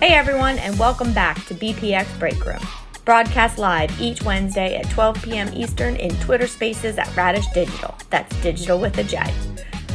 Hey 0.00 0.12
everyone, 0.14 0.58
and 0.58 0.78
welcome 0.78 1.12
back 1.14 1.44
to 1.46 1.54
BPX 1.54 2.18
Break 2.18 2.44
Room. 2.44 2.60
Broadcast 3.04 3.58
live 3.58 3.98
each 4.00 4.22
Wednesday 4.22 4.76
at 4.76 4.90
12 4.90 5.22
p.m. 5.22 5.50
Eastern 5.54 5.96
in 5.96 6.14
Twitter 6.20 6.46
Spaces 6.46 6.98
at 6.98 7.14
Radish 7.16 7.46
Dijital. 7.48 7.98
That's 8.10 8.34
digital 8.42 8.78
with 8.78 8.98
a 8.98 9.04
J. 9.04 9.22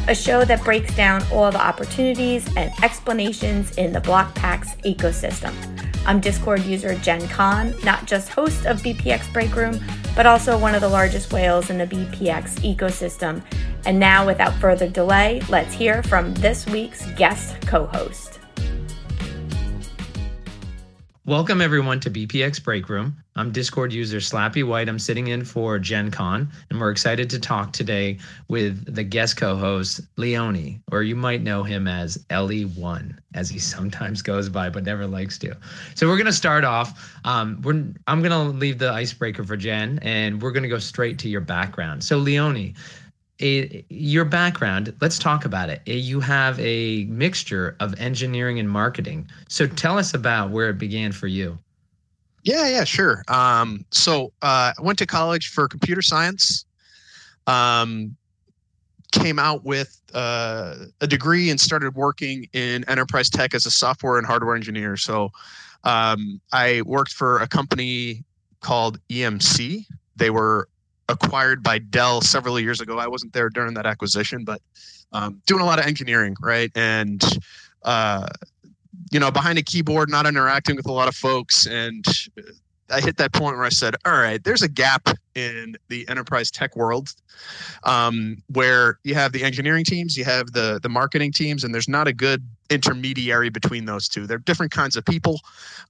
A 0.07 0.15
show 0.15 0.45
that 0.45 0.63
breaks 0.63 0.95
down 0.95 1.23
all 1.31 1.51
the 1.51 1.61
opportunities 1.61 2.47
and 2.55 2.71
explanations 2.83 3.77
in 3.77 3.93
the 3.93 4.01
BlockPacks 4.01 4.79
ecosystem. 4.83 5.53
I'm 6.05 6.19
Discord 6.19 6.63
user 6.63 6.95
Jen 6.95 7.27
Kahn, 7.27 7.75
not 7.83 8.05
just 8.05 8.29
host 8.29 8.65
of 8.65 8.81
BPX 8.81 9.31
Break 9.31 9.55
Room, 9.55 9.79
but 10.15 10.25
also 10.25 10.57
one 10.57 10.73
of 10.73 10.81
the 10.81 10.89
largest 10.89 11.31
whales 11.31 11.69
in 11.69 11.77
the 11.77 11.85
BPX 11.85 12.75
ecosystem. 12.75 13.43
And 13.85 13.99
now, 13.99 14.25
without 14.25 14.53
further 14.55 14.89
delay, 14.89 15.41
let's 15.49 15.73
hear 15.73 16.03
from 16.03 16.33
this 16.35 16.65
week's 16.67 17.05
guest 17.13 17.55
co 17.67 17.85
host. 17.85 18.39
Welcome 21.29 21.61
everyone 21.61 21.99
to 21.99 22.09
BPX 22.09 22.63
Break 22.63 22.89
Room. 22.89 23.15
I'm 23.35 23.51
Discord 23.51 23.93
user 23.93 24.17
Slappywhyte. 24.17 24.89
I'm 24.89 24.97
sitting 24.97 25.27
in 25.27 25.45
for 25.45 25.77
Jen 25.77 26.09
Kahn, 26.09 26.51
and 26.71 26.79
we're 26.79 26.89
excited 26.89 27.29
to 27.29 27.39
talk 27.39 27.71
today 27.71 28.17
with 28.47 28.95
the 28.95 29.03
guest 29.03 29.37
co-host 29.37 30.01
Leone, 30.17 30.81
or 30.91 31.03
you 31.03 31.15
might 31.15 31.43
know 31.43 31.61
him 31.61 31.87
as 31.87 32.17
LE1, 32.31 33.15
as 33.35 33.47
he 33.47 33.59
sometimes 33.59 34.23
goes 34.23 34.49
by 34.49 34.71
but 34.71 34.83
never 34.83 35.05
likes 35.05 35.37
to. 35.37 35.55
So 35.93 36.07
we're 36.07 36.17
gonna 36.17 36.33
start 36.33 36.63
off. 36.63 37.15
Um, 37.23 37.61
we're 37.61 37.85
I'm 38.07 38.23
gonna 38.23 38.49
leave 38.49 38.79
the 38.79 38.89
icebreaker 38.89 39.43
for 39.43 39.55
Jen, 39.55 39.99
and 40.01 40.41
we're 40.41 40.51
gonna 40.51 40.67
go 40.67 40.79
straight 40.79 41.19
to 41.19 41.29
your 41.29 41.41
background. 41.41 42.03
So 42.03 42.17
Leone, 42.17 42.73
a, 43.41 43.85
your 43.89 44.25
background, 44.25 44.93
let's 45.01 45.17
talk 45.17 45.45
about 45.45 45.69
it. 45.69 45.81
You 45.85 46.19
have 46.19 46.59
a 46.59 47.05
mixture 47.05 47.75
of 47.79 47.99
engineering 47.99 48.59
and 48.59 48.69
marketing. 48.69 49.29
So 49.47 49.67
tell 49.67 49.97
us 49.97 50.13
about 50.13 50.51
where 50.51 50.69
it 50.69 50.77
began 50.77 51.11
for 51.11 51.27
you. 51.27 51.57
Yeah, 52.43 52.67
yeah, 52.67 52.83
sure. 52.83 53.23
Um, 53.27 53.85
so 53.91 54.31
uh, 54.41 54.73
I 54.77 54.81
went 54.81 54.97
to 54.99 55.05
college 55.05 55.49
for 55.49 55.67
computer 55.67 56.01
science. 56.01 56.65
Um, 57.47 58.15
came 59.11 59.39
out 59.39 59.63
with 59.63 59.99
uh, 60.13 60.75
a 61.01 61.07
degree 61.07 61.49
and 61.49 61.59
started 61.59 61.95
working 61.95 62.47
in 62.53 62.87
enterprise 62.87 63.29
tech 63.29 63.53
as 63.53 63.65
a 63.65 63.71
software 63.71 64.17
and 64.17 64.27
hardware 64.27 64.55
engineer. 64.55 64.97
So 64.97 65.31
um, 65.83 66.39
I 66.51 66.83
worked 66.85 67.13
for 67.13 67.39
a 67.39 67.47
company 67.47 68.23
called 68.61 68.99
EMC. 69.09 69.85
They 70.15 70.29
were 70.29 70.67
acquired 71.09 71.63
by 71.63 71.79
Dell 71.79 72.21
several 72.21 72.59
years 72.59 72.79
ago. 72.79 72.97
I 72.97 73.07
wasn't 73.07 73.33
there 73.33 73.49
during 73.49 73.73
that 73.73 73.85
acquisition, 73.85 74.45
but 74.45 74.61
um, 75.11 75.41
doing 75.45 75.61
a 75.61 75.65
lot 75.65 75.79
of 75.79 75.85
engineering, 75.85 76.35
right? 76.39 76.71
And 76.75 77.21
uh, 77.83 78.27
you 79.11 79.19
know, 79.19 79.31
behind 79.31 79.57
a 79.57 79.63
keyboard, 79.63 80.09
not 80.09 80.25
interacting 80.25 80.75
with 80.75 80.85
a 80.85 80.91
lot 80.91 81.07
of 81.07 81.15
folks, 81.15 81.65
and 81.65 82.05
I 82.91 83.01
hit 83.01 83.17
that 83.17 83.33
point 83.33 83.55
where 83.55 83.65
I 83.65 83.69
said, 83.69 83.95
"All 84.05 84.13
right, 84.13 84.43
there's 84.43 84.61
a 84.61 84.67
gap 84.67 85.09
in 85.35 85.75
the 85.87 86.07
enterprise 86.09 86.51
tech 86.51 86.75
world, 86.75 87.09
um, 87.83 88.37
where 88.47 88.99
you 89.03 89.15
have 89.15 89.31
the 89.31 89.43
engineering 89.43 89.85
teams, 89.85 90.17
you 90.17 90.25
have 90.25 90.51
the 90.51 90.79
the 90.81 90.89
marketing 90.89 91.31
teams, 91.31 91.63
and 91.63 91.73
there's 91.73 91.87
not 91.89 92.07
a 92.07 92.13
good 92.13 92.45
intermediary 92.69 93.49
between 93.49 93.85
those 93.85 94.07
two. 94.07 94.27
They're 94.27 94.37
different 94.37 94.71
kinds 94.71 94.95
of 94.95 95.05
people, 95.05 95.39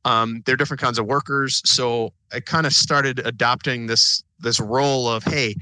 um, 0.06 0.41
they're 0.45 0.58
different 0.58 0.81
kinds 0.81 1.00
of 1.00 1.06
workers. 1.06 1.61
So 1.66 2.14
I 2.33 2.39
kind 2.39 2.66
of 2.66 2.73
started 2.73 3.19
adopting 3.25 3.88
this 3.88 4.23
this 4.39 4.59
role 4.59 5.08
of 5.08 5.23
hey 5.23 5.56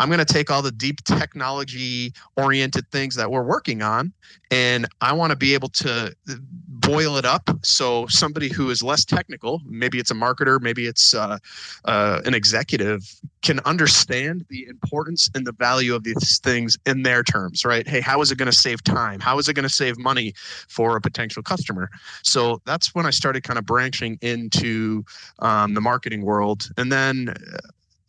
i'm 0.00 0.08
going 0.08 0.18
to 0.18 0.24
take 0.24 0.50
all 0.50 0.62
the 0.62 0.72
deep 0.72 1.02
technology 1.04 2.12
oriented 2.36 2.86
things 2.90 3.14
that 3.14 3.30
we're 3.30 3.44
working 3.44 3.82
on 3.82 4.12
and 4.50 4.86
i 5.00 5.12
want 5.12 5.30
to 5.30 5.36
be 5.36 5.54
able 5.54 5.68
to 5.68 6.14
uh, 6.28 6.34
boil 6.68 7.16
it 7.16 7.24
up 7.24 7.48
so 7.62 8.06
somebody 8.08 8.48
who 8.48 8.70
is 8.70 8.82
less 8.82 9.04
technical 9.04 9.60
maybe 9.66 9.98
it's 9.98 10.10
a 10.10 10.14
marketer 10.14 10.60
maybe 10.60 10.86
it's 10.86 11.14
uh, 11.14 11.38
uh, 11.84 12.20
an 12.24 12.34
executive 12.34 13.02
can 13.42 13.60
understand 13.60 14.44
the 14.48 14.66
importance 14.66 15.30
and 15.34 15.46
the 15.46 15.52
value 15.52 15.94
of 15.94 16.04
these 16.04 16.38
things 16.40 16.76
in 16.86 17.02
their 17.02 17.22
terms 17.22 17.64
right? 17.64 17.86
Hey 17.86 18.00
how 18.00 18.20
is 18.20 18.30
it 18.30 18.38
going 18.38 18.50
to 18.50 18.56
save 18.56 18.82
time? 18.84 19.20
How 19.20 19.38
is 19.38 19.48
it 19.48 19.54
going 19.54 19.68
to 19.68 19.74
save 19.74 19.98
money 19.98 20.34
for 20.68 20.96
a 20.96 21.00
potential 21.00 21.42
customer? 21.42 21.90
So 22.22 22.60
that's 22.64 22.94
when 22.94 23.06
i 23.06 23.10
started 23.10 23.42
kind 23.42 23.58
of 23.58 23.66
branching 23.66 24.18
into 24.22 25.04
um, 25.40 25.74
the 25.74 25.80
marketing 25.80 26.22
world 26.22 26.68
and 26.76 26.90
then 26.90 27.30
uh, 27.30 27.58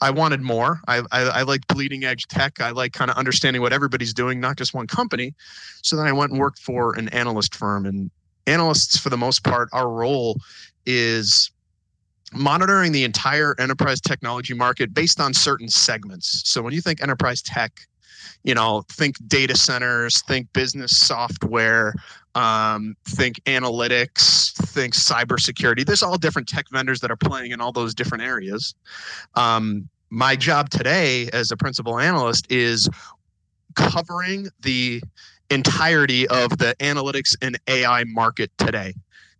I 0.01 0.09
wanted 0.09 0.41
more. 0.41 0.81
I, 0.87 1.03
I, 1.11 1.21
I 1.21 1.41
like 1.43 1.65
bleeding 1.67 2.03
edge 2.03 2.27
tech. 2.27 2.59
I 2.59 2.71
like 2.71 2.91
kind 2.91 3.11
of 3.11 3.17
understanding 3.17 3.61
what 3.61 3.71
everybody's 3.71 4.13
doing, 4.13 4.39
not 4.39 4.57
just 4.57 4.73
one 4.73 4.87
company. 4.87 5.33
So 5.83 5.95
then 5.95 6.07
I 6.07 6.11
went 6.11 6.31
and 6.31 6.39
worked 6.39 6.59
for 6.59 6.97
an 6.97 7.07
analyst 7.09 7.55
firm. 7.55 7.85
And 7.85 8.09
analysts, 8.47 8.97
for 8.97 9.09
the 9.09 9.17
most 9.17 9.43
part, 9.43 9.69
our 9.73 9.89
role 9.89 10.37
is 10.87 11.51
monitoring 12.33 12.91
the 12.91 13.03
entire 13.03 13.55
enterprise 13.59 14.01
technology 14.01 14.53
market 14.53 14.93
based 14.93 15.19
on 15.19 15.33
certain 15.33 15.67
segments. 15.67 16.49
So 16.49 16.61
when 16.61 16.73
you 16.73 16.81
think 16.81 17.01
enterprise 17.01 17.41
tech, 17.41 17.81
you 18.43 18.55
know, 18.55 18.83
think 18.89 19.17
data 19.27 19.55
centers, 19.55 20.21
think 20.23 20.51
business 20.53 20.97
software, 20.97 21.93
um, 22.35 22.95
think 23.05 23.41
analytics, 23.45 24.53
think 24.53 24.93
cybersecurity. 24.93 25.85
There's 25.85 26.03
all 26.03 26.17
different 26.17 26.47
tech 26.47 26.65
vendors 26.71 26.99
that 27.01 27.11
are 27.11 27.17
playing 27.17 27.51
in 27.51 27.61
all 27.61 27.71
those 27.71 27.93
different 27.93 28.23
areas. 28.23 28.75
Um, 29.35 29.89
my 30.09 30.35
job 30.35 30.69
today 30.69 31.29
as 31.33 31.51
a 31.51 31.57
principal 31.57 31.99
analyst 31.99 32.51
is 32.51 32.89
covering 33.75 34.49
the 34.61 35.01
entirety 35.49 36.27
of 36.27 36.57
the 36.57 36.75
analytics 36.79 37.35
and 37.41 37.59
AI 37.67 38.03
market 38.05 38.51
today 38.57 38.93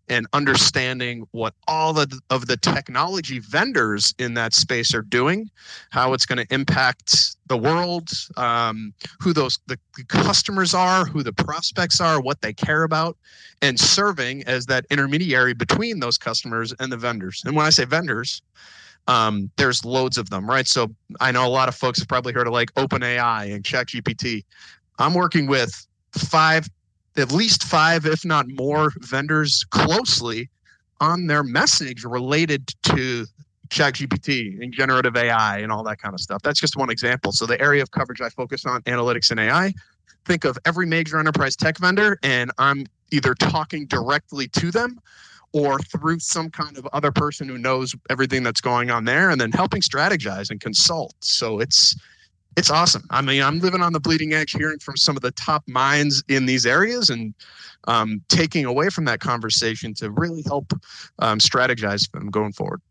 and 0.10 0.28
understanding 0.34 1.26
what 1.32 1.54
all 1.68 1.98
of 1.98 2.10
the, 2.10 2.20
of 2.30 2.48
the 2.48 2.58
technology 2.58 3.40
vendors 3.40 4.14
in 4.20 4.34
that 4.34 4.54
space 4.54 4.94
are 4.94 5.02
doing, 5.02 5.50
how 5.90 6.14
it's 6.14 6.26
going 6.26 6.46
to 6.46 6.54
impact 6.54 7.38
the 7.48 7.58
world, 7.58 8.10
um, 8.38 8.94
who 9.20 9.34
those 9.34 9.60
the 9.68 9.78
customers 10.08 10.74
are, 10.74 11.06
who 11.06 11.24
the 11.24 11.34
prospects 11.34 12.02
are, 12.02 12.22
what 12.22 12.42
they 12.42 12.54
care 12.54 12.84
about, 12.84 13.18
and 13.62 13.80
serving 13.80 14.44
as 14.44 14.66
that 14.66 14.86
intermediary 14.90 15.54
between 15.54 16.00
those 16.00 16.18
customers 16.18 16.74
and 16.80 16.92
the 16.92 16.98
vendors. 16.98 17.44
And 17.46 17.56
when 17.56 17.66
I 17.66 17.70
say 17.70 17.86
vendors, 17.86 18.42
um, 19.08 19.50
there's 19.58 19.84
loads 19.84 20.18
of 20.18 20.30
them, 20.30 20.50
right? 20.50 20.68
So 20.68 20.94
I 21.20 21.32
know 21.32 21.46
a 21.46 21.50
lot 21.50 21.70
of 21.70 21.76
folks 21.76 22.00
have 22.00 22.08
probably 22.08 22.34
heard 22.34 22.48
of 22.48 22.54
like 22.54 22.74
OpenAI 22.74 23.54
and 23.54 23.64
ChatGPT. 23.64 24.44
I'm 25.00 25.14
working 25.14 25.48
with 25.48 25.88
five 26.12 26.70
at 27.18 27.32
least 27.32 27.64
five, 27.64 28.06
if 28.06 28.24
not 28.26 28.48
more, 28.48 28.92
vendors 29.00 29.64
closely 29.70 30.50
on 31.00 31.28
their 31.28 31.44
message 31.44 32.04
related 32.04 32.74
to 32.84 33.26
ChatGPT 33.70 34.62
and 34.62 34.74
generative 34.74 35.16
AI 35.16 35.60
and 35.60 35.72
all 35.72 35.84
that 35.84 36.00
kind 36.00 36.14
of 36.14 36.20
stuff. 36.20 36.42
That's 36.44 36.60
just 36.60 36.76
one 36.76 36.90
example. 36.90 37.32
So 37.32 37.46
the 37.46 37.60
area 37.60 37.82
of 37.82 37.92
coverage 37.92 38.22
I 38.22 38.30
focus 38.30 38.66
on, 38.66 38.82
analytics 38.84 39.32
and 39.32 39.40
AI. 39.40 39.74
Think 40.26 40.46
of 40.46 40.58
every 40.66 40.86
major 40.86 41.20
enterprise 41.20 41.56
tech 41.56 41.80
vendor, 41.80 42.20
and 42.22 42.52
I'm 42.60 42.86
either 43.12 43.34
talking 43.34 43.88
directly 43.88 44.48
to 44.50 44.72
them 44.72 45.00
or 45.54 45.80
through 45.80 46.20
some 46.20 46.50
kind 46.50 46.78
of 46.78 46.88
other 46.94 47.12
person 47.12 47.48
who 47.48 47.58
knows 47.58 47.96
everything 48.10 48.44
that's 48.44 48.62
going 48.62 48.90
on 48.92 49.06
there 49.06 49.32
and 49.32 49.42
then 49.42 49.52
helping 49.52 49.82
strategize 49.82 50.50
and 50.50 50.62
consult. 50.62 51.16
So 51.20 51.60
it's 51.60 51.96
it's 52.58 52.70
awesome. 52.70 53.04
I 53.10 53.22
mean, 53.22 53.42
I'm 53.42 53.60
living 53.60 53.82
on 53.82 53.94
the 53.94 54.00
bleeding 54.00 54.34
edge, 54.34 54.52
hearing 54.52 54.80
from 54.80 54.98
some 54.98 55.16
of 55.16 55.22
the 55.22 55.32
top 55.32 55.64
minds 55.68 56.24
in 56.28 56.46
these 56.46 56.66
areas, 56.66 57.10
and 57.10 57.34
um, 57.88 58.22
taking 58.30 58.66
away 58.66 58.90
from 58.90 59.06
that 59.06 59.20
conversation 59.20 59.94
to 59.96 60.12
really 60.12 60.44
help 60.44 60.74
um, 61.20 61.40
strategize 61.40 62.12
them 62.12 62.30
going 62.30 62.54
forward. 62.54 62.82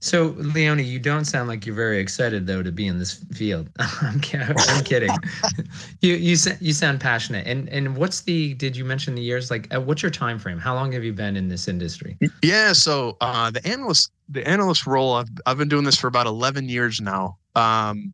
So, 0.00 0.34
Leone, 0.38 0.84
you 0.84 0.98
don't 0.98 1.24
sound 1.24 1.48
like 1.48 1.66
you're 1.66 1.74
very 1.74 1.98
excited 1.98 2.46
though 2.46 2.62
to 2.62 2.72
be 2.72 2.86
in 2.86 2.98
this 2.98 3.24
field. 3.32 3.68
I'm, 3.78 4.20
I'm 4.32 4.84
kidding. 4.84 5.10
you 6.00 6.14
you 6.14 6.36
you 6.60 6.72
sound 6.72 7.00
passionate. 7.00 7.46
And 7.46 7.68
and 7.68 7.96
what's 7.96 8.22
the? 8.22 8.54
Did 8.54 8.76
you 8.76 8.84
mention 8.84 9.14
the 9.14 9.22
years? 9.22 9.50
Like, 9.50 9.72
uh, 9.74 9.80
what's 9.80 10.02
your 10.02 10.10
time 10.10 10.38
frame? 10.38 10.58
How 10.58 10.74
long 10.74 10.92
have 10.92 11.04
you 11.04 11.12
been 11.12 11.36
in 11.36 11.48
this 11.48 11.68
industry? 11.68 12.16
Yeah. 12.42 12.72
So 12.72 13.16
uh, 13.20 13.50
the 13.50 13.64
analyst 13.66 14.10
the 14.28 14.46
analyst 14.46 14.86
role. 14.86 15.14
I've 15.14 15.28
I've 15.46 15.58
been 15.58 15.68
doing 15.68 15.84
this 15.84 15.98
for 15.98 16.06
about 16.06 16.26
11 16.26 16.68
years 16.68 17.00
now. 17.00 17.38
Um, 17.54 18.12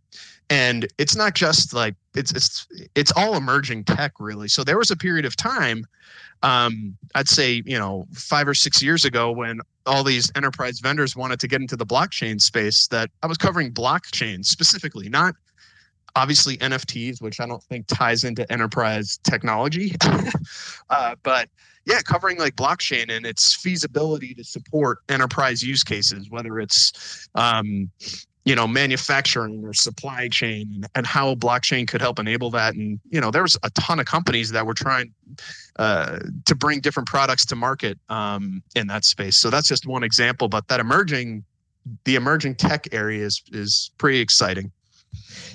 and 0.51 0.87
it's 0.99 1.17
not 1.17 1.35
just 1.35 1.73
like 1.73 1.95
it's 2.15 2.33
it's 2.33 2.67
it's 2.95 3.13
all 3.17 3.37
emerging 3.37 3.85
tech 3.85 4.13
really. 4.19 4.49
So 4.49 4.65
there 4.65 4.79
was 4.79 4.91
a 4.91 4.97
period 4.97 5.25
of 5.25 5.37
time 5.37 5.87
um, 6.45 6.97
i'd 7.17 7.29
say 7.29 7.63
you 7.65 7.79
know 7.79 8.07
five 8.13 8.47
or 8.47 8.55
six 8.55 8.83
years 8.83 9.05
ago 9.05 9.33
when 9.33 9.61
all 9.87 10.05
these 10.05 10.31
enterprise 10.37 10.79
vendors 10.81 11.17
wanted 11.17 11.41
to 11.41 11.49
get 11.49 11.61
into 11.61 11.77
the 11.77 11.87
blockchain 11.87 12.41
space 12.41 12.87
that 12.89 13.11
i 13.23 13.27
was 13.27 13.39
covering 13.39 13.73
blockchain 13.73 14.45
specifically 14.45 15.09
not 15.09 15.35
obviously 16.17 16.57
nfts 16.59 17.21
which 17.21 17.41
i 17.41 17.47
don't 17.47 17.63
think 17.65 17.87
ties 17.87 18.23
into 18.23 18.51
enterprise 18.53 19.19
technology. 19.25 19.97
Uh, 20.91 21.17
but 21.23 21.49
yeah 21.87 22.01
covering 22.03 22.39
like 22.39 22.55
blockchain 22.57 23.11
and 23.11 23.25
its 23.25 23.55
feasibility 23.55 24.35
to 24.35 24.45
support 24.45 24.99
enterprise 25.09 25.63
use 25.63 25.83
cases 25.83 26.29
whether 26.29 26.61
it's 26.61 27.27
um, 27.35 27.91
you 28.45 28.55
know 28.55 28.67
manufacturing 28.67 29.65
or 29.65 29.73
supply 29.73 30.29
chain 30.29 30.85
and 30.95 31.07
how 31.07 31.35
blockchain 31.35 31.89
could 31.89 32.01
help 32.01 32.19
enable 32.19 32.51
that. 32.51 32.75
And 32.75 33.01
you 33.09 33.21
know 33.21 33.31
there's 33.31 33.57
a 33.63 33.71
ton 33.71 34.01
of 34.01 34.07
companies 34.07 34.51
that 34.51 34.67
were 34.67 34.75
trying 34.75 35.13
uh, 35.79 36.19
to 36.45 36.55
bring 36.55 36.81
different 36.81 37.09
products 37.09 37.45
to 37.47 37.57
market 37.57 37.99
um, 38.09 38.63
in 38.75 38.87
that 38.89 39.05
space. 39.05 39.37
So 39.37 39.51
that's 39.51 39.69
just 39.69 39.87
one 39.87 40.03
example 40.03 40.49
but 40.49 40.69
that 40.69 40.81
emerging 40.81 41.45
the 42.05 42.15
emerging 42.15 42.55
tech 42.55 42.87
area 42.93 43.25
is 43.25 43.43
is 43.53 43.91
pretty 43.99 44.21
exciting 44.21 44.73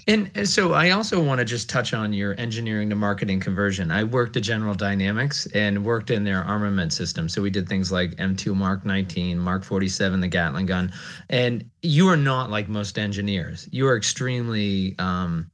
and 0.08 0.48
so 0.48 0.74
I 0.74 0.92
also 0.92 1.22
want 1.22 1.40
to 1.40 1.46
just 1.46 1.70
touch 1.70 1.94
on 1.94 2.14
your 2.14 2.34
engineering 2.40 2.90
to 2.90 2.96
marketing 2.96 3.40
conversion. 3.40 3.92
I 3.92 4.04
worked 4.04 4.36
at 4.38 4.44
General 4.44 4.74
Dynamics 4.74 5.48
and 5.54 5.86
worked 5.86 6.10
in 6.10 6.24
their 6.24 6.44
armament 6.44 6.94
system. 6.94 7.30
So 7.30 7.42
we 7.42 7.50
did 7.50 7.70
things 7.70 7.92
like 7.92 8.16
M2 8.16 8.56
Mark 8.56 8.86
19, 8.86 9.38
Mark 9.38 9.64
47, 9.64 10.20
the 10.20 10.28
Gatling 10.28 10.66
gun. 10.66 10.92
And 11.30 11.70
you 11.82 12.08
are 12.08 12.18
not 12.18 12.50
like 12.50 12.68
most 12.68 12.98
engineers. 12.98 13.68
You 13.72 13.88
are 13.88 13.96
extremely 13.96 14.96
um, 14.98 15.50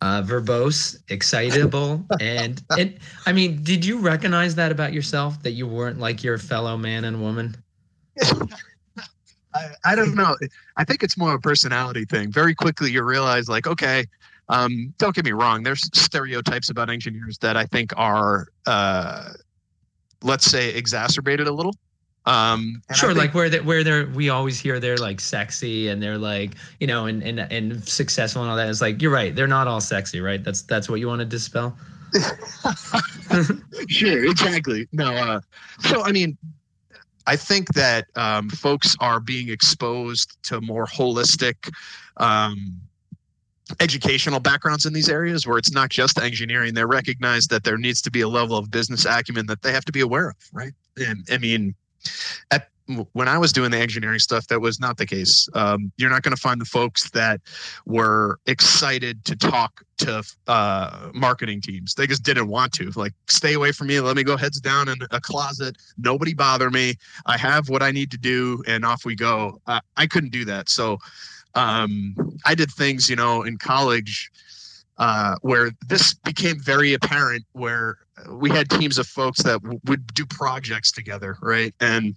uh, 0.00 0.22
verbose, 0.22 0.98
excitable, 1.08 2.04
and 2.20 2.62
and 2.76 2.98
I 3.26 3.32
mean, 3.32 3.62
did 3.62 3.84
you 3.84 3.98
recognize 3.98 4.54
that 4.56 4.70
about 4.72 4.92
yourself 4.92 5.42
that 5.42 5.52
you 5.52 5.66
weren't 5.66 5.98
like 5.98 6.22
your 6.22 6.36
fellow 6.38 6.76
man 6.76 7.04
and 7.04 7.22
woman? 7.22 7.56
I, 9.54 9.70
I 9.84 9.94
don't 9.94 10.14
know. 10.14 10.36
I 10.76 10.84
think 10.84 11.02
it's 11.02 11.16
more 11.16 11.30
of 11.30 11.36
a 11.36 11.40
personality 11.40 12.04
thing. 12.04 12.30
Very 12.32 12.54
quickly, 12.54 12.90
you 12.90 13.02
realize, 13.02 13.48
like, 13.48 13.66
okay, 13.66 14.04
um, 14.48 14.92
don't 14.98 15.14
get 15.14 15.24
me 15.24 15.32
wrong. 15.32 15.62
There's 15.62 15.88
stereotypes 15.96 16.68
about 16.68 16.90
engineers 16.90 17.38
that 17.38 17.56
I 17.56 17.64
think 17.66 17.92
are, 17.96 18.48
uh, 18.66 19.30
let's 20.22 20.46
say, 20.46 20.70
exacerbated 20.70 21.46
a 21.46 21.52
little. 21.52 21.74
Um, 22.26 22.82
sure, 22.94 23.10
think, 23.10 23.18
like 23.18 23.34
where 23.34 23.50
they, 23.50 23.60
where 23.60 23.84
they're 23.84 24.06
we 24.06 24.30
always 24.30 24.58
hear 24.58 24.80
they're 24.80 24.96
like 24.96 25.20
sexy 25.20 25.88
and 25.88 26.02
they're 26.02 26.16
like 26.16 26.54
you 26.80 26.86
know 26.86 27.04
and, 27.04 27.22
and 27.22 27.38
and 27.38 27.86
successful 27.86 28.40
and 28.40 28.50
all 28.50 28.56
that. 28.56 28.68
It's 28.68 28.80
like 28.80 29.02
you're 29.02 29.10
right. 29.10 29.34
They're 29.34 29.46
not 29.46 29.68
all 29.68 29.80
sexy, 29.80 30.20
right? 30.20 30.42
That's 30.42 30.62
that's 30.62 30.88
what 30.88 31.00
you 31.00 31.06
want 31.06 31.18
to 31.18 31.26
dispel. 31.26 31.76
sure, 33.88 34.24
exactly. 34.24 34.88
No, 34.92 35.12
uh, 35.12 35.40
so 35.80 36.02
I 36.02 36.12
mean, 36.12 36.38
I 37.26 37.36
think 37.36 37.72
that 37.74 38.06
um, 38.16 38.50
folks 38.50 38.96
are 39.00 39.20
being 39.20 39.48
exposed 39.48 40.36
to 40.44 40.60
more 40.60 40.86
holistic 40.86 41.72
um, 42.18 42.80
educational 43.80 44.40
backgrounds 44.40 44.84
in 44.84 44.92
these 44.92 45.08
areas 45.08 45.46
where 45.46 45.56
it's 45.56 45.72
not 45.72 45.90
just 45.90 46.18
engineering. 46.18 46.74
They 46.74 46.84
recognize 46.84 47.46
that 47.46 47.64
there 47.64 47.78
needs 47.78 48.02
to 48.02 48.10
be 48.10 48.20
a 48.20 48.28
level 48.28 48.56
of 48.56 48.70
business 48.70 49.06
acumen 49.06 49.46
that 49.46 49.62
they 49.62 49.72
have 49.72 49.84
to 49.86 49.92
be 49.92 50.00
aware 50.00 50.30
of, 50.30 50.36
right? 50.52 50.72
And 50.96 51.26
I 51.30 51.38
mean, 51.38 51.74
at 52.50 52.68
when 53.12 53.28
I 53.28 53.38
was 53.38 53.52
doing 53.52 53.70
the 53.70 53.78
engineering 53.78 54.18
stuff, 54.18 54.46
that 54.48 54.60
was 54.60 54.78
not 54.78 54.98
the 54.98 55.06
case. 55.06 55.48
Um, 55.54 55.90
you're 55.96 56.10
not 56.10 56.22
going 56.22 56.34
to 56.34 56.40
find 56.40 56.60
the 56.60 56.66
folks 56.66 57.10
that 57.10 57.40
were 57.86 58.38
excited 58.46 59.24
to 59.24 59.36
talk 59.36 59.82
to 59.98 60.22
uh, 60.46 61.10
marketing 61.14 61.60
teams. 61.60 61.94
They 61.94 62.06
just 62.06 62.22
didn't 62.22 62.48
want 62.48 62.72
to. 62.74 62.90
Like, 62.94 63.14
stay 63.28 63.54
away 63.54 63.72
from 63.72 63.86
me. 63.86 64.00
Let 64.00 64.16
me 64.16 64.22
go 64.22 64.36
heads 64.36 64.60
down 64.60 64.88
in 64.88 64.98
a 65.10 65.20
closet. 65.20 65.76
Nobody 65.96 66.34
bother 66.34 66.70
me. 66.70 66.94
I 67.26 67.38
have 67.38 67.68
what 67.68 67.82
I 67.82 67.90
need 67.90 68.10
to 68.10 68.18
do, 68.18 68.62
and 68.66 68.84
off 68.84 69.04
we 69.04 69.14
go. 69.14 69.60
I 69.66 70.06
couldn't 70.06 70.32
do 70.32 70.44
that. 70.44 70.68
So 70.68 70.98
um, 71.54 72.14
I 72.44 72.54
did 72.54 72.70
things, 72.70 73.08
you 73.08 73.16
know, 73.16 73.42
in 73.42 73.56
college 73.58 74.30
uh, 74.98 75.34
where 75.42 75.70
this 75.88 76.14
became 76.14 76.58
very 76.60 76.94
apparent 76.94 77.44
where 77.52 77.98
we 78.30 78.50
had 78.50 78.70
teams 78.70 78.98
of 78.98 79.06
folks 79.06 79.42
that 79.42 79.60
w- 79.62 79.80
would 79.86 80.06
do 80.14 80.24
projects 80.26 80.92
together 80.92 81.36
right? 81.42 81.74
And 81.80 82.14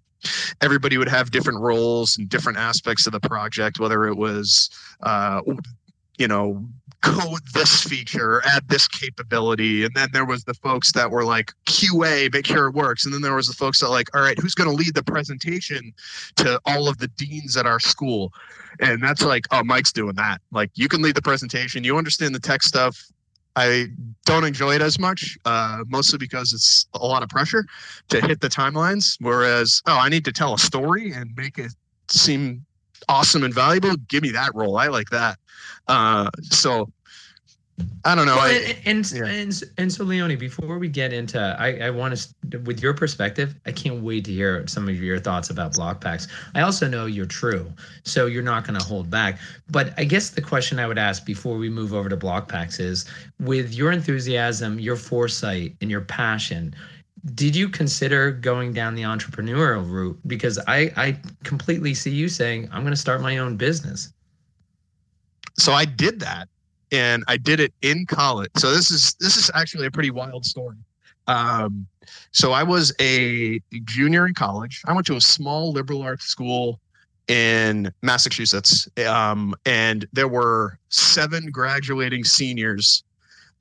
everybody 0.61 0.97
would 0.97 1.07
have 1.07 1.31
different 1.31 1.59
roles 1.59 2.17
and 2.17 2.29
different 2.29 2.57
aspects 2.57 3.05
of 3.07 3.13
the 3.13 3.19
project, 3.19 3.79
whether 3.79 4.05
it 4.05 4.15
was, 4.15 4.69
uh, 5.03 5.41
you 6.17 6.27
know, 6.27 6.65
code 7.01 7.41
this 7.53 7.83
feature, 7.83 8.41
add 8.45 8.67
this 8.67 8.87
capability. 8.87 9.83
And 9.83 9.93
then 9.95 10.09
there 10.13 10.25
was 10.25 10.43
the 10.43 10.53
folks 10.55 10.91
that 10.93 11.11
were 11.11 11.23
like 11.23 11.53
QA, 11.65 12.31
make 12.33 12.45
sure 12.45 12.67
it 12.67 12.73
works. 12.73 13.05
And 13.05 13.13
then 13.13 13.21
there 13.21 13.35
was 13.35 13.47
the 13.47 13.53
folks 13.53 13.79
that 13.79 13.89
like, 13.89 14.13
all 14.15 14.21
right, 14.21 14.37
who's 14.39 14.55
going 14.55 14.69
to 14.69 14.75
lead 14.75 14.95
the 14.95 15.03
presentation 15.03 15.93
to 16.37 16.59
all 16.65 16.87
of 16.87 16.97
the 16.97 17.07
deans 17.09 17.55
at 17.55 17.65
our 17.65 17.79
school? 17.79 18.33
And 18.79 19.01
that's 19.01 19.21
like, 19.21 19.45
oh, 19.51 19.63
Mike's 19.63 19.91
doing 19.91 20.15
that. 20.15 20.41
Like 20.51 20.71
you 20.75 20.87
can 20.87 21.01
lead 21.01 21.15
the 21.15 21.21
presentation. 21.21 21.83
You 21.83 21.97
understand 21.97 22.33
the 22.33 22.39
tech 22.39 22.63
stuff. 22.63 22.99
I 23.55 23.87
don't 24.25 24.43
enjoy 24.43 24.75
it 24.75 24.81
as 24.83 24.99
much, 24.99 25.35
uh, 25.45 25.83
mostly 25.87 26.19
because 26.19 26.53
it's 26.53 26.85
a 26.93 27.05
lot 27.05 27.23
of 27.23 27.29
pressure 27.29 27.65
to 28.09 28.21
hit 28.21 28.39
the 28.39 28.49
timelines. 28.49 29.17
Whereas, 29.19 29.81
oh, 29.87 29.97
I 29.97 30.09
need 30.09 30.25
to 30.25 30.31
tell 30.31 30.53
a 30.53 30.59
story 30.59 31.11
and 31.11 31.31
make 31.35 31.57
it 31.57 31.71
seem 32.07 32.65
awesome 33.07 33.43
and 33.43 33.53
valuable. 33.53 33.95
Give 34.07 34.23
me 34.23 34.31
that 34.31 34.53
role. 34.55 34.77
I 34.77 34.87
like 34.87 35.09
that. 35.09 35.37
Uh, 35.87 36.29
so 36.41 36.89
I 38.05 38.15
don't 38.15 38.25
know. 38.25 38.35
Well, 38.35 38.45
I, 38.45 38.75
and, 38.85 38.97
and, 38.97 39.11
yeah. 39.11 39.25
and, 39.25 39.63
and 39.77 39.93
so 39.93 40.03
Leone, 40.03 40.35
before 40.37 40.79
we 40.79 40.87
get 40.87 41.13
into, 41.13 41.39
I, 41.59 41.77
I 41.77 41.89
want 41.91 42.17
to, 42.49 42.59
with 42.61 42.81
your 42.81 42.93
perspective, 42.95 43.53
I 43.67 43.71
can't 43.71 44.01
wait 44.01 44.25
to 44.25 44.31
hear 44.31 44.65
some 44.67 44.89
of 44.89 44.95
your 44.95 45.19
thoughts 45.19 45.51
about 45.51 45.73
block 45.73 46.01
packs. 46.01 46.27
I 46.55 46.61
also 46.61 46.87
know 46.87 47.05
you're 47.05 47.27
true, 47.27 47.71
so 48.03 48.25
you're 48.25 48.41
not 48.41 48.65
going 48.65 48.79
to 48.79 48.85
hold 48.85 49.11
back. 49.11 49.39
But 49.69 49.93
I 49.97 50.05
guess 50.05 50.31
the 50.31 50.41
question 50.41 50.79
I 50.79 50.87
would 50.87 50.97
ask 50.97 51.23
before 51.23 51.57
we 51.57 51.69
move 51.69 51.93
over 51.93 52.09
to 52.09 52.17
block 52.17 52.49
packs 52.49 52.79
is, 52.79 53.05
with 53.39 53.73
your 53.75 53.91
enthusiasm, 53.91 54.79
your 54.79 54.95
foresight, 54.95 55.75
and 55.79 55.91
your 55.91 56.01
passion, 56.01 56.73
did 57.33 57.55
you 57.55 57.69
consider 57.69 58.31
going 58.31 58.73
down 58.73 58.95
the 58.95 59.01
entrepreneurial 59.03 59.89
route? 59.89 60.19
Because 60.27 60.59
I, 60.67 60.91
I 60.95 61.19
completely 61.43 61.93
see 61.93 62.11
you 62.11 62.29
saying, 62.29 62.69
I'm 62.71 62.81
going 62.81 62.93
to 62.93 62.99
start 62.99 63.21
my 63.21 63.37
own 63.37 63.57
business. 63.57 64.13
So 65.57 65.73
I 65.73 65.85
did 65.85 66.19
that 66.19 66.47
and 66.91 67.23
I 67.27 67.37
did 67.37 67.59
it 67.59 67.73
in 67.81 68.05
college. 68.05 68.51
So 68.57 68.71
this 68.71 68.91
is 68.91 69.15
this 69.19 69.37
is 69.37 69.51
actually 69.53 69.87
a 69.87 69.91
pretty 69.91 70.11
wild 70.11 70.45
story. 70.45 70.77
Um, 71.27 71.87
so 72.31 72.53
I 72.53 72.63
was 72.63 72.93
a 73.01 73.59
junior 73.83 74.27
in 74.27 74.33
college. 74.33 74.81
I 74.85 74.93
went 74.93 75.05
to 75.07 75.15
a 75.15 75.21
small 75.21 75.71
liberal 75.71 76.01
arts 76.01 76.25
school 76.25 76.79
in 77.27 77.91
Massachusetts, 78.01 78.87
um, 79.05 79.53
and 79.65 80.07
there 80.13 80.29
were 80.29 80.79
seven 80.89 81.51
graduating 81.51 82.23
seniors 82.23 83.03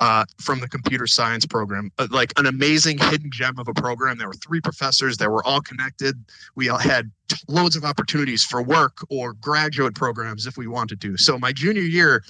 uh, 0.00 0.24
from 0.40 0.60
the 0.60 0.68
computer 0.68 1.06
science 1.06 1.46
program, 1.46 1.90
uh, 1.98 2.06
like 2.10 2.32
an 2.38 2.46
amazing 2.46 2.98
hidden 2.98 3.30
gem 3.30 3.58
of 3.58 3.68
a 3.68 3.74
program. 3.74 4.18
There 4.18 4.28
were 4.28 4.34
three 4.34 4.60
professors 4.60 5.16
that 5.18 5.30
were 5.30 5.44
all 5.46 5.60
connected. 5.60 6.16
We 6.54 6.68
all 6.68 6.78
had 6.78 7.10
loads 7.48 7.76
of 7.76 7.84
opportunities 7.84 8.44
for 8.44 8.62
work 8.62 8.98
or 9.08 9.32
graduate 9.34 9.94
programs 9.94 10.46
if 10.46 10.56
we 10.56 10.66
wanted 10.66 11.00
to. 11.00 11.16
So 11.16 11.38
my 11.38 11.52
junior 11.52 11.82
year, 11.82 12.22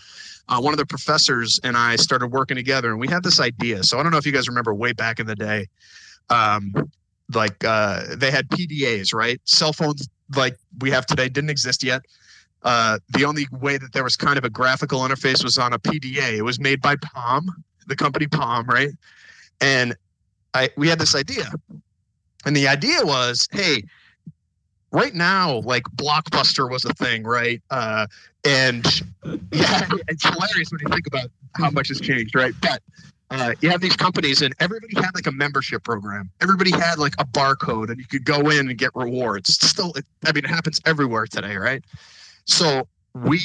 uh, 0.49 0.61
one 0.61 0.73
of 0.73 0.79
the 0.79 0.87
professors 0.87 1.59
and 1.65 1.77
I 1.77 1.97
started 1.97 2.29
working 2.29 2.57
together, 2.57 2.91
and 2.91 3.01
we 3.01 3.09
had 3.09 3.25
this 3.25 3.41
idea. 3.41 3.83
So 3.83 3.99
I 3.99 4.03
don't 4.03 4.13
know 4.13 4.19
if 4.19 4.27
you 4.27 4.33
guys 4.33 4.49
remember 4.49 4.73
way 4.73 4.93
back 4.93 5.19
in 5.19 5.27
the 5.27 5.37
day, 5.37 5.67
um, 6.31 6.73
like 7.35 7.65
uh, 7.65 8.15
they 8.17 8.31
had 8.31 8.49
PDAs, 8.49 9.13
right? 9.13 9.41
Cell 9.45 9.73
phones 9.73 10.09
like 10.37 10.57
we 10.81 10.91
have 10.91 11.07
today 11.07 11.29
didn't 11.29 11.51
exist 11.51 11.83
yet. 11.83 12.03
Uh, 12.67 12.99
the 13.11 13.25
only 13.25 13.47
way 13.53 13.79
that 13.79 13.93
there 13.93 14.03
was 14.03 14.17
kind 14.17 14.37
of 14.37 14.45
a 14.45 14.51
graphical 14.51 14.99
interface 15.03 15.45
was 15.45 15.57
on 15.57 15.73
a 15.73 15.79
PDA. 15.79 16.39
It 16.39 16.43
was 16.43 16.59
made 16.59 16.83
by 16.83 16.97
Palm, 16.97 17.49
the 17.87 17.95
company 17.95 18.27
Palm, 18.27 18.67
right? 18.67 18.91
And 19.61 19.95
I 20.53 20.71
we 20.77 20.89
had 20.89 20.99
this 20.99 21.15
idea, 21.15 21.45
and 22.45 22.57
the 22.57 22.67
idea 22.67 22.99
was, 23.05 23.47
hey, 23.53 23.85
right 24.91 25.15
now, 25.15 25.59
like 25.61 25.85
Blockbuster 25.95 26.69
was 26.69 26.85
a 26.85 26.93
thing, 26.95 27.23
right? 27.23 27.63
Uh, 27.71 28.09
and 28.45 28.85
yeah, 29.53 29.89
it's 30.09 30.25
hilarious 30.25 30.73
when 30.73 30.81
you 30.81 30.89
think 30.89 31.07
about 31.07 31.31
how 31.55 31.71
much 31.71 31.87
has 31.87 32.01
changed, 32.01 32.35
right? 32.35 32.53
But 32.61 32.83
uh, 33.31 33.53
you 33.61 33.71
have 33.71 33.81
these 33.81 33.95
companies, 33.95 34.43
and 34.43 34.53
everybody 34.59 34.97
had 34.97 35.15
like 35.15 35.29
a 35.29 35.33
membership 35.33 35.85
program. 35.85 36.31
Everybody 36.41 36.73
had 36.73 36.99
like 36.99 37.15
a 37.21 37.25
barcode, 37.25 37.91
and 37.91 37.99
you 38.01 38.07
could 38.07 38.25
go 38.25 38.51
in 38.51 38.69
and 38.69 38.77
get 38.77 38.91
rewards. 38.97 39.55
Still, 39.55 39.93
it, 39.93 40.05
I 40.25 40.33
mean, 40.33 40.45
it 40.45 40.51
happens 40.51 40.81
everywhere 40.85 41.27
today, 41.27 41.55
right? 41.55 41.85
So 42.47 42.89
we 43.15 43.41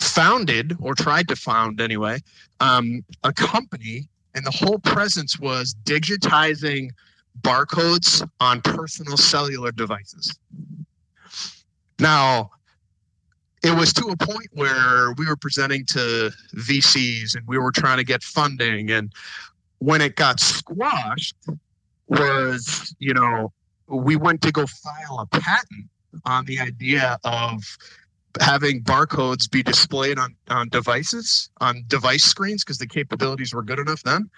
founded 0.00 0.76
or 0.80 0.94
tried 0.94 1.28
to 1.28 1.36
found 1.36 1.80
anyway 1.80 2.20
um, 2.60 3.04
a 3.24 3.32
company, 3.32 4.08
and 4.34 4.44
the 4.44 4.50
whole 4.50 4.78
presence 4.78 5.38
was 5.38 5.74
digitizing 5.84 6.90
barcodes 7.42 8.26
on 8.40 8.60
personal 8.62 9.16
cellular 9.16 9.72
devices. 9.72 10.38
Now, 11.98 12.50
it 13.62 13.74
was 13.74 13.92
to 13.94 14.06
a 14.08 14.16
point 14.16 14.48
where 14.52 15.12
we 15.16 15.26
were 15.26 15.36
presenting 15.36 15.84
to 15.86 16.30
VCs 16.54 17.36
and 17.36 17.46
we 17.46 17.58
were 17.58 17.72
trying 17.72 17.96
to 17.98 18.04
get 18.04 18.22
funding. 18.22 18.90
And 18.90 19.12
when 19.78 20.00
it 20.00 20.16
got 20.16 20.40
squashed, 20.40 21.36
was, 22.08 22.94
you 22.98 23.14
know, 23.14 23.52
we 23.88 24.16
went 24.16 24.42
to 24.42 24.52
go 24.52 24.66
file 24.66 25.18
a 25.20 25.26
patent 25.26 25.86
on 26.24 26.44
the 26.44 26.60
idea 26.60 27.18
of 27.24 27.62
having 28.40 28.82
barcodes 28.82 29.50
be 29.50 29.62
displayed 29.62 30.18
on, 30.18 30.34
on 30.48 30.68
devices, 30.68 31.50
on 31.60 31.82
device 31.86 32.24
screens, 32.24 32.64
because 32.64 32.78
the 32.78 32.86
capabilities 32.86 33.54
were 33.54 33.62
good 33.62 33.78
enough 33.78 34.02
then 34.02 34.30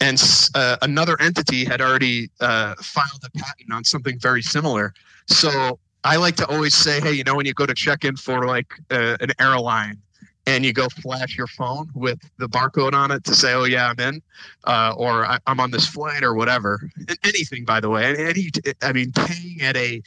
and 0.00 0.50
uh, 0.54 0.76
another 0.82 1.20
entity 1.20 1.64
had 1.64 1.80
already 1.80 2.30
uh, 2.40 2.74
filed 2.76 3.22
a 3.24 3.30
patent 3.30 3.72
on 3.72 3.84
something 3.84 4.18
very 4.18 4.42
similar. 4.42 4.94
So 5.26 5.78
I 6.04 6.16
like 6.16 6.36
to 6.36 6.46
always 6.46 6.74
say, 6.74 7.00
hey, 7.00 7.12
you 7.12 7.24
know, 7.24 7.34
when 7.34 7.46
you 7.46 7.52
go 7.52 7.66
to 7.66 7.74
check 7.74 8.04
in 8.04 8.16
for 8.16 8.46
like 8.46 8.72
uh, 8.90 9.18
an 9.20 9.30
airline 9.38 9.98
and 10.46 10.64
you 10.64 10.72
go 10.72 10.88
flash 10.88 11.36
your 11.36 11.46
phone 11.46 11.90
with 11.94 12.18
the 12.38 12.48
barcode 12.48 12.94
on 12.94 13.10
it 13.10 13.24
to 13.24 13.34
say, 13.34 13.52
oh, 13.52 13.64
yeah, 13.64 13.88
I'm 13.88 14.00
in, 14.00 14.22
uh, 14.64 14.94
or 14.96 15.26
I, 15.26 15.38
am 15.46 15.60
on 15.60 15.70
this 15.70 15.86
flight 15.86 16.22
or 16.22 16.34
whatever. 16.34 16.80
Anything, 17.22 17.66
by 17.66 17.80
the 17.80 17.90
way. 17.90 18.16
Any, 18.16 18.50
I 18.82 18.92
mean, 18.92 19.12
paying 19.12 19.60
at 19.60 19.76
a 19.76 20.02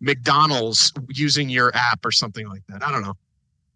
McDonald's 0.00 0.92
using 1.08 1.48
your 1.48 1.74
app 1.74 2.04
or 2.04 2.12
something 2.12 2.48
like 2.48 2.62
that. 2.68 2.82
I 2.82 2.90
don't 2.90 3.02
know. 3.02 3.14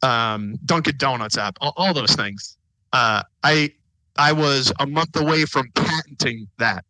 Um, 0.03 0.59
Dunkin' 0.65 0.97
Donuts 0.97 1.37
app, 1.37 1.57
all, 1.61 1.73
all 1.77 1.95
those 1.95 2.15
things. 2.15 2.57
Uh, 2.93 3.23
I 3.43 3.73
I 4.17 4.33
was 4.33 4.73
a 4.81 4.87
month 4.87 5.19
away 5.19 5.45
from 5.45 5.71
patenting 5.75 6.49
that. 6.59 6.85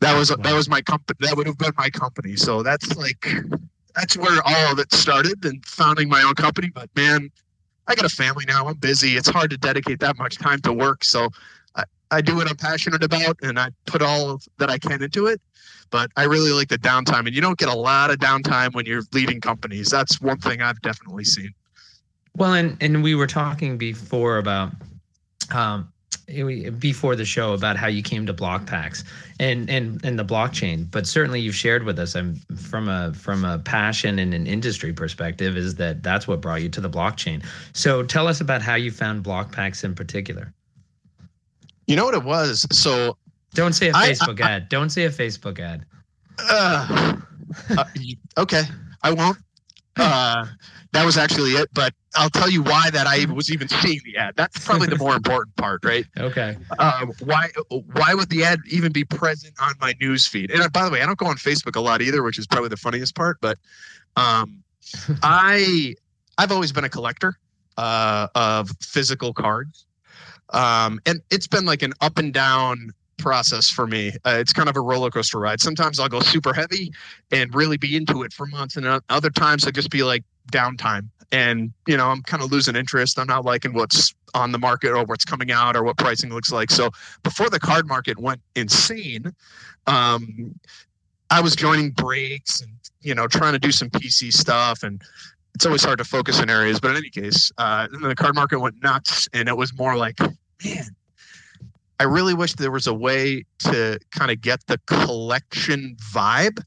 That 0.00 0.18
was 0.18 0.28
that 0.28 0.54
was 0.54 0.68
my 0.68 0.82
company. 0.82 1.16
That 1.20 1.36
would 1.36 1.46
have 1.46 1.58
been 1.58 1.72
my 1.76 1.90
company. 1.90 2.36
So 2.36 2.62
that's 2.62 2.96
like 2.96 3.26
that's 3.94 4.16
where 4.16 4.40
all 4.44 4.72
of 4.72 4.78
it 4.78 4.92
started 4.92 5.44
and 5.44 5.64
founding 5.64 6.08
my 6.08 6.22
own 6.22 6.34
company. 6.34 6.70
But 6.74 6.90
man, 6.96 7.30
I 7.86 7.94
got 7.94 8.04
a 8.04 8.08
family 8.14 8.44
now. 8.46 8.66
I'm 8.66 8.76
busy. 8.76 9.16
It's 9.16 9.28
hard 9.28 9.50
to 9.50 9.56
dedicate 9.56 10.00
that 10.00 10.18
much 10.18 10.38
time 10.38 10.60
to 10.62 10.72
work. 10.72 11.04
So 11.04 11.28
I, 12.12 12.20
do 12.20 12.36
what 12.36 12.48
I'm 12.48 12.56
passionate 12.56 13.02
about 13.02 13.36
and 13.42 13.58
I 13.58 13.70
put 13.86 14.02
all 14.02 14.40
that 14.58 14.70
I 14.70 14.78
can 14.78 15.02
into 15.02 15.26
it. 15.26 15.40
But 15.90 16.10
I 16.16 16.24
really 16.24 16.52
like 16.52 16.68
the 16.68 16.78
downtime. 16.78 17.26
And 17.26 17.34
you 17.34 17.40
don't 17.40 17.58
get 17.58 17.68
a 17.68 17.76
lot 17.76 18.10
of 18.10 18.18
downtime 18.18 18.74
when 18.74 18.86
you're 18.86 19.02
leading 19.12 19.40
companies. 19.40 19.90
That's 19.90 20.20
one 20.20 20.38
thing 20.38 20.62
I've 20.62 20.80
definitely 20.80 21.24
seen. 21.24 21.52
Well, 22.36 22.54
and, 22.54 22.76
and 22.80 23.02
we 23.02 23.14
were 23.14 23.26
talking 23.26 23.76
before 23.76 24.38
about 24.38 24.72
um, 25.50 25.92
before 26.78 27.16
the 27.16 27.24
show 27.24 27.52
about 27.52 27.76
how 27.76 27.88
you 27.88 28.02
came 28.02 28.26
to 28.26 28.34
BlockPax 28.34 29.04
and 29.40 29.68
and 29.68 30.02
and 30.04 30.18
the 30.18 30.24
blockchain 30.24 30.90
but 30.90 31.06
certainly 31.06 31.40
you've 31.40 31.54
shared 31.54 31.82
with 31.82 31.98
us 31.98 32.14
I'm 32.14 32.36
from 32.56 32.88
a 32.88 33.12
from 33.12 33.44
a 33.44 33.58
passion 33.58 34.18
and 34.18 34.32
an 34.32 34.46
industry 34.46 34.92
perspective 34.92 35.56
is 35.56 35.74
that 35.76 36.02
that's 36.02 36.28
what 36.28 36.40
brought 36.40 36.62
you 36.62 36.68
to 36.70 36.80
the 36.80 36.90
blockchain 36.90 37.44
so 37.72 38.02
tell 38.02 38.28
us 38.28 38.40
about 38.40 38.62
how 38.62 38.76
you 38.76 38.90
found 38.90 39.24
BlockPax 39.24 39.84
in 39.84 39.94
particular 39.94 40.52
you 41.86 41.96
know 41.96 42.04
what 42.04 42.14
it 42.14 42.24
was 42.24 42.66
so 42.70 43.16
don't 43.54 43.74
say 43.74 43.88
a 43.88 43.92
facebook 43.92 44.40
I, 44.40 44.48
I, 44.48 44.50
ad 44.52 44.68
don't 44.68 44.90
say 44.90 45.04
a 45.04 45.10
facebook 45.10 45.58
ad 45.58 45.84
uh, 46.38 47.16
uh, 47.76 47.84
okay 48.38 48.62
i 49.02 49.12
won't 49.12 49.38
uh, 49.96 50.46
that 50.92 51.04
was 51.04 51.16
actually 51.16 51.52
it. 51.52 51.68
But 51.72 51.94
I'll 52.14 52.30
tell 52.30 52.50
you 52.50 52.62
why 52.62 52.90
that 52.90 53.06
I 53.06 53.30
was 53.32 53.50
even 53.50 53.68
seeing 53.68 54.00
the 54.04 54.16
ad. 54.16 54.34
That's 54.36 54.64
probably 54.64 54.88
the 54.88 54.96
more 54.96 55.14
important 55.14 55.56
part, 55.56 55.84
right? 55.84 56.06
Okay. 56.18 56.56
Um, 56.78 57.12
why 57.20 57.48
why 57.68 58.14
would 58.14 58.30
the 58.30 58.44
ad 58.44 58.60
even 58.70 58.92
be 58.92 59.04
present 59.04 59.54
on 59.60 59.74
my 59.80 59.94
news 60.00 60.26
feed? 60.26 60.50
And 60.50 60.62
uh, 60.62 60.68
by 60.68 60.84
the 60.84 60.90
way, 60.90 61.02
I 61.02 61.06
don't 61.06 61.18
go 61.18 61.26
on 61.26 61.36
Facebook 61.36 61.74
a 61.74 61.80
lot 61.80 62.00
either, 62.00 62.22
which 62.22 62.38
is 62.38 62.46
probably 62.46 62.68
the 62.68 62.76
funniest 62.76 63.14
part. 63.14 63.38
But 63.40 63.58
um, 64.16 64.62
I 65.22 65.94
I've 66.38 66.52
always 66.52 66.70
been 66.72 66.84
a 66.84 66.88
collector 66.88 67.38
uh, 67.76 68.28
of 68.34 68.70
physical 68.80 69.32
cards. 69.32 69.86
Um, 70.52 71.00
and 71.06 71.20
it's 71.30 71.46
been 71.46 71.64
like 71.64 71.82
an 71.82 71.92
up 72.00 72.18
and 72.18 72.32
down 72.32 72.92
process 73.18 73.68
for 73.68 73.86
me. 73.86 74.10
Uh, 74.24 74.36
it's 74.38 74.52
kind 74.52 74.68
of 74.68 74.76
a 74.76 74.80
roller 74.80 75.10
coaster 75.10 75.38
ride. 75.38 75.60
Sometimes 75.60 75.98
I'll 75.98 76.08
go 76.08 76.20
super 76.20 76.52
heavy 76.52 76.92
and 77.30 77.54
really 77.54 77.76
be 77.76 77.96
into 77.96 78.22
it 78.22 78.32
for 78.32 78.46
months, 78.46 78.76
and 78.76 79.00
other 79.08 79.30
times 79.30 79.64
I'll 79.64 79.72
just 79.72 79.90
be 79.90 80.02
like 80.02 80.24
downtime. 80.50 81.08
And 81.30 81.72
you 81.86 81.96
know, 81.96 82.08
I'm 82.08 82.22
kind 82.22 82.42
of 82.42 82.52
losing 82.52 82.76
interest. 82.76 83.18
I'm 83.18 83.26
not 83.26 83.44
liking 83.44 83.72
what's 83.72 84.14
on 84.34 84.52
the 84.52 84.58
market 84.58 84.90
or 84.92 85.04
what's 85.04 85.24
coming 85.24 85.50
out 85.50 85.76
or 85.76 85.82
what 85.82 85.96
pricing 85.96 86.30
looks 86.30 86.52
like. 86.52 86.70
So 86.70 86.90
before 87.22 87.48
the 87.48 87.60
card 87.60 87.86
market 87.86 88.18
went 88.18 88.40
insane, 88.54 89.32
um, 89.86 90.58
I 91.30 91.40
was 91.40 91.56
joining 91.56 91.90
breaks 91.90 92.60
and 92.60 92.72
you 93.00 93.14
know 93.14 93.26
trying 93.26 93.54
to 93.54 93.58
do 93.58 93.72
some 93.72 93.88
PC 93.88 94.32
stuff 94.32 94.82
and 94.82 95.00
it's 95.54 95.66
always 95.66 95.84
hard 95.84 95.98
to 95.98 96.04
focus 96.04 96.40
in 96.40 96.50
areas. 96.50 96.80
But 96.80 96.92
in 96.92 96.96
any 96.98 97.10
case, 97.10 97.52
uh, 97.58 97.86
the 97.88 98.14
card 98.14 98.34
market 98.34 98.58
went 98.58 98.82
nuts, 98.82 99.28
and 99.32 99.48
it 99.48 99.56
was 99.56 99.76
more 99.76 99.96
like, 99.96 100.18
man, 100.64 100.96
I 102.00 102.04
really 102.04 102.34
wish 102.34 102.54
there 102.54 102.70
was 102.70 102.86
a 102.86 102.94
way 102.94 103.44
to 103.60 103.98
kind 104.10 104.30
of 104.30 104.40
get 104.40 104.66
the 104.66 104.78
collection 104.86 105.96
vibe 106.12 106.62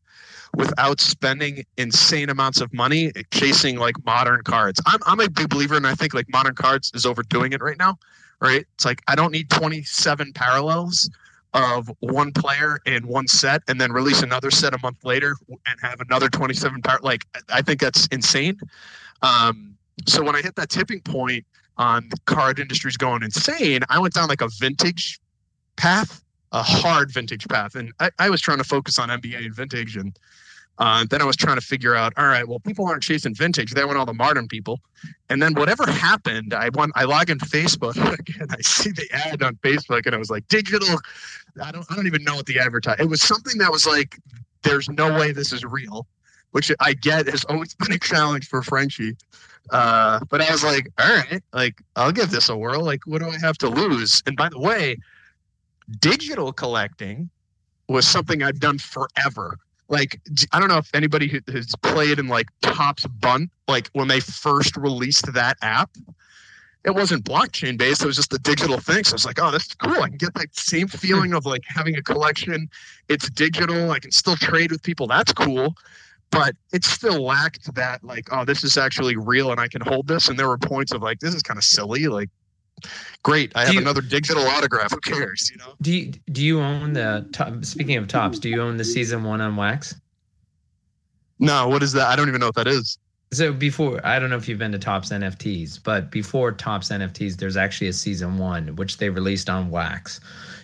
without 0.56 1.02
spending 1.02 1.66
insane 1.78 2.30
amounts 2.30 2.62
of 2.62 2.74
money 2.74 3.12
chasing 3.32 3.78
like 3.78 3.96
modern 4.06 4.42
cards. 4.44 4.82
I'm 4.86 5.00
I'm 5.06 5.20
a 5.20 5.30
big 5.30 5.50
believer 5.50 5.75
and 5.75 5.86
I 5.86 5.94
think 5.94 6.14
like 6.14 6.30
modern 6.30 6.56
cards 6.56 6.92
is 6.94 7.06
overdoing 7.06 7.54
it 7.54 7.62
right 7.62 7.78
now. 7.78 7.98
Right? 8.40 8.66
It's 8.75 8.86
like 8.86 9.02
I 9.08 9.16
don't 9.16 9.32
need 9.32 9.50
27 9.50 10.34
parallels 10.34 11.10
of 11.54 11.90
one 12.00 12.32
player 12.34 12.80
in 12.86 13.08
one 13.08 13.28
set 13.28 13.64
and 13.68 13.80
then 13.80 13.92
release 13.92 14.22
another 14.22 14.52
set 14.52 14.74
a 14.74 14.80
month 14.84 15.04
later 15.06 15.36
and 15.50 15.80
have 15.82 16.02
another 16.02 16.30
27 16.30 16.82
par- 16.82 17.00
like 17.02 17.25
I 17.50 17.62
think 17.62 17.80
that's 17.80 18.08
insane. 18.08 18.60
Um, 19.22 19.75
so 20.06 20.24
when 20.24 20.36
I 20.36 20.42
hit 20.42 20.56
that 20.56 20.70
tipping 20.70 21.02
point 21.02 21.46
on 21.77 22.08
the 22.10 22.17
card 22.25 22.60
industry's 22.60 22.98
going 22.98 23.24
insane, 23.24 23.82
I 23.89 24.00
went 24.00 24.13
down 24.13 24.29
like 24.29 24.41
a 24.41 24.50
vintage 24.60 25.20
path, 25.75 26.24
a 26.51 26.63
hard 26.63 27.12
vintage 27.12 27.48
path. 27.48 27.75
And 27.75 27.91
I, 28.00 28.12
I 28.20 28.29
was 28.29 28.41
trying 28.41 28.60
to 28.60 28.63
focus 28.63 28.98
on 28.98 29.10
NBA 29.10 29.46
and 29.46 29.55
vintage. 29.55 29.98
And 29.98 30.17
uh, 30.77 31.05
then 31.10 31.22
I 31.22 31.25
was 31.25 31.36
trying 31.36 31.55
to 31.55 31.65
figure 31.65 31.96
out, 31.96 32.13
all 32.17 32.27
right, 32.27 32.48
well, 32.48 32.60
people 32.60 32.86
aren't 32.86 33.03
chasing 33.03 33.34
vintage. 33.34 33.72
They 33.72 33.84
want 33.86 33.98
all 33.98 34.05
the 34.05 34.13
modern 34.13 34.48
people. 34.48 34.79
And 35.29 35.41
then 35.41 35.53
whatever 35.53 35.86
happened, 35.86 36.53
I 36.53 36.70
want 36.70 36.91
I 36.96 37.05
log 37.05 37.29
into 37.29 37.46
Facebook 37.46 37.96
and 38.39 38.51
I 38.51 38.62
see 38.62 38.91
the 38.91 39.08
ad 39.12 39.41
on 39.41 39.55
Facebook 39.58 40.05
and 40.05 40.15
I 40.15 40.17
was 40.17 40.29
like, 40.29 40.48
digital. 40.48 41.00
I 41.62 41.72
don't 41.72 41.86
I 41.89 41.96
don't 41.96 42.08
even 42.08 42.24
know 42.24 42.36
what 42.36 42.46
the 42.46 42.60
advertise. 42.60 43.00
It 43.00 43.10
was 43.10 43.22
something 43.22 43.58
that 43.60 43.72
was 43.72 43.86
like, 43.86 44.20
there's 44.63 44.89
no 44.89 45.17
way 45.17 45.32
this 45.32 45.53
is 45.53 45.63
real, 45.63 46.08
which 46.51 46.72
I 46.79 46.94
get 46.94 47.27
has 47.27 47.46
always 47.46 47.74
been 47.79 47.94
a 47.94 48.00
challenge 48.00 48.48
for 48.48 48.62
Frenchie. 48.62 49.15
Uh, 49.72 50.19
but 50.29 50.41
I 50.41 50.51
was 50.51 50.63
like, 50.63 50.89
all 51.00 51.15
right, 51.15 51.41
like 51.53 51.81
I'll 51.95 52.12
give 52.12 52.31
this 52.31 52.50
a 52.50 52.57
whirl. 52.57 52.84
Like, 52.84 53.05
what 53.05 53.22
do 53.22 53.29
I 53.29 53.38
have 53.39 53.57
to 53.60 53.69
lose? 53.69 54.22
And 54.25 54.36
by 54.36 54.50
the 54.50 54.60
way, 54.60 54.98
digital 56.00 56.53
collecting 56.53 57.29
was 57.88 58.07
something 58.07 58.43
I've 58.43 58.60
done 58.60 58.77
forever. 58.77 59.57
Like 59.88 60.19
I 60.51 60.60
don't 60.60 60.69
know 60.69 60.77
if 60.77 60.89
anybody 60.93 61.27
who, 61.27 61.39
has 61.51 61.74
played 61.84 62.17
in 62.19 62.27
like 62.27 62.48
Topps 62.62 63.05
Bunt, 63.05 63.51
like 63.67 63.89
when 63.93 64.07
they 64.07 64.19
first 64.19 64.77
released 64.77 65.31
that 65.34 65.57
app. 65.62 65.91
It 66.84 66.93
wasn't 66.93 67.24
blockchain 67.24 67.79
based; 67.79 68.03
it 68.03 68.05
was 68.05 68.15
just 68.15 68.34
a 68.34 68.38
digital 68.38 68.79
thing. 68.79 69.03
So 69.03 69.13
I 69.13 69.15
was 69.15 69.25
like, 69.25 69.39
"Oh, 69.41 69.50
that's 69.50 69.74
cool! 69.74 70.03
I 70.03 70.10
can 70.10 70.17
get 70.17 70.36
that 70.36 70.55
same 70.55 70.88
feeling 70.88 71.34
of 71.34 71.45
like 71.45 71.63
having 71.67 71.95
a 71.98 72.03
collection. 72.03 72.69
It's 73.10 73.27
digital. 73.29 73.89
I 73.89 73.98
can 73.98 74.12
still 74.12 74.36
trade 74.36 74.72
with 74.72 74.84
people. 74.84 75.07
That's 75.07 75.34
cool." 75.34 75.75
But 76.36 76.56
it 76.74 76.84
still 76.84 77.24
lacked 77.24 77.74
that, 77.75 78.04
like, 78.04 78.27
"Oh, 78.32 78.46
this 78.46 78.63
is 78.63 78.77
actually 78.77 79.15
real, 79.15 79.51
and 79.51 79.60
I 79.60 79.68
can 79.68 79.82
hold 79.82 80.08
this." 80.08 80.27
And 80.27 80.38
there 80.38 80.48
were 80.48 80.58
points 80.58 80.92
of 80.92 81.01
like, 81.01 81.20
"This 81.20 81.34
is 81.34 81.42
kind 81.42 81.58
of 81.58 81.63
silly." 81.63 82.08
Like, 82.08 82.30
great 83.24 83.51
i 83.56 83.65
have 83.65 83.74
you, 83.74 83.80
another 83.80 84.01
digital 84.01 84.44
autograph 84.44 84.92
who 84.92 85.00
cares 85.00 85.50
you 85.50 85.58
know 85.58 85.74
do 85.82 85.92
you 85.94 86.12
do 86.32 86.44
you 86.44 86.60
own 86.60 86.94
the 86.94 87.27
top, 87.32 87.63
speaking 87.63 87.96
of 87.96 88.08
Topps 88.08 88.38
do 88.38 88.50
you 88.50 88.62
own 88.62 88.77
the 88.77 88.84
season 88.84 89.24
one 89.24 89.39
on 89.42 89.56
wax 89.56 89.96
no 91.39 91.70
what 91.70 91.82
is 91.82 91.94
that 91.94 92.08
i 92.08 92.15
don't 92.15 92.27
even 92.27 92.42
know 92.42 92.48
what 92.48 92.56
that 92.56 92.68
is 92.68 92.98
so 93.32 93.51
before 93.51 94.00
i 94.05 94.20
don't 94.20 94.29
know 94.29 94.38
if 94.38 94.48
you've 94.48 94.60
been 94.60 94.72
to 94.72 94.79
Topps 94.79 95.10
nfts 95.10 95.79
but 95.84 96.12
before 96.12 96.51
Topps 96.51 96.89
nfts 96.89 97.38
there's 97.38 97.58
actually 97.58 97.88
a 97.88 97.94
season 97.94 98.38
one 98.38 98.75
which 98.75 98.98
they 98.98 99.10
released 99.10 99.50
on 99.50 99.70
wax 99.70 100.20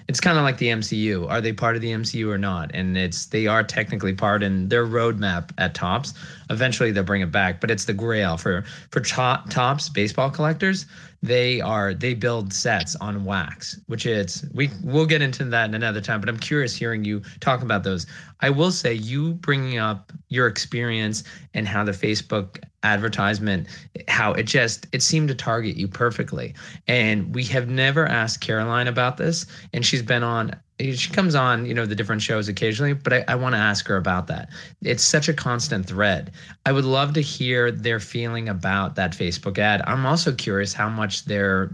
it's 0.07 0.19
kind 0.19 0.37
of 0.37 0.43
like 0.43 0.57
the 0.57 0.67
MCU. 0.67 1.29
Are 1.29 1.39
they 1.39 1.53
part 1.53 1.77
of 1.77 1.81
the 1.81 1.91
MCU 1.91 2.27
or 2.27 2.37
not? 2.37 2.71
And 2.73 2.97
it's 2.97 3.27
they 3.27 3.47
are 3.47 3.63
technically 3.63 4.13
part 4.13 4.43
in 4.43 4.67
their 4.67 4.85
roadmap 4.85 5.51
at 5.57 5.73
Topps. 5.73 6.13
Eventually 6.49 6.91
they'll 6.91 7.03
bring 7.03 7.21
it 7.21 7.31
back, 7.31 7.61
but 7.61 7.71
it's 7.71 7.85
the 7.85 7.93
grail 7.93 8.35
for 8.35 8.65
for 8.89 8.99
Topps 8.99 9.87
baseball 9.87 10.29
collectors 10.29 10.85
they 11.23 11.61
are 11.61 11.93
they 11.93 12.13
build 12.13 12.51
sets 12.51 12.95
on 12.95 13.23
wax 13.23 13.79
which 13.87 14.05
it's 14.05 14.45
we 14.53 14.69
we'll 14.83 15.05
get 15.05 15.21
into 15.21 15.43
that 15.43 15.65
in 15.69 15.75
another 15.75 16.01
time 16.01 16.19
but 16.19 16.27
i'm 16.29 16.37
curious 16.37 16.75
hearing 16.75 17.03
you 17.03 17.21
talk 17.39 17.61
about 17.61 17.83
those. 17.83 18.05
I 18.43 18.49
will 18.49 18.71
say 18.71 18.93
you 18.93 19.33
bringing 19.35 19.77
up 19.77 20.11
your 20.29 20.47
experience 20.47 21.23
and 21.53 21.67
how 21.67 21.83
the 21.83 21.91
facebook 21.91 22.63
advertisement 22.83 23.67
how 24.07 24.33
it 24.33 24.43
just 24.43 24.87
it 24.91 25.01
seemed 25.01 25.27
to 25.27 25.35
target 25.35 25.75
you 25.75 25.87
perfectly 25.87 26.53
and 26.87 27.33
we 27.35 27.43
have 27.43 27.69
never 27.69 28.07
asked 28.07 28.41
caroline 28.41 28.87
about 28.87 29.17
this 29.17 29.45
and 29.73 29.85
she's 29.85 30.01
been 30.01 30.23
on 30.23 30.55
she 30.81 31.11
comes 31.11 31.35
on, 31.35 31.65
you 31.65 31.73
know, 31.73 31.85
the 31.85 31.95
different 31.95 32.21
shows 32.21 32.47
occasionally, 32.47 32.93
but 32.93 33.13
I, 33.13 33.25
I 33.27 33.35
want 33.35 33.53
to 33.53 33.59
ask 33.59 33.87
her 33.87 33.97
about 33.97 34.27
that. 34.27 34.49
It's 34.81 35.03
such 35.03 35.29
a 35.29 35.33
constant 35.33 35.85
thread. 35.85 36.31
I 36.65 36.71
would 36.71 36.85
love 36.85 37.13
to 37.13 37.21
hear 37.21 37.71
their 37.71 37.99
feeling 37.99 38.49
about 38.49 38.95
that 38.95 39.11
Facebook 39.11 39.57
ad. 39.57 39.81
I'm 39.85 40.05
also 40.05 40.33
curious 40.33 40.73
how 40.73 40.89
much 40.89 41.25
they're 41.25 41.71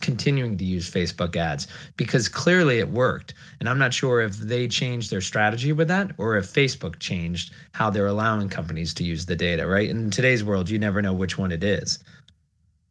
continuing 0.00 0.58
to 0.58 0.64
use 0.64 0.90
Facebook 0.90 1.36
ads 1.36 1.68
because 1.96 2.28
clearly 2.28 2.78
it 2.78 2.90
worked. 2.90 3.34
And 3.60 3.68
I'm 3.68 3.78
not 3.78 3.94
sure 3.94 4.20
if 4.20 4.36
they 4.36 4.68
changed 4.68 5.10
their 5.10 5.20
strategy 5.20 5.72
with 5.72 5.88
that 5.88 6.12
or 6.18 6.36
if 6.36 6.46
Facebook 6.46 6.98
changed 6.98 7.52
how 7.72 7.90
they're 7.90 8.06
allowing 8.06 8.48
companies 8.48 8.92
to 8.94 9.04
use 9.04 9.26
the 9.26 9.36
data, 9.36 9.66
right? 9.66 9.88
In 9.88 10.10
today's 10.10 10.44
world, 10.50 10.68
you 10.68 10.78
never 10.78 11.00
know 11.00 11.14
which 11.14 11.38
one 11.38 11.52
it 11.52 11.64
is. 11.64 11.98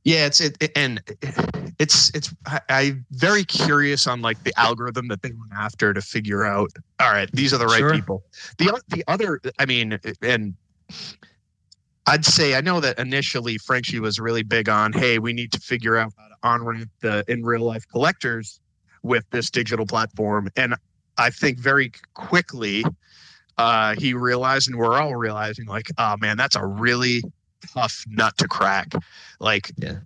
Yeah, 0.05 0.25
it's 0.25 0.39
it, 0.39 0.57
it 0.61 0.71
and 0.75 1.01
it's 1.77 2.09
it's 2.15 2.33
I, 2.45 2.61
I'm 2.69 3.05
very 3.11 3.43
curious 3.43 4.07
on 4.07 4.21
like 4.21 4.41
the 4.43 4.53
algorithm 4.57 5.09
that 5.09 5.21
they 5.21 5.29
went 5.29 5.51
after 5.53 5.93
to 5.93 6.01
figure 6.01 6.45
out. 6.45 6.71
All 6.99 7.11
right, 7.11 7.29
these 7.33 7.53
are 7.53 7.57
the 7.57 7.67
right 7.67 7.79
sure. 7.79 7.93
people. 7.93 8.23
The 8.57 8.81
the 8.87 9.03
other, 9.07 9.41
I 9.59 9.65
mean, 9.65 9.99
and 10.21 10.55
I'd 12.07 12.25
say 12.25 12.55
I 12.55 12.61
know 12.61 12.79
that 12.79 12.97
initially 12.97 13.57
Frenchie 13.57 13.99
was 13.99 14.19
really 14.19 14.41
big 14.41 14.69
on, 14.69 14.93
hey, 14.93 15.19
we 15.19 15.33
need 15.33 15.51
to 15.51 15.59
figure 15.59 15.97
out 15.97 16.13
how 16.17 16.27
to 16.27 16.35
on 16.41 16.65
ramp 16.65 16.89
the 17.01 17.23
in 17.27 17.43
real 17.43 17.61
life 17.61 17.85
collectors 17.91 18.61
with 19.03 19.29
this 19.31 19.51
digital 19.51 19.85
platform. 19.85 20.49
And 20.55 20.75
I 21.17 21.29
think 21.29 21.59
very 21.59 21.91
quickly 22.13 22.85
uh, 23.57 23.95
he 23.97 24.13
realized, 24.13 24.69
and 24.69 24.77
we're 24.77 24.99
all 24.99 25.15
realizing, 25.15 25.65
like, 25.67 25.87
oh 25.97 26.15
man, 26.21 26.37
that's 26.37 26.55
a 26.55 26.65
really 26.65 27.21
tough 27.67 28.03
nut 28.07 28.37
to 28.37 28.47
crack. 28.47 28.93
Like, 29.39 29.71
Yeah. 29.77 29.97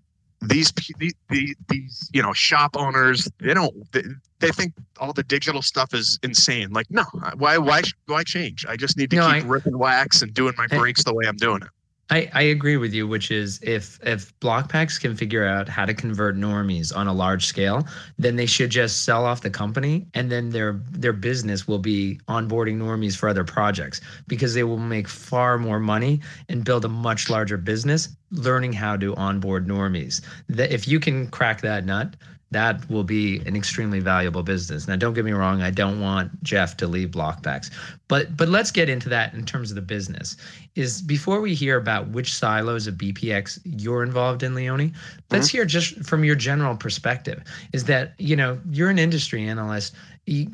these, 0.42 0.72
these 0.98 1.14
these 1.30 1.56
these 1.70 2.10
you 2.14 2.22
know 2.22 2.34
shop 2.34 2.76
owners, 2.78 3.30
they 3.40 3.54
don't 3.54 3.74
they, 3.94 4.04
they 4.40 4.52
think 4.52 4.74
all 5.00 5.14
the 5.14 5.24
digital 5.24 5.62
stuff 5.62 5.94
is 5.94 6.20
insane. 6.24 6.72
Like, 6.72 6.88
no, 6.90 7.04
why 7.38 7.58
why 7.58 7.82
why 8.08 8.24
change? 8.24 8.66
I 8.68 8.76
just 8.76 8.98
need 8.98 9.10
to 9.12 9.16
No, 9.18 9.32
keep 9.32 9.46
I- 9.46 9.48
ripping 9.48 9.78
wax 9.78 10.22
and 10.22 10.34
doing 10.34 10.54
my 10.58 10.68
I- 10.70 10.78
breaks 10.78 11.04
the 11.04 11.14
way 11.14 11.26
I'm 11.28 11.38
doing 11.38 11.62
it. 11.62 11.70
I, 12.14 12.30
I 12.34 12.42
agree 12.44 12.78
with 12.78 12.94
you, 12.94 13.08
which 13.08 13.32
is 13.32 13.60
if 13.64 14.00
if 14.04 14.40
Blockpacks 14.40 15.02
can 15.02 15.16
figure 15.16 15.48
out 15.48 15.68
how 15.68 15.84
to 15.84 15.96
convert 15.96 16.38
normies 16.38 16.96
on 16.96 17.08
a 17.08 17.14
large 17.14 17.48
scale, 17.48 17.88
then 18.20 18.36
they 18.36 18.46
should 18.46 18.70
just 18.70 19.04
sell 19.04 19.26
off 19.26 19.42
the 19.42 19.50
company 19.50 20.06
and 20.14 20.32
then 20.32 20.52
their 20.52 20.74
their 20.92 21.12
business 21.12 21.68
will 21.68 21.80
be 21.80 22.20
onboarding 22.28 22.78
normies 22.78 23.18
for 23.18 23.30
other 23.30 23.44
projects 23.44 24.00
because 24.28 24.54
they 24.54 24.64
will 24.64 24.78
make 24.78 25.08
far 25.08 25.58
more 25.58 25.80
money 25.80 26.22
and 26.50 26.64
build 26.64 26.86
a 26.86 26.90
much 26.90 27.32
larger 27.32 27.58
business 27.58 28.10
learning 28.30 28.74
how 28.74 28.96
to 28.96 29.16
onboard 29.16 29.68
normies. 29.68 30.22
That 30.50 30.72
if 30.72 30.88
you 30.88 31.00
can 31.00 31.30
crack 31.30 31.62
that 31.62 31.84
nut, 31.84 32.16
that 32.54 32.90
will 32.90 33.04
be 33.04 33.40
an 33.46 33.56
extremely 33.56 34.00
valuable 34.00 34.44
business. 34.44 34.88
Now, 34.88 34.96
don't 34.96 35.14
get 35.14 35.26
me 35.26 35.32
wrong, 35.32 35.62
I 35.62 35.72
don't 35.72 36.00
want 36.00 36.44
Jeff 36.44 36.78
to 36.78 36.88
leave 36.88 37.10
Blockpacks, 37.10 37.70
but 38.08 38.38
but 38.38 38.48
let's 38.48 38.72
get 38.72 38.90
into 38.90 39.10
that 39.10 39.34
in 39.34 39.46
terms 39.46 39.72
of 39.72 39.76
the 39.76 39.82
business. 39.82 40.38
Is 40.76 41.02
before 41.02 41.42
we 41.42 41.54
hear 41.54 41.78
about 41.78 42.10
which 42.10 42.34
silos 42.34 42.88
of 42.88 42.96
BPX 42.96 43.60
you're 43.64 44.04
involved 44.04 44.44
in, 44.44 44.54
Leone, 44.54 44.94
let's 45.32 45.48
mm-hmm. 45.48 45.58
hear 45.58 45.66
just 45.66 46.04
from 46.06 46.24
your 46.24 46.36
general 46.36 46.76
perspective. 46.76 47.44
Is 47.74 47.86
that 47.86 48.14
you 48.18 48.36
know 48.36 48.60
you're 48.70 48.90
an 48.90 49.00
industry 49.00 49.48
analyst. 49.48 49.96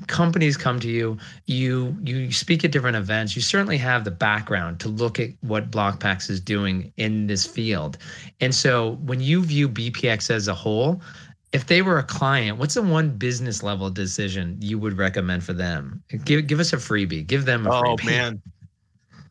Companies 0.08 0.58
come 0.58 0.79
to 0.79 0.88
you, 0.89 1.18
you 1.46 1.96
you 2.03 2.32
speak 2.32 2.63
at 2.65 2.72
different 2.72 2.98
events. 2.98 3.36
You 3.36 3.41
certainly 3.41 3.77
have 3.77 4.03
the 4.03 4.12
background 4.12 4.79
to 4.79 4.89
look 4.89 5.20
at 5.20 5.29
what 5.41 5.70
Blockpacks 5.70 6.29
is 6.29 6.39
doing 6.39 6.91
in 6.98 7.27
this 7.27 7.46
field, 7.46 7.98
and 8.41 8.56
so 8.56 8.98
when 9.03 9.22
you 9.22 9.44
view 9.44 9.70
BPX 9.70 10.32
as 10.32 10.48
a 10.48 10.56
whole, 10.56 11.01
if 11.51 11.65
they 11.65 11.82
were 11.82 11.98
a 11.98 12.03
client, 12.03 12.58
what's 12.58 12.75
the 12.75 12.82
one 12.82 13.10
business 13.18 13.63
level 13.63 13.89
decision 13.89 14.58
you 14.60 14.77
would 14.77 14.98
recommend 14.98 15.44
for 15.44 15.53
them? 15.53 16.03
Give 16.25 16.46
give 16.46 16.60
us 16.60 16.74
a 16.74 16.77
freebie. 16.77 17.25
Give 17.25 17.46
them 17.46 17.65
a 17.65 17.70
Oh 17.72 17.82
freebie. 17.82 18.06
man. 18.06 18.41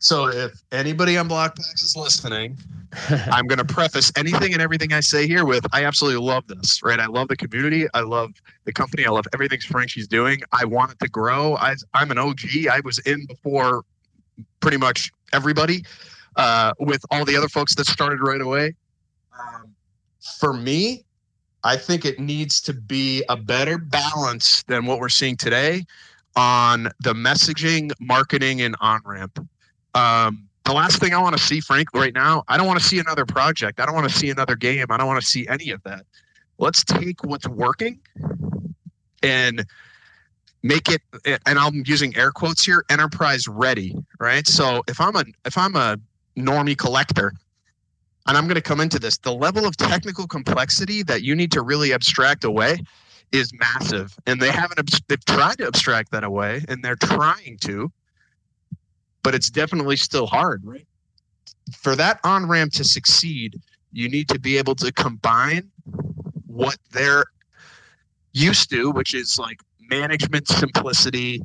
So 0.01 0.27
if 0.29 0.53
anybody 0.71 1.17
on 1.17 1.27
Blockpacks 1.27 1.83
is 1.83 1.95
listening, 1.97 2.57
I'm 3.09 3.47
going 3.47 3.57
to 3.57 3.65
preface 3.65 4.11
anything 4.15 4.53
and 4.53 4.61
everything 4.61 4.93
I 4.93 5.01
say 5.01 5.27
here 5.27 5.43
with 5.45 5.65
I 5.73 5.83
absolutely 5.83 6.25
love 6.25 6.47
this, 6.47 6.81
right? 6.81 6.99
I 6.99 7.07
love 7.07 7.27
the 7.27 7.35
community. 7.35 7.85
I 7.93 8.01
love 8.01 8.31
the 8.63 8.71
company. 8.71 9.05
I 9.05 9.09
love 9.09 9.25
everything 9.33 9.59
Frankie's 9.59 10.07
doing. 10.07 10.39
I 10.53 10.63
want 10.63 10.93
it 10.93 10.99
to 10.99 11.09
grow. 11.09 11.55
I, 11.57 11.75
I'm 11.93 12.11
an 12.11 12.17
OG. 12.17 12.67
I 12.71 12.79
was 12.85 12.99
in 12.99 13.25
before 13.25 13.83
pretty 14.61 14.77
much 14.77 15.11
everybody 15.33 15.83
uh, 16.37 16.71
with 16.79 17.01
all 17.11 17.25
the 17.25 17.35
other 17.35 17.49
folks 17.49 17.75
that 17.75 17.85
started 17.85 18.21
right 18.21 18.41
away. 18.41 18.75
Um, 19.37 19.75
for 20.39 20.53
me, 20.53 21.03
I 21.63 21.75
think 21.75 22.05
it 22.05 22.19
needs 22.19 22.61
to 22.61 22.73
be 22.73 23.23
a 23.29 23.35
better 23.35 23.77
balance 23.77 24.63
than 24.63 24.85
what 24.85 24.99
we're 24.99 25.09
seeing 25.09 25.35
today 25.35 25.85
on 26.35 26.83
the 27.01 27.13
messaging, 27.13 27.91
marketing, 27.99 28.61
and 28.61 28.75
on 28.79 29.01
ramp. 29.03 29.45
Um, 29.93 30.47
the 30.63 30.73
last 30.73 30.99
thing 30.99 31.13
I 31.13 31.21
want 31.21 31.35
to 31.37 31.43
see, 31.43 31.59
Frank, 31.59 31.89
right 31.93 32.13
now, 32.13 32.43
I 32.47 32.57
don't 32.57 32.67
want 32.67 32.79
to 32.79 32.85
see 32.85 32.99
another 32.99 33.25
project. 33.25 33.79
I 33.79 33.85
don't 33.85 33.95
want 33.95 34.09
to 34.09 34.15
see 34.15 34.29
another 34.29 34.55
game. 34.55 34.85
I 34.89 34.97
don't 34.97 35.07
want 35.07 35.19
to 35.19 35.27
see 35.27 35.47
any 35.47 35.71
of 35.71 35.81
that. 35.83 36.05
Let's 36.59 36.83
take 36.83 37.23
what's 37.23 37.47
working 37.47 37.99
and 39.23 39.65
make 40.63 40.89
it 40.89 41.01
and 41.25 41.59
I'm 41.59 41.83
using 41.85 42.15
air 42.15 42.31
quotes 42.31 42.65
here, 42.65 42.83
enterprise 42.89 43.47
ready, 43.47 43.95
right? 44.19 44.45
So 44.45 44.83
if 44.87 44.99
I'm 44.99 45.15
a 45.15 45.23
if 45.45 45.57
I'm 45.57 45.75
a 45.75 45.97
normie 46.37 46.77
collector 46.77 47.33
and 48.29 48.37
I'm 48.37 48.45
going 48.45 48.55
to 48.55 48.61
come 48.61 48.79
into 48.79 48.99
this, 48.99 49.17
the 49.17 49.33
level 49.33 49.65
of 49.65 49.75
technical 49.75 50.27
complexity 50.27 51.03
that 51.03 51.23
you 51.23 51.35
need 51.35 51.51
to 51.51 51.61
really 51.61 51.93
abstract 51.93 52.45
away 52.45 52.77
is 53.31 53.51
massive. 53.53 54.17
And 54.25 54.41
they 54.41 54.51
haven't 54.51 55.07
they've 55.07 55.25
tried 55.25 55.57
to 55.57 55.67
abstract 55.67 56.11
that 56.11 56.23
away 56.23 56.63
and 56.69 56.83
they're 56.83 56.95
trying 56.95 57.57
to 57.61 57.91
but 59.23 59.35
it's 59.35 59.49
definitely 59.49 59.97
still 59.97 60.27
hard, 60.27 60.63
right? 60.65 60.87
For 61.77 61.95
that 61.95 62.19
on 62.23 62.47
ramp 62.47 62.73
to 62.73 62.83
succeed, 62.83 63.59
you 63.91 64.09
need 64.09 64.29
to 64.29 64.39
be 64.39 64.57
able 64.57 64.75
to 64.75 64.91
combine 64.91 65.69
what 66.47 66.77
they're 66.91 67.25
used 68.33 68.69
to, 68.71 68.91
which 68.91 69.13
is 69.13 69.37
like 69.37 69.59
management 69.89 70.47
simplicity, 70.47 71.41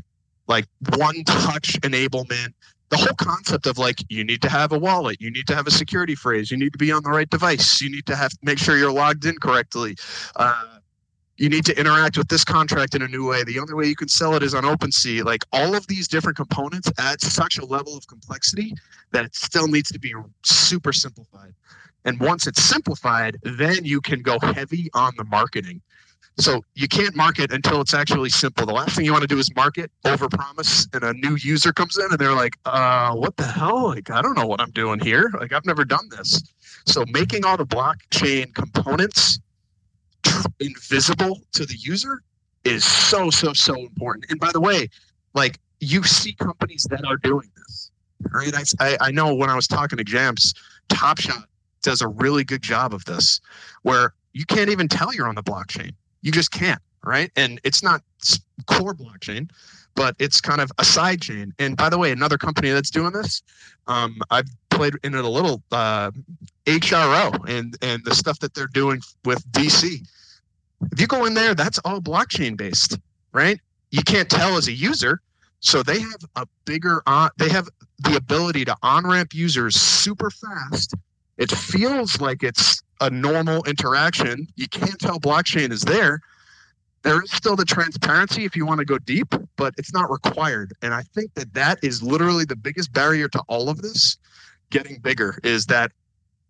like 0.47 0.67
one 0.97 1.25
touch 1.25 1.81
enablement. 1.81 2.53
The 2.95 3.01
whole 3.01 3.17
concept 3.17 3.67
of 3.67 3.77
like 3.77 4.05
you 4.09 4.23
need 4.23 4.41
to 4.43 4.49
have 4.49 4.71
a 4.71 4.79
wallet, 4.79 5.21
you 5.21 5.29
need 5.29 5.49
to 5.49 5.55
have 5.57 5.67
a 5.67 5.71
security 5.73 6.15
phrase, 6.15 6.53
you 6.53 6.57
need 6.57 6.73
to 6.75 6.79
be 6.79 6.93
on 6.93 7.03
the 7.03 7.11
right 7.11 7.29
device, 7.29 7.81
you 7.81 7.91
need 7.91 8.07
to 8.07 8.15
have 8.15 8.31
make 8.41 8.57
sure 8.57 8.77
you're 8.77 8.93
logged 8.93 9.25
in 9.25 9.37
correctly. 9.39 9.97
Uh, 10.37 10.79
you 11.37 11.49
need 11.49 11.65
to 11.65 11.77
interact 11.77 12.17
with 12.17 12.29
this 12.29 12.45
contract 12.45 12.95
in 12.95 13.03
a 13.03 13.09
new 13.09 13.29
way. 13.29 13.43
The 13.43 13.59
only 13.59 13.75
way 13.75 13.87
you 13.87 13.97
can 13.97 14.07
sell 14.07 14.37
it 14.37 14.45
is 14.45 14.55
on 14.55 14.63
OpenSea. 14.63 15.25
Like 15.25 15.43
all 15.53 15.75
of 15.75 15.85
these 15.89 16.07
different 16.07 16.37
components 16.37 16.89
add 16.97 17.21
such 17.21 17.59
a 17.59 17.65
level 17.65 17.97
of 17.97 18.07
complexity 18.07 18.75
that 19.11 19.25
it 19.25 19.35
still 19.35 19.67
needs 19.67 19.91
to 19.91 19.99
be 19.99 20.15
super 20.45 20.93
simplified. 20.93 21.53
And 22.05 22.21
once 22.21 22.47
it's 22.47 22.63
simplified, 22.63 23.39
then 23.43 23.85
you 23.85 24.01
can 24.01 24.23
go 24.23 24.39
heavy 24.39 24.89
on 24.95 25.15
the 25.17 25.25
marketing. 25.25 25.83
So 26.37 26.65
you 26.75 26.89
can't 26.89 27.15
market 27.15 27.53
until 27.53 27.81
it's 27.81 27.95
actually 27.95 28.31
simple. 28.31 28.67
The 28.67 28.73
last 28.73 28.97
thing 28.97 29.05
you 29.05 29.13
want 29.13 29.23
to 29.23 29.29
do 29.29 29.39
is 29.39 29.55
market, 29.55 29.91
overpromise, 30.05 30.93
and 30.95 31.05
a 31.05 31.13
new 31.13 31.37
user 31.37 31.73
comes 31.73 31.97
in 31.97 32.07
and 32.11 32.19
they're 32.19 32.35
like, 32.35 32.59
uh, 32.65 33.15
what 33.15 33.37
the 33.37 33.45
hell? 33.45 33.89
Like, 33.89 34.11
I 34.11 34.21
don't 34.21 34.37
know 34.37 34.47
what 34.47 34.61
I'm 34.61 34.73
doing 34.73 34.99
here. 34.99 35.31
Like, 35.39 35.53
I've 35.53 35.65
never 35.65 35.85
done 35.85 36.09
this. 36.11 36.43
So 36.87 37.05
making 37.09 37.45
all 37.45 37.57
the 37.57 37.67
blockchain 37.67 38.53
components 38.53 39.39
invisible 40.61 41.41
to 41.53 41.67
the 41.67 41.77
user 41.77 42.23
is 42.65 42.85
so 42.85 43.31
so 43.31 43.53
so 43.53 43.75
important 43.77 44.25
and 44.31 44.41
by 44.41 44.51
the 44.53 44.61
way 44.61 44.89
like 45.35 45.59
you 45.81 46.03
see 46.03 46.33
companies 46.35 46.87
that 46.91 47.05
are 47.05 47.19
doing 47.19 47.49
this 47.57 47.91
right 48.31 48.55
i, 48.81 48.97
I, 49.01 49.11
know 49.11 49.35
when 49.35 49.51
i 49.51 49.55
was 49.55 49.67
talking 49.67 49.99
to 49.99 50.05
jams 50.05 50.55
top 50.89 51.21
shot 51.21 51.45
does 51.83 52.01
a 52.01 52.09
really 52.09 52.45
good 52.45 52.63
job 52.63 52.95
of 52.95 53.05
this 53.05 53.41
where 53.83 54.15
you 54.33 54.47
can't 54.47 54.71
even 54.71 54.89
tell 54.89 55.13
you're 55.15 55.29
on 55.29 55.35
the 55.35 55.43
blockchain 55.43 55.93
you 56.25 56.33
just 56.33 56.51
can't 56.51 56.81
right 57.05 57.31
and 57.37 57.61
it's 57.65 57.83
not 57.83 58.03
core 58.67 58.95
blockchain 58.95 59.49
but 59.95 60.17
it's 60.19 60.41
kind 60.41 60.61
of 60.61 60.73
a 60.79 60.85
side 60.85 61.21
chain 61.21 61.53
and 61.61 61.77
by 61.77 61.89
the 61.89 61.99
way 61.99 62.11
another 62.11 62.39
company 62.39 62.71
that's 62.71 62.91
doing 62.91 63.13
this 63.13 63.43
um, 63.87 64.17
i've 64.31 64.49
played 64.71 64.95
in 65.05 65.15
it 65.15 65.25
a 65.25 65.29
little 65.29 65.63
uh, 65.71 66.11
hro 66.67 67.31
and 67.47 67.77
and 67.83 68.05
the 68.05 68.15
stuff 68.15 68.41
that 68.41 68.55
they're 68.55 68.67
doing 68.67 69.01
with 69.25 69.47
dc 69.53 70.01
if 70.93 71.01
you 71.01 71.07
go 71.07 71.25
in 71.25 71.35
there, 71.35 71.55
that's 71.55 71.79
all 71.85 72.01
blockchain 72.01 72.57
based, 72.57 72.99
right? 73.33 73.61
You 73.91 74.03
can't 74.03 74.29
tell 74.29 74.57
as 74.57 74.69
a 74.69 74.73
user. 74.73 75.21
So 75.61 75.83
they 75.83 76.01
have 76.01 76.21
a 76.37 76.47
bigger 76.67 77.03
on 77.07 77.31
they 77.39 77.49
have 77.49 77.69
the 78.01 78.17
ability 78.17 78.67
to 78.67 78.77
on-ramp 78.83 79.33
users 79.33 79.77
super 79.77 80.31
fast. 80.31 80.95
It 81.39 81.51
feels 81.51 82.21
like 82.21 82.43
it's 82.43 82.83
a 83.01 83.11
normal 83.11 83.63
interaction. 83.65 84.47
You 84.57 84.69
can't 84.69 84.99
tell 84.99 85.19
blockchain 85.19 85.73
is 85.73 85.83
there. 85.83 86.21
There 87.03 87.23
is 87.23 87.31
still 87.33 87.55
the 87.55 87.67
transparency 87.67 88.45
if 88.45 88.57
you 88.57 88.65
want 88.65 88.79
to 88.79 88.85
go 88.87 88.99
deep, 88.99 89.35
but 89.57 89.75
it's 89.77 89.93
not 89.93 90.11
required. 90.11 90.73
And 90.81 90.95
I 90.95 91.03
think 91.03 91.35
that 91.35 91.53
that 91.53 91.79
is 91.83 92.03
literally 92.03 92.45
the 92.45 92.57
biggest 92.57 92.93
barrier 92.93 93.29
to 93.29 93.43
all 93.47 93.69
of 93.69 93.83
this 93.83 94.17
getting 94.71 94.99
bigger 95.01 95.39
is 95.45 95.67
that 95.67 95.93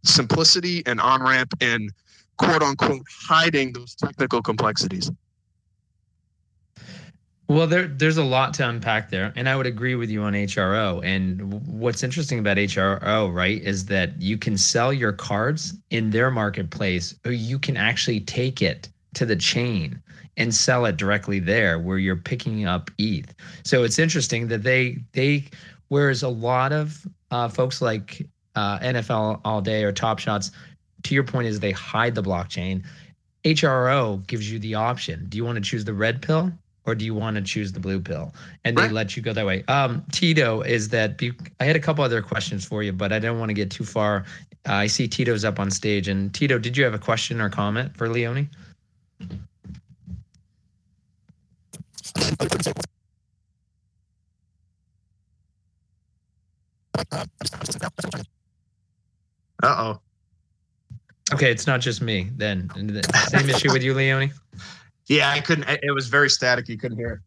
simplicity 0.05 0.83
and 0.87 1.01
on-ramp 1.01 1.55
and 1.61 1.93
quote 2.37 2.63
unquote 2.63 3.07
hiding 3.11 3.73
those 3.73 3.95
technical 3.95 4.43
complexities. 4.43 5.11
Well, 7.47 7.67
there 7.67 7.89
there's 7.89 8.17
a 8.17 8.25
lot 8.25 8.55
to 8.55 8.69
unpack 8.69 9.11
there, 9.11 9.31
and 9.37 9.51
I 9.51 9.57
would 9.57 9.67
agree 9.67 9.95
with 9.97 10.09
you 10.09 10.23
on 10.23 10.33
HRO. 10.33 11.05
And 11.05 11.53
what's 11.67 12.03
interesting 12.03 12.39
about 12.39 12.57
HRO, 12.57 13.33
right, 13.35 13.61
is 13.61 13.85
that 13.87 14.21
you 14.21 14.39
can 14.39 14.57
sell 14.57 14.95
your 14.95 15.13
cards 15.13 15.75
in 15.91 16.09
their 16.09 16.31
marketplace, 16.31 17.15
or 17.27 17.33
you 17.33 17.59
can 17.59 17.77
actually 17.77 18.21
take 18.21 18.63
it 18.63 18.89
to 19.15 19.27
the 19.27 19.37
chain 19.37 20.03
and 20.39 20.55
sell 20.55 20.87
it 20.87 20.97
directly 20.97 21.39
there, 21.39 21.79
where 21.79 21.99
you're 21.99 22.17
picking 22.17 22.65
up 22.65 22.91
ETH. 22.97 23.35
So 23.63 23.85
it's 23.85 23.99
interesting 23.99 24.49
that 24.49 24.63
they 24.63 24.99
they, 25.13 25.45
whereas 25.89 26.23
a 26.23 26.31
lot 26.31 26.73
of 26.73 27.07
uh, 27.31 27.49
folks 27.49 27.83
like 27.83 28.27
uh, 28.55 28.79
NFL 28.79 29.43
All 29.45 29.61
Day 29.61 29.85
or 29.85 29.93
Top 29.93 30.19
Shots, 30.19 30.51
to 31.03 31.15
your 31.15 31.25
point, 31.25 31.47
is 31.47 31.61
they 31.61 31.73
hide 31.73 32.15
the 32.15 32.23
blockchain. 32.23 32.85
HRO 33.45 34.27
gives 34.27 34.51
you 34.51 34.59
the 34.59 34.75
option. 34.77 35.27
Do 35.29 35.37
you 35.37 35.45
want 35.45 35.57
to 35.57 35.63
choose 35.63 35.85
the 35.85 35.93
red 35.93 36.23
pill 36.23 36.51
or 36.87 36.95
do 36.95 37.05
you 37.05 37.15
want 37.15 37.37
to 37.37 37.43
choose 37.43 37.73
the 37.73 37.81
blue 37.81 38.01
pill? 38.01 38.35
And 38.65 38.77
Right. 38.77 38.89
they 38.89 38.93
let 38.95 39.17
you 39.17 39.23
go 39.23 39.33
that 39.33 39.47
way. 39.47 39.65
Um, 39.69 40.05
Tito, 40.13 40.61
is 40.63 40.89
that 40.91 41.17
be- 41.19 41.33
I 41.61 41.65
had 41.65 41.77
a 41.77 41.81
couple 41.81 42.05
other 42.05 42.23
questions 42.23 42.65
for 42.65 42.83
you, 42.83 42.93
but 42.93 43.13
I 43.13 43.19
don't 43.19 43.39
want 43.39 43.51
to 43.51 43.55
get 43.55 43.71
too 43.71 43.85
far. 43.85 44.25
Uh, 44.69 44.75
I 44.75 44.87
see 44.87 45.09
Tito's 45.09 45.45
up 45.45 45.59
on 45.59 45.71
stage, 45.71 46.09
and 46.09 46.33
Tito, 46.35 46.59
did 46.59 46.77
you 46.77 46.85
have 46.85 46.95
a 46.95 46.99
question 46.99 47.41
or 47.41 47.49
comment 47.51 47.97
for 47.97 48.09
Leone? 48.09 48.49
Uh 59.63 59.75
oh. 59.79 60.01
Okay, 61.33 61.51
it's 61.51 61.67
not 61.67 61.81
just 61.81 62.03
me 62.03 62.31
then. 62.37 62.71
Same 63.29 63.49
issue 63.49 63.73
with 63.73 63.83
you, 63.83 63.95
Leone. 63.95 64.33
Yeah, 65.09 65.31
I 65.31 65.41
couldn't. 65.41 65.69
It 65.83 65.93
was 65.95 66.09
very 66.09 66.31
static. 66.31 66.69
You 66.69 66.79
couldn't 66.79 66.97
hear 66.97 67.13
it. 67.13 67.21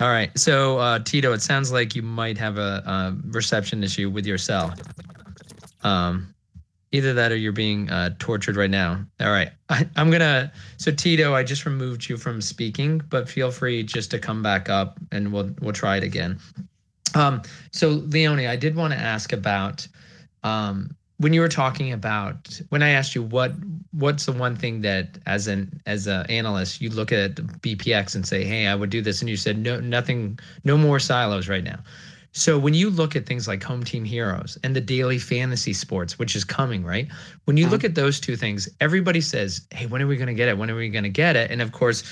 All 0.00 0.08
right. 0.08 0.36
So, 0.38 0.78
uh, 0.78 0.98
Tito, 1.00 1.32
it 1.32 1.42
sounds 1.42 1.72
like 1.72 1.94
you 1.94 2.02
might 2.02 2.36
have 2.38 2.58
a, 2.58 2.82
a 2.86 3.16
reception 3.28 3.82
issue 3.82 4.10
with 4.10 4.26
your 4.26 4.38
cell. 4.38 4.74
Um, 5.82 6.34
either 6.92 7.12
that 7.14 7.32
or 7.32 7.36
you're 7.36 7.52
being 7.52 7.90
uh, 7.90 8.10
tortured 8.18 8.56
right 8.56 8.70
now. 8.70 9.04
All 9.20 9.30
right. 9.30 9.50
I, 9.68 9.88
I'm 9.96 10.10
going 10.10 10.20
to. 10.20 10.50
So, 10.76 10.92
Tito, 10.92 11.34
I 11.34 11.42
just 11.42 11.66
removed 11.66 12.08
you 12.08 12.16
from 12.16 12.40
speaking, 12.40 13.00
but 13.08 13.28
feel 13.28 13.50
free 13.50 13.82
just 13.82 14.10
to 14.12 14.18
come 14.18 14.42
back 14.42 14.68
up 14.68 14.98
and 15.12 15.32
we'll, 15.32 15.50
we'll 15.60 15.72
try 15.72 15.96
it 15.96 16.02
again. 16.02 16.38
Um, 17.14 17.42
so, 17.72 17.88
Leone, 17.88 18.40
I 18.40 18.56
did 18.56 18.76
want 18.76 18.92
to 18.92 18.98
ask 18.98 19.32
about 19.32 19.86
um, 20.42 20.94
when 21.18 21.32
you 21.32 21.40
were 21.40 21.48
talking 21.48 21.92
about 21.92 22.60
when 22.68 22.82
I 22.82 22.90
asked 22.90 23.14
you 23.14 23.22
what 23.22 23.52
what's 23.92 24.26
the 24.26 24.32
one 24.32 24.54
thing 24.56 24.82
that 24.82 25.18
as 25.26 25.46
an 25.46 25.80
as 25.86 26.06
an 26.06 26.26
analyst 26.26 26.80
you 26.80 26.90
look 26.90 27.12
at 27.12 27.36
BPX 27.36 28.14
and 28.14 28.26
say, 28.26 28.44
hey, 28.44 28.66
I 28.66 28.74
would 28.74 28.90
do 28.90 29.00
this, 29.00 29.20
and 29.20 29.30
you 29.30 29.36
said 29.36 29.58
no, 29.58 29.80
nothing, 29.80 30.38
no 30.64 30.76
more 30.76 30.98
silos 30.98 31.48
right 31.48 31.64
now. 31.64 31.78
So 32.32 32.58
when 32.58 32.74
you 32.74 32.90
look 32.90 33.16
at 33.16 33.24
things 33.24 33.48
like 33.48 33.62
Home 33.62 33.82
Team 33.82 34.04
Heroes 34.04 34.58
and 34.62 34.76
the 34.76 34.80
daily 34.80 35.18
fantasy 35.18 35.72
sports, 35.72 36.18
which 36.18 36.36
is 36.36 36.44
coming, 36.44 36.84
right? 36.84 37.08
When 37.46 37.56
you 37.56 37.64
uh-huh. 37.64 37.72
look 37.72 37.84
at 37.84 37.94
those 37.94 38.20
two 38.20 38.36
things, 38.36 38.68
everybody 38.82 39.22
says, 39.22 39.62
"Hey, 39.70 39.86
when 39.86 40.02
are 40.02 40.06
we 40.06 40.18
going 40.18 40.26
to 40.26 40.34
get 40.34 40.48
it? 40.48 40.58
When 40.58 40.70
are 40.70 40.76
we 40.76 40.90
going 40.90 41.04
to 41.04 41.10
get 41.10 41.34
it?" 41.34 41.50
And 41.50 41.62
of 41.62 41.72
course, 41.72 42.04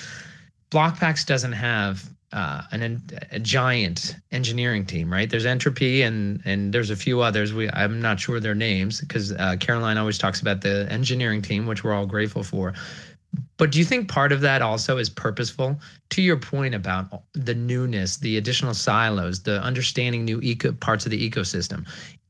Blockpacks 0.70 1.24
doesn't 1.24 1.53
have 1.53 2.09
uh, 2.33 2.62
an 2.72 3.00
a 3.31 3.38
giant 3.38 4.16
engineering 4.33 4.85
team, 4.85 5.11
right? 5.12 5.31
There's 5.31 5.46
Entropy 5.46 6.03
and 6.03 6.42
and 6.44 6.72
there's 6.74 6.90
a 6.90 6.96
few 6.96 7.20
others. 7.20 7.55
We 7.55 7.70
I'm 7.70 8.03
not 8.03 8.18
sure 8.18 8.40
their 8.40 8.57
names 8.57 9.00
because 9.00 9.33
uh, 9.33 9.57
Caroline 9.61 9.98
always 9.98 10.18
talks 10.18 10.40
about 10.40 10.61
the 10.61 10.87
engineering 10.90 11.42
team, 11.42 11.66
which 11.66 11.85
we're 11.85 11.94
all 11.94 12.07
grateful 12.07 12.42
for. 12.42 12.74
But 13.57 13.70
do 13.70 13.79
you 13.79 13.85
think 13.85 14.09
part 14.09 14.33
of 14.33 14.40
that 14.40 14.62
also 14.62 14.98
is 14.98 15.09
purposeful? 15.09 15.79
To 16.11 16.22
your 16.22 16.37
point 16.37 16.74
about 16.74 17.22
the 17.33 17.55
newness, 17.55 18.16
the 18.16 18.37
additional 18.37 18.74
silos, 18.74 19.42
the 19.42 19.61
understanding 19.62 20.24
new 20.24 20.40
eco 20.40 20.72
parts 20.72 21.05
of 21.05 21.11
the 21.11 21.31
ecosystem. 21.31 21.87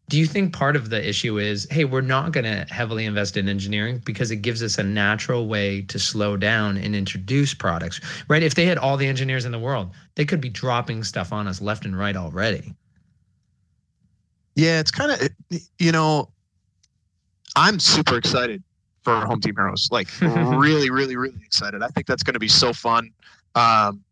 Do 0.08 0.18
you 0.18 0.26
think 0.26 0.52
part 0.52 0.76
of 0.76 0.90
the 0.90 1.08
issue 1.08 1.38
is, 1.38 1.66
hey, 1.70 1.84
we're 1.84 2.02
not 2.02 2.32
going 2.32 2.44
to 2.44 2.66
heavily 2.72 3.06
invest 3.06 3.38
in 3.38 3.48
engineering 3.48 4.02
because 4.04 4.30
it 4.30 4.36
gives 4.36 4.62
us 4.62 4.76
a 4.76 4.82
natural 4.82 5.48
way 5.48 5.82
to 5.82 5.98
slow 5.98 6.36
down 6.36 6.76
and 6.76 6.94
introduce 6.94 7.54
products, 7.54 8.00
right? 8.28 8.42
If 8.42 8.54
they 8.54 8.66
had 8.66 8.76
all 8.76 8.98
the 8.98 9.06
engineers 9.06 9.46
in 9.46 9.52
the 9.52 9.58
world, 9.58 9.92
they 10.14 10.26
could 10.26 10.42
be 10.42 10.50
dropping 10.50 11.04
stuff 11.04 11.32
on 11.32 11.48
us 11.48 11.62
left 11.62 11.86
and 11.86 11.98
right 11.98 12.16
already. 12.16 12.74
Yeah, 14.56 14.78
it's 14.78 14.90
kind 14.90 15.10
of 15.10 15.28
you 15.78 15.90
know, 15.90 16.28
I'm 17.56 17.80
super 17.80 18.16
excited 18.16 18.62
for 19.02 19.14
Home 19.26 19.40
Team 19.40 19.54
Heroes. 19.56 19.88
Like 19.90 20.08
really, 20.20 20.90
really, 20.90 21.16
really 21.16 21.40
excited. 21.44 21.82
I 21.82 21.88
think 21.88 22.06
that's 22.06 22.22
going 22.22 22.34
to 22.34 22.40
be 22.40 22.48
so 22.48 22.72
fun. 22.72 23.10
Um, 23.54 24.02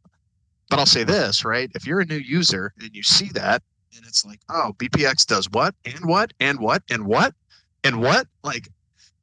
but 0.68 0.78
I'll 0.78 0.87
say 0.87 1.05
this, 1.05 1.44
right? 1.44 1.70
If 1.74 1.87
you're 1.87 2.00
a 2.00 2.07
new 2.07 2.16
user 2.16 2.72
and 2.81 2.90
you 2.94 3.02
see 3.02 3.28
that, 3.35 3.62
and 3.96 4.05
it's 4.07 4.24
like, 4.24 4.40
oh, 4.48 4.72
BPX 4.78 5.26
does 5.26 5.50
what 5.50 5.74
and 5.85 6.05
what 6.05 6.33
and 6.40 6.59
what 6.59 6.83
and 6.90 7.07
what 7.07 7.35
and 7.85 8.00
what, 8.00 8.26
like, 8.42 8.68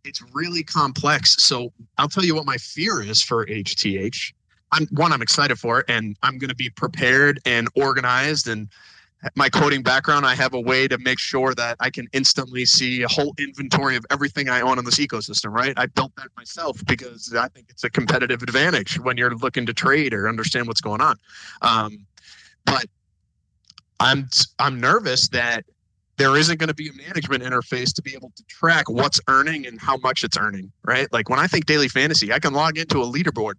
it's 0.04 0.22
really 0.34 0.64
complex. 0.64 1.36
So 1.44 1.72
I'll 1.98 2.08
tell 2.08 2.24
you 2.24 2.36
what 2.36 2.46
my 2.46 2.58
fear 2.58 3.02
is 3.02 3.22
for 3.22 3.46
HTH. 3.46 4.34
I'm 4.72 4.88
one, 4.92 5.12
I'm 5.12 5.22
excited 5.22 5.58
for 5.58 5.80
it, 5.80 5.86
and 5.90 6.16
I'm 6.24 6.38
going 6.38 6.50
to 6.50 6.56
be 6.56 6.70
prepared 6.70 7.40
and 7.46 7.68
organized 7.76 8.48
and 8.48 8.70
my 9.36 9.50
coding 9.50 9.84
background, 9.84 10.26
I 10.26 10.34
have 10.36 10.54
a 10.54 10.60
way 10.60 10.88
to 10.88 10.98
make 10.98 11.20
sure 11.20 11.54
that 11.56 11.76
I 11.80 11.90
can 11.90 12.08
instantly 12.14 12.66
see 12.66 13.04
a 13.04 13.08
whole 13.08 13.34
inventory 13.38 13.96
of 13.98 14.06
everything 14.10 14.50
I 14.50 14.62
own 14.62 14.80
in 14.80 14.86
this 14.86 14.98
ecosystem, 14.98 15.52
right? 15.52 15.74
I 15.76 15.88
built 15.88 16.16
that 16.16 16.28
myself 16.38 16.82
because 16.88 17.34
I 17.38 17.50
think 17.50 17.68
it's 17.70 17.84
a 17.84 17.90
competitive 17.90 18.42
advantage 18.42 19.00
when 19.00 19.18
you're 19.18 19.36
looking 19.36 19.66
to 19.66 19.74
trade 19.74 20.14
or 20.14 20.30
understand 20.30 20.68
what's 20.68 20.82
going 20.82 21.02
on. 21.02 21.18
Um, 21.62 22.06
but 22.66 22.86
I'm 24.00 24.30
I'm 24.60 24.80
nervous 24.80 25.28
that 25.30 25.66
there 26.18 26.36
isn't 26.36 26.58
going 26.58 26.68
to 26.68 26.74
be 26.76 26.90
a 26.90 26.94
management 26.94 27.44
interface 27.44 27.94
to 27.96 28.02
be 28.02 28.14
able 28.14 28.32
to 28.36 28.44
track 28.44 28.90
what's 28.90 29.22
earning 29.30 29.66
and 29.66 29.80
how 29.80 29.96
much 29.98 30.24
it's 30.24 30.38
earning, 30.38 30.72
right? 30.84 31.12
Like 31.14 31.30
when 31.30 31.40
I 31.40 31.48
think 31.48 31.66
daily 31.66 31.88
fantasy, 31.88 32.34
I 32.34 32.40
can 32.40 32.54
log 32.54 32.78
into 32.78 33.02
a 33.02 33.06
leaderboard. 33.06 33.54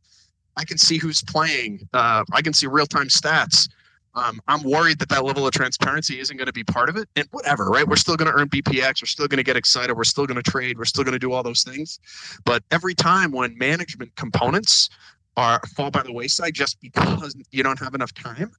I 0.57 0.65
can 0.65 0.77
see 0.77 0.99
who's 0.99 1.23
playing. 1.23 1.89
Uh, 1.95 2.23
I 2.33 2.43
can 2.43 2.53
see 2.53 2.67
real 2.67 2.87
time 2.87 3.09
stats. 3.09 3.69
Um, 4.15 4.41
I'm 4.49 4.63
worried 4.63 4.99
that 4.99 5.09
that 5.09 5.25
level 5.25 5.47
of 5.47 5.53
transparency 5.53 6.19
isn't 6.19 6.37
going 6.37 6.49
to 6.49 6.53
be 6.53 6.65
part 6.65 6.89
of 6.89 6.97
it. 6.97 7.09
And 7.17 7.27
whatever, 7.31 7.67
right? 7.67 7.87
We're 7.87 7.97
still 7.97 8.17
going 8.17 8.31
to 8.31 8.39
earn 8.39 8.49
BPX. 8.49 9.03
We're 9.03 9.07
still 9.07 9.29
going 9.29 9.39
to 9.39 9.45
get 9.45 9.57
excited. 9.57 9.97
We're 9.97 10.05
still 10.05 10.27
going 10.27 10.43
to 10.43 10.51
trade. 10.51 10.79
We're 10.79 10.85
still 10.85 11.05
going 11.05 11.13
to 11.13 11.19
do 11.19 11.33
all 11.33 11.43
those 11.43 11.63
things. 11.63 12.01
But 12.45 12.63
every 12.71 12.95
time 12.95 13.31
when 13.31 13.57
management 13.57 14.15
components 14.17 14.91
are 15.37 15.61
fall 15.77 15.91
by 15.91 16.03
the 16.03 16.13
wayside 16.13 16.55
just 16.55 16.81
because 16.81 17.37
you 17.53 17.63
don't 17.63 17.79
have 17.79 17.95
enough 17.95 18.13
time, 18.13 18.51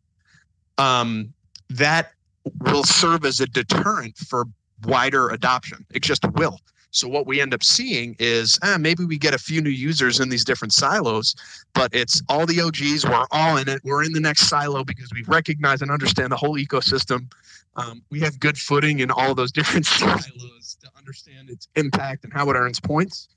um, 0.78 1.34
that 1.78 2.14
will 2.62 2.84
serve 2.84 3.26
as 3.26 3.40
a 3.40 3.48
deterrent 3.48 4.18
for 4.18 4.46
wider 4.86 5.30
adoption. 5.30 5.86
It 5.94 6.02
just 6.02 6.24
will. 6.34 6.60
So 6.92 7.08
what 7.08 7.26
we 7.26 7.40
end 7.40 7.54
up 7.54 7.64
seeing 7.64 8.16
is 8.20 8.60
eh, 8.64 8.78
maybe 8.78 9.06
we 9.06 9.18
get 9.18 9.34
a 9.34 9.38
few 9.38 9.62
new 9.62 9.70
users 9.70 10.20
in 10.20 10.28
these 10.28 10.44
different 10.44 10.74
silos, 10.74 11.36
but 11.74 11.94
it's 11.94 12.22
all 12.28 12.46
the 12.46 12.60
OGs. 12.60 13.06
We're 13.06 13.26
all 13.32 13.58
in 13.58 13.70
it. 13.70 13.82
We're 13.84 14.04
in 14.04 14.12
the 14.12 14.20
next 14.20 14.50
silo 14.50 14.84
because 14.84 15.10
we 15.14 15.24
recognize 15.24 15.82
and 15.82 15.90
understand 15.90 16.32
the 16.32 16.38
whole 16.38 16.58
ecosystem. 16.58 17.32
Um, 17.78 18.02
we 18.10 18.20
have 18.20 18.40
good 18.40 18.58
footing 18.58 19.00
in 19.00 19.10
all 19.10 19.34
those 19.34 19.54
different 19.54 19.86
silos 19.88 20.78
to 20.82 20.90
understand 20.98 21.50
its 21.50 21.70
impact 21.76 22.26
and 22.26 22.34
how 22.34 22.50
it 22.50 22.56
earns 22.56 22.82
points. 22.82 23.30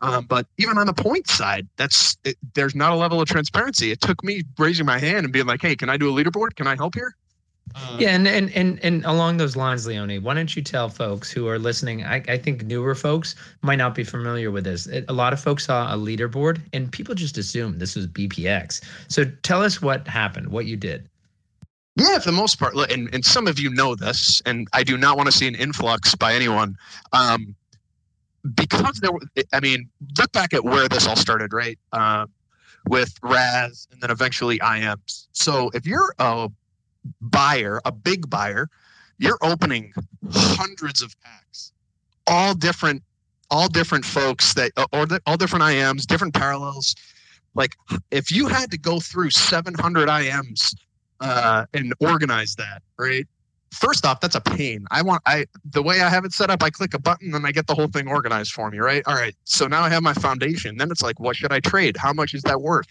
Um, 0.00 0.26
but 0.26 0.46
even 0.58 0.78
on 0.78 0.86
the 0.86 0.92
point 0.92 1.26
side, 1.28 1.66
that's 1.76 2.18
it, 2.24 2.36
there's 2.54 2.74
not 2.74 2.92
a 2.92 2.96
level 2.96 3.20
of 3.20 3.26
transparency. 3.26 3.90
It 3.90 4.00
took 4.00 4.22
me 4.22 4.42
raising 4.58 4.86
my 4.86 4.98
hand 4.98 5.24
and 5.24 5.32
being 5.32 5.46
like, 5.46 5.60
"Hey, 5.60 5.74
can 5.74 5.88
I 5.88 5.96
do 5.96 6.08
a 6.08 6.24
leaderboard? 6.24 6.54
Can 6.54 6.68
I 6.68 6.76
help 6.76 6.94
here?" 6.94 7.16
Um, 7.74 7.98
Yeah, 8.00 8.14
and, 8.14 8.26
and 8.26 8.50
and 8.54 8.78
and 8.82 9.04
along 9.04 9.36
those 9.36 9.56
lines, 9.56 9.86
Leone, 9.86 10.22
why 10.22 10.34
don't 10.34 10.54
you 10.54 10.62
tell 10.62 10.88
folks 10.88 11.30
who 11.30 11.48
are 11.48 11.58
listening? 11.58 12.04
I, 12.04 12.22
I 12.28 12.38
think 12.38 12.64
newer 12.64 12.94
folks 12.94 13.34
might 13.62 13.76
not 13.76 13.94
be 13.94 14.04
familiar 14.04 14.50
with 14.50 14.64
this. 14.64 14.86
It- 14.86 15.04
a 15.08 15.12
lot 15.12 15.32
of 15.32 15.40
folks 15.40 15.66
saw 15.66 15.94
a 15.94 15.96
leaderboard, 15.98 16.60
and 16.72 16.90
people 16.90 17.14
just 17.14 17.38
assumed 17.38 17.80
this 17.80 17.94
was 17.96 18.06
BPX. 18.06 18.82
So 19.08 19.24
tell 19.42 19.62
us 19.62 19.80
what 19.82 20.06
happened, 20.08 20.48
what 20.48 20.66
you 20.66 20.76
did. 20.76 21.08
Yeah, 21.96 22.18
for 22.20 22.30
the 22.30 22.36
most 22.36 22.60
part, 22.60 22.76
look, 22.76 22.92
and, 22.92 23.12
and 23.12 23.24
some 23.24 23.48
of 23.48 23.58
you 23.58 23.70
know 23.70 23.96
this, 23.96 24.40
and 24.46 24.68
I 24.72 24.84
do 24.84 24.96
not 24.96 25.16
want 25.16 25.26
to 25.26 25.32
see 25.32 25.48
an 25.48 25.56
influx 25.56 26.14
by 26.14 26.32
anyone. 26.32 26.76
Um, 27.12 27.56
because 28.54 29.00
there, 29.00 29.10
were, 29.12 29.20
I 29.52 29.60
mean, 29.60 29.88
look 30.16 30.30
back 30.32 30.54
at 30.54 30.64
where 30.64 30.88
this 30.88 31.06
all 31.08 31.16
started, 31.16 31.52
right? 31.52 31.78
Um, 31.92 32.30
with 32.88 33.12
Raz 33.22 33.88
and 33.90 34.00
then 34.00 34.10
eventually 34.10 34.58
IMs. 34.60 35.26
So 35.32 35.70
if 35.74 35.86
you're 35.86 36.14
a 36.18 36.48
buyer, 37.20 37.80
a 37.84 37.92
big 37.92 38.28
buyer, 38.30 38.68
you're 39.18 39.38
opening 39.42 39.92
hundreds 40.30 41.02
of 41.02 41.14
packs, 41.22 41.72
all 42.26 42.54
different, 42.54 43.02
all 43.50 43.68
different 43.68 44.04
folks 44.04 44.54
that, 44.54 44.72
or 44.92 45.06
the, 45.06 45.20
all 45.26 45.36
different 45.36 45.64
IMs, 45.64 46.06
different 46.06 46.34
parallels. 46.34 46.94
Like 47.54 47.74
if 48.10 48.30
you 48.30 48.46
had 48.46 48.70
to 48.70 48.78
go 48.78 49.00
through 49.00 49.30
700 49.30 50.08
IMs 50.08 50.74
uh, 51.20 51.66
and 51.74 51.94
organize 52.00 52.54
that, 52.56 52.82
right? 52.98 53.26
First 53.72 54.06
off, 54.06 54.20
that's 54.20 54.34
a 54.34 54.40
pain. 54.40 54.86
I 54.90 55.02
want 55.02 55.20
I 55.26 55.44
the 55.72 55.82
way 55.82 56.00
I 56.00 56.08
have 56.08 56.24
it 56.24 56.32
set 56.32 56.48
up, 56.48 56.62
I 56.62 56.70
click 56.70 56.94
a 56.94 56.98
button 56.98 57.34
and 57.34 57.46
I 57.46 57.52
get 57.52 57.66
the 57.66 57.74
whole 57.74 57.88
thing 57.88 58.08
organized 58.08 58.52
for 58.52 58.70
me, 58.70 58.78
right? 58.78 59.02
All 59.06 59.14
right. 59.14 59.34
So 59.44 59.66
now 59.66 59.82
I 59.82 59.90
have 59.90 60.02
my 60.02 60.14
foundation. 60.14 60.78
Then 60.78 60.90
it's 60.90 61.02
like, 61.02 61.20
what 61.20 61.36
should 61.36 61.52
I 61.52 61.60
trade? 61.60 61.96
How 61.98 62.14
much 62.14 62.32
is 62.32 62.42
that 62.44 62.62
worth 62.62 62.86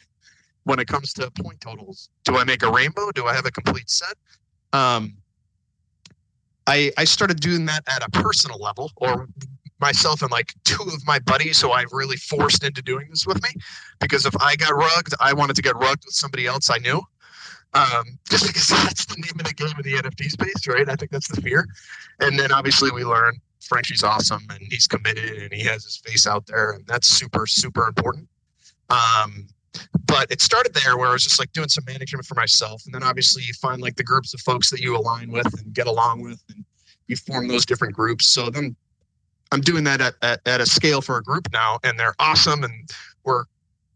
when 0.68 0.80
it 0.80 0.88
comes 0.88 1.14
to 1.14 1.32
point 1.32 1.60
totals? 1.62 2.10
Do 2.24 2.38
I 2.38 2.44
make 2.44 2.64
a 2.64 2.72
rainbow? 2.72 3.12
Do 3.12 3.26
I 3.26 3.34
have 3.34 3.46
a 3.46 3.52
complete 3.52 3.90
set? 3.90 4.16
Um, 4.74 5.14
I 6.68 6.92
I 6.98 7.06
started 7.06 7.40
doing 7.40 7.66
that 7.66 7.84
at 7.88 8.06
a 8.06 8.10
personal 8.12 8.60
level, 8.60 8.92
or 8.98 9.28
myself 9.80 10.22
and 10.22 10.32
like 10.32 10.54
two 10.64 10.84
of 10.84 11.06
my 11.06 11.20
buddies 11.20 11.62
who 11.62 11.72
I've 11.72 11.92
really 11.92 12.18
forced 12.18 12.64
into 12.64 12.82
doing 12.82 13.08
this 13.10 13.26
with 13.26 13.42
me, 13.44 13.50
because 14.00 14.26
if 14.26 14.36
I 14.42 14.56
got 14.56 14.76
rugged, 14.76 15.14
I 15.20 15.34
wanted 15.34 15.56
to 15.56 15.62
get 15.62 15.76
rugged 15.76 16.06
with 16.06 16.16
somebody 16.16 16.48
else 16.48 16.70
I 16.70 16.78
knew 16.78 17.02
um, 17.74 18.20
just 18.30 18.48
because 18.48 18.68
that's 18.68 19.06
the 19.06 19.16
name 19.16 19.40
of 19.40 19.46
the 19.46 19.54
game 19.54 19.74
in 19.78 19.84
the 19.84 20.02
NFT 20.02 20.32
space, 20.32 20.68
right? 20.68 20.90
I 20.90 20.96
think 20.96 21.12
that's 21.12 21.28
the 21.28 21.42
fear. 21.42 21.68
And 22.20 22.38
then 22.38 22.52
obviously 22.52 22.92
we 22.92 23.04
learn 23.04 23.40
Frenchie's 23.62 24.04
awesome 24.04 24.46
and 24.50 24.62
he's 24.70 24.88
committed 24.88 25.42
and 25.42 25.54
he 25.54 25.64
has 25.64 25.84
his 25.84 25.98
face 25.98 26.28
out 26.28 26.46
there, 26.48 26.72
and 26.72 26.86
that's 26.88 27.08
super 27.08 27.46
super 27.48 27.88
important. 27.88 28.28
Um, 28.90 29.48
but 30.06 30.32
it 30.32 30.42
started 30.42 30.74
there 30.74 30.98
where 30.98 31.08
I 31.08 31.14
was 31.14 31.24
just 31.24 31.40
like 31.40 31.52
doing 31.54 31.70
some 31.70 31.84
management 31.86 32.26
for 32.26 32.36
myself. 32.36 32.84
And 32.86 32.94
then 32.94 33.04
obviously 33.04 33.44
you 33.44 33.54
find 33.54 33.82
like 33.82 33.96
the 33.96 34.04
groups 34.04 34.34
of 34.34 34.40
folks 34.42 34.70
that 34.72 34.80
you 34.80 34.96
align 34.96 35.32
with 35.32 35.48
and 35.60 35.74
get 35.74 35.88
along 35.88 36.22
with 36.22 36.42
and 36.54 36.64
you 37.08 37.16
form 37.16 37.48
those 37.48 37.66
different 37.66 37.94
groups. 37.94 38.28
So 38.28 38.50
then 38.50 38.76
I'm 39.52 39.62
doing 39.62 39.84
that 39.86 40.02
at, 40.02 40.16
at, 40.22 40.42
at 40.46 40.62
a 40.62 40.66
scale 40.66 41.02
for 41.02 41.18
a 41.18 41.24
group 41.24 41.48
now 41.52 41.80
and 41.84 42.00
they're 42.00 42.16
awesome 42.20 42.64
and 42.64 42.90
we're 43.24 43.44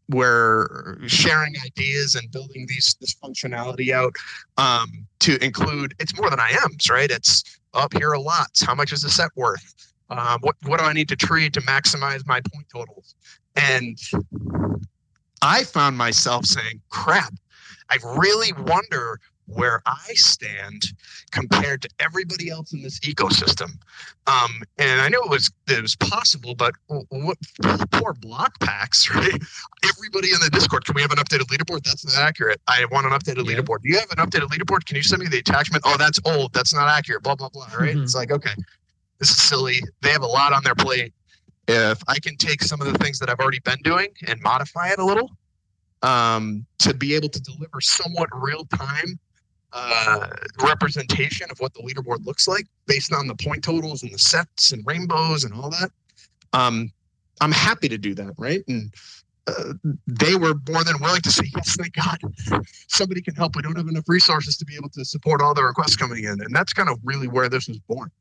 we're 0.09 0.97
sharing 1.07 1.53
ideas 1.65 2.15
and 2.15 2.29
building 2.31 2.65
these 2.67 2.95
this 2.99 3.15
functionality 3.15 3.93
out 3.93 4.13
um, 4.57 5.07
to 5.19 5.41
include 5.43 5.93
it's 5.99 6.17
more 6.17 6.29
than 6.29 6.39
IMs, 6.39 6.89
right? 6.89 7.09
It's 7.09 7.59
up 7.73 7.93
here 7.93 8.11
a 8.11 8.19
lots. 8.19 8.61
How 8.61 8.75
much 8.75 8.91
is 8.91 9.03
a 9.03 9.09
set 9.09 9.29
worth? 9.35 9.73
Um, 10.09 10.39
what 10.41 10.55
what 10.65 10.79
do 10.79 10.85
I 10.85 10.93
need 10.93 11.07
to 11.09 11.15
trade 11.15 11.53
to 11.53 11.61
maximize 11.61 12.25
my 12.27 12.41
point 12.53 12.67
totals? 12.73 13.15
And 13.55 13.97
I 15.41 15.63
found 15.63 15.97
myself 15.97 16.45
saying, 16.45 16.81
crap, 16.89 17.33
I 17.89 17.97
really 18.17 18.53
wonder 18.53 19.19
where 19.53 19.81
I 19.85 20.13
stand 20.13 20.83
compared 21.31 21.81
to 21.81 21.89
everybody 21.99 22.49
else 22.49 22.73
in 22.73 22.81
this 22.81 22.99
ecosystem. 23.01 23.71
Um, 24.27 24.61
and 24.77 25.01
I 25.01 25.09
knew 25.09 25.21
it 25.21 25.29
was 25.29 25.51
it 25.67 25.81
was 25.81 25.95
possible, 25.95 26.55
but 26.55 26.73
what 26.87 27.37
poor 27.91 28.13
block 28.13 28.59
packs, 28.59 29.09
right? 29.15 29.41
Everybody 29.83 30.29
in 30.31 30.39
the 30.41 30.49
Discord, 30.51 30.85
can 30.85 30.95
we 30.95 31.01
have 31.01 31.11
an 31.11 31.17
updated 31.17 31.47
leaderboard? 31.47 31.83
That's 31.83 32.05
not 32.05 32.23
accurate. 32.23 32.61
I 32.67 32.85
want 32.91 33.05
an 33.05 33.11
updated 33.11 33.45
yeah. 33.49 33.55
leaderboard. 33.55 33.81
Do 33.81 33.89
you 33.89 33.99
have 33.99 34.11
an 34.11 34.17
updated 34.17 34.49
leaderboard? 34.49 34.85
Can 34.85 34.95
you 34.95 35.03
send 35.03 35.21
me 35.21 35.27
the 35.27 35.39
attachment? 35.39 35.83
Oh, 35.85 35.97
that's 35.97 36.19
old. 36.25 36.53
That's 36.53 36.73
not 36.73 36.87
accurate. 36.87 37.23
Blah 37.23 37.35
blah 37.35 37.49
blah. 37.49 37.67
Right? 37.77 37.95
Mm-hmm. 37.95 38.03
It's 38.03 38.15
like 38.15 38.31
okay, 38.31 38.53
this 39.19 39.29
is 39.29 39.41
silly. 39.41 39.81
They 40.01 40.09
have 40.09 40.23
a 40.23 40.27
lot 40.27 40.53
on 40.53 40.63
their 40.63 40.75
plate. 40.75 41.13
If 41.71 42.01
I 42.07 42.19
can 42.19 42.35
take 42.37 42.63
some 42.63 42.81
of 42.81 42.91
the 42.91 42.97
things 42.99 43.19
that 43.19 43.29
I've 43.29 43.39
already 43.39 43.59
been 43.59 43.79
doing 43.83 44.09
and 44.27 44.41
modify 44.41 44.89
it 44.89 44.99
a 44.99 45.05
little, 45.05 45.31
um, 46.01 46.65
to 46.79 46.93
be 46.93 47.15
able 47.15 47.29
to 47.29 47.41
deliver 47.41 47.79
somewhat 47.81 48.29
real 48.33 48.65
time 48.65 49.19
uh, 49.73 50.27
representation 50.63 51.47
of 51.49 51.57
what 51.59 51.73
the 51.73 51.81
leaderboard 51.81 52.25
looks 52.25 52.47
like 52.47 52.65
based 52.87 53.13
on 53.13 53.27
the 53.27 53.35
point 53.35 53.63
totals 53.63 54.03
and 54.03 54.11
the 54.11 54.19
sets 54.19 54.71
and 54.71 54.83
rainbows 54.85 55.43
and 55.43 55.53
all 55.53 55.69
that. 55.69 55.91
Um, 56.53 56.91
I'm 57.39 57.51
happy 57.51 57.87
to 57.89 57.97
do 57.97 58.13
that, 58.15 58.33
right? 58.37 58.63
And 58.67 58.93
uh, 59.47 59.73
they 60.07 60.35
were 60.35 60.53
more 60.69 60.83
than 60.83 60.95
willing 60.99 61.21
to 61.21 61.31
say, 61.31 61.45
yes, 61.55 61.75
thank 61.75 61.93
God, 61.93 62.19
somebody 62.87 63.21
can 63.21 63.35
help. 63.35 63.55
We 63.55 63.61
don't 63.61 63.77
have 63.77 63.87
enough 63.87 64.07
resources 64.07 64.57
to 64.57 64.65
be 64.65 64.75
able 64.75 64.89
to 64.89 65.05
support 65.05 65.41
all 65.41 65.53
the 65.53 65.63
requests 65.63 65.95
coming 65.95 66.25
in. 66.25 66.41
And 66.41 66.55
that's 66.55 66.73
kind 66.73 66.89
of 66.89 66.99
really 67.03 67.27
where 67.27 67.49
this 67.49 67.67
was 67.67 67.79
born. 67.79 68.11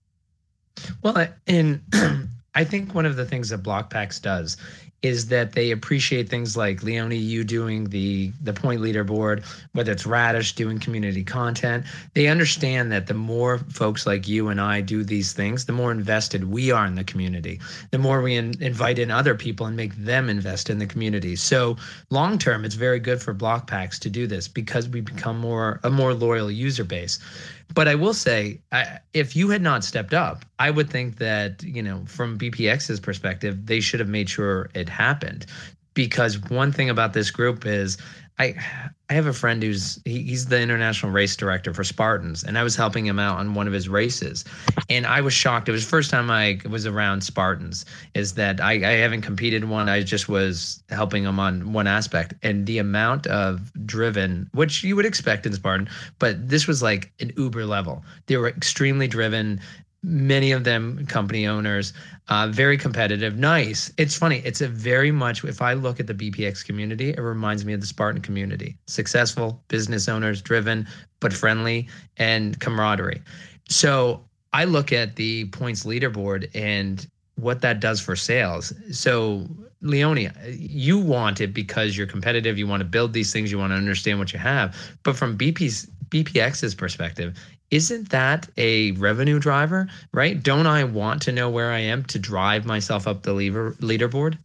Well, 1.02 1.28
and 1.46 1.82
I 2.54 2.64
think 2.64 2.94
one 2.94 3.06
of 3.06 3.16
the 3.16 3.24
things 3.24 3.50
that 3.50 3.62
BlockPacks 3.62 4.20
does 4.20 4.56
is 5.02 5.28
that 5.28 5.52
they 5.52 5.70
appreciate 5.70 6.28
things 6.28 6.56
like 6.56 6.82
Leone, 6.82 7.12
you 7.12 7.42
doing 7.42 7.84
the 7.84 8.32
the 8.42 8.52
point 8.52 8.82
leaderboard, 8.82 9.44
whether 9.72 9.92
it's 9.92 10.06
Radish 10.06 10.54
doing 10.54 10.78
community 10.78 11.24
content. 11.24 11.86
They 12.14 12.26
understand 12.26 12.92
that 12.92 13.06
the 13.06 13.14
more 13.14 13.58
folks 13.58 14.06
like 14.06 14.28
you 14.28 14.48
and 14.48 14.60
I 14.60 14.80
do 14.82 15.02
these 15.02 15.32
things, 15.32 15.64
the 15.64 15.72
more 15.72 15.90
invested 15.90 16.50
we 16.50 16.70
are 16.70 16.84
in 16.84 16.96
the 16.96 17.04
community. 17.04 17.60
The 17.90 17.98
more 17.98 18.20
we 18.20 18.36
in, 18.36 18.52
invite 18.60 18.98
in 18.98 19.10
other 19.10 19.34
people 19.34 19.66
and 19.66 19.76
make 19.76 19.94
them 19.96 20.28
invest 20.28 20.68
in 20.68 20.78
the 20.78 20.86
community. 20.86 21.34
So 21.36 21.76
long 22.10 22.38
term, 22.38 22.64
it's 22.64 22.74
very 22.74 23.00
good 23.00 23.22
for 23.22 23.34
BlockPacks 23.34 23.98
to 24.00 24.10
do 24.10 24.26
this 24.26 24.48
because 24.48 24.88
we 24.88 25.00
become 25.00 25.38
more 25.38 25.80
a 25.82 25.90
more 25.90 26.12
loyal 26.12 26.50
user 26.50 26.84
base. 26.84 27.18
But 27.72 27.86
I 27.86 27.94
will 27.94 28.14
say, 28.14 28.60
I, 28.72 28.98
if 29.14 29.36
you 29.36 29.48
had 29.48 29.62
not 29.62 29.84
stepped 29.84 30.12
up, 30.12 30.44
I 30.58 30.70
would 30.70 30.90
think 30.90 31.18
that 31.18 31.62
you 31.62 31.82
know, 31.82 32.02
from 32.06 32.36
BPX's 32.36 33.00
perspective, 33.00 33.66
they 33.66 33.80
should 33.80 34.00
have 34.00 34.08
made 34.08 34.28
sure 34.28 34.70
it 34.74 34.88
happened. 34.90 35.46
Because 35.94 36.38
one 36.50 36.70
thing 36.70 36.88
about 36.88 37.14
this 37.14 37.31
group 37.31 37.66
is, 37.66 37.98
I 38.38 38.55
I 39.11 39.14
have 39.14 39.26
a 39.26 39.35
friend 39.35 39.62
who's 39.62 40.00
he, 40.05 40.22
he's 40.22 40.46
the 40.46 40.59
international 40.59 41.12
race 41.12 41.37
director 41.37 41.74
for 41.74 41.85
Spartans, 41.85 42.42
and 42.42 42.57
I 42.57 42.62
was 42.62 42.74
helping 42.74 43.05
him 43.05 43.18
out 43.18 43.38
on 43.38 43.55
one 43.55 43.66
of 43.66 43.72
his 43.72 43.88
races, 43.88 44.44
and 44.88 45.07
I 45.07 45.20
was 45.20 45.35
shocked. 45.35 45.68
It 45.68 45.72
was 45.72 45.85
the 45.85 45.90
first 45.90 46.11
time 46.11 46.31
I 46.31 46.59
was 46.70 46.87
around 46.87 47.22
Spartans. 47.22 47.85
Is 48.14 48.35
that 48.35 48.61
I, 48.61 48.72
I 48.72 48.92
haven't 48.92 49.22
competed 49.22 49.64
one. 49.64 49.90
I 49.90 50.03
just 50.03 50.29
was 50.29 50.83
helping 50.88 51.24
him 51.24 51.38
on 51.38 51.74
one 51.74 51.87
aspect, 51.87 52.33
and 52.42 52.66
the 52.66 52.79
amount 52.79 53.26
of 53.26 53.72
driven, 53.85 54.48
which 54.55 54.83
you 54.83 54.96
would 54.96 55.07
expect 55.07 55.44
in 55.44 55.53
Spartan, 55.53 55.88
but 56.18 56.48
this 56.48 56.66
was 56.66 56.83
like 56.83 57.12
an 57.20 57.33
Uber 57.37 57.66
level. 57.66 58.05
They 58.26 58.38
were 58.38 58.48
extremely 58.48 59.07
driven 59.07 59.61
many 60.02 60.52
of 60.52 60.64
them 60.64 61.04
company 61.06 61.46
owners 61.46 61.92
uh, 62.28 62.46
very 62.48 62.78
competitive 62.78 63.36
nice. 63.36 63.92
It's 63.98 64.16
funny 64.16 64.38
it's 64.44 64.60
a 64.60 64.68
very 64.68 65.10
much 65.10 65.44
if 65.44 65.60
i 65.60 65.74
look 65.74 66.00
at 66.00 66.06
the 66.06 66.14
bpx 66.14 66.64
community 66.64 67.10
it 67.10 67.20
reminds 67.20 67.64
me 67.64 67.72
of 67.72 67.80
the 67.80 67.86
spartan 67.86 68.22
community. 68.22 68.76
Successful 68.86 69.62
business 69.68 70.08
owners 70.08 70.40
driven 70.40 70.86
but 71.20 71.32
friendly 71.32 71.88
and 72.16 72.58
camaraderie. 72.60 73.22
So 73.68 74.24
i 74.52 74.64
look 74.64 74.92
at 74.92 75.16
the 75.16 75.46
points 75.46 75.84
leaderboard 75.84 76.48
and 76.54 77.06
what 77.36 77.60
that 77.62 77.80
does 77.80 78.00
for 78.00 78.16
sales. 78.16 78.72
So 78.92 79.46
leone 79.82 80.30
you 80.50 80.98
want 80.98 81.40
it 81.40 81.54
because 81.54 81.96
you're 81.96 82.06
competitive 82.06 82.58
you 82.58 82.66
want 82.66 82.80
to 82.80 82.84
build 82.86 83.12
these 83.12 83.32
things 83.32 83.50
you 83.50 83.58
want 83.58 83.72
to 83.72 83.76
understand 83.76 84.18
what 84.18 84.32
you 84.32 84.38
have. 84.38 84.76
But 85.02 85.16
from 85.16 85.36
bp's 85.36 85.86
bpx's 86.08 86.74
perspective 86.74 87.38
isn't 87.70 88.11
that 88.11 88.48
a 88.56 88.92
revenue 88.92 89.38
driver, 89.38 89.88
right? 90.12 90.42
Don't 90.42 90.66
I 90.66 90.85
want 90.85 91.22
to 91.22 91.33
know 91.33 91.48
where 91.50 91.70
I 91.70 91.78
am 91.78 92.04
to 92.04 92.18
drive 92.18 92.66
myself 92.66 93.06
up 93.06 93.22
the 93.22 93.33
lever, 93.33 93.72
leaderboard? 93.80 94.38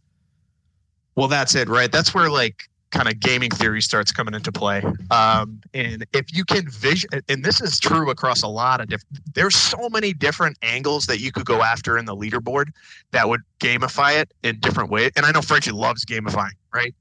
Well, 1.16 1.28
that's 1.28 1.54
it, 1.54 1.68
right? 1.68 1.90
That's 1.90 2.14
where 2.14 2.30
like 2.30 2.64
kind 2.90 3.08
of 3.08 3.18
gaming 3.18 3.50
theory 3.50 3.82
starts 3.82 4.12
coming 4.12 4.34
into 4.34 4.52
play. 4.52 4.82
Um, 5.10 5.60
and 5.74 6.06
if 6.12 6.26
you 6.32 6.44
can 6.44 6.68
vision, 6.70 7.10
and 7.28 7.44
this 7.44 7.60
is 7.60 7.78
true 7.78 8.10
across 8.10 8.42
a 8.42 8.48
lot 8.48 8.80
of 8.80 8.88
different, 8.88 9.34
there's 9.34 9.56
so 9.56 9.88
many 9.88 10.12
different 10.12 10.56
angles 10.62 11.06
that 11.06 11.20
you 11.20 11.32
could 11.32 11.44
go 11.44 11.62
after 11.62 11.98
in 11.98 12.04
the 12.04 12.14
leaderboard 12.14 12.68
that 13.10 13.28
would 13.28 13.40
gamify 13.60 14.20
it 14.20 14.32
in 14.44 14.60
different 14.60 14.90
ways. 14.90 15.10
And 15.16 15.26
I 15.26 15.32
know 15.32 15.42
Frenchie 15.42 15.72
loves 15.72 16.04
gamifying, 16.04 16.52
right? 16.76 16.94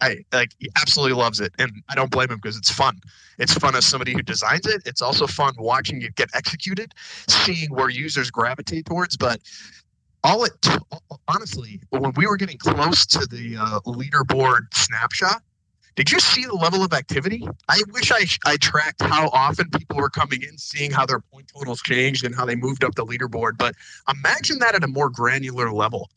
I, 0.00 0.08
I 0.32 0.36
like 0.36 0.50
he 0.58 0.68
absolutely 0.80 1.16
loves 1.16 1.40
it, 1.40 1.52
and 1.58 1.70
I 1.88 1.94
don't 1.94 2.10
blame 2.10 2.30
him 2.30 2.38
because 2.42 2.56
it's 2.56 2.70
fun. 2.70 3.00
It's 3.38 3.54
fun 3.54 3.76
as 3.76 3.86
somebody 3.86 4.12
who 4.12 4.22
designs 4.22 4.66
it. 4.66 4.82
It's 4.84 5.00
also 5.00 5.26
fun 5.26 5.54
watching 5.58 6.02
it 6.02 6.16
get 6.16 6.28
executed, 6.34 6.92
seeing 7.28 7.70
where 7.72 7.88
users 7.88 8.30
gravitate 8.30 8.86
towards. 8.86 9.16
But 9.16 9.40
all 10.24 10.44
it 10.44 10.52
t- 10.60 10.72
honestly, 11.28 11.80
when 11.90 12.12
we 12.16 12.26
were 12.26 12.36
getting 12.36 12.58
close 12.58 13.06
to 13.06 13.20
the 13.26 13.56
uh, 13.56 13.80
leaderboard 13.86 14.62
snapshot, 14.74 15.42
did 15.94 16.10
you 16.10 16.20
see 16.20 16.44
the 16.44 16.54
level 16.54 16.82
of 16.82 16.92
activity? 16.92 17.46
I 17.68 17.80
wish 17.92 18.10
I 18.10 18.26
I 18.44 18.56
tracked 18.56 19.02
how 19.02 19.28
often 19.32 19.70
people 19.70 19.96
were 19.96 20.10
coming 20.10 20.42
in, 20.42 20.58
seeing 20.58 20.90
how 20.90 21.06
their 21.06 21.20
point 21.20 21.50
totals 21.54 21.80
changed 21.82 22.24
and 22.24 22.34
how 22.34 22.44
they 22.44 22.56
moved 22.56 22.84
up 22.84 22.96
the 22.96 23.06
leaderboard. 23.06 23.58
But 23.58 23.74
imagine 24.08 24.58
that 24.58 24.74
at 24.74 24.84
a 24.84 24.88
more 24.88 25.08
granular 25.08 25.72
level. 25.72 26.10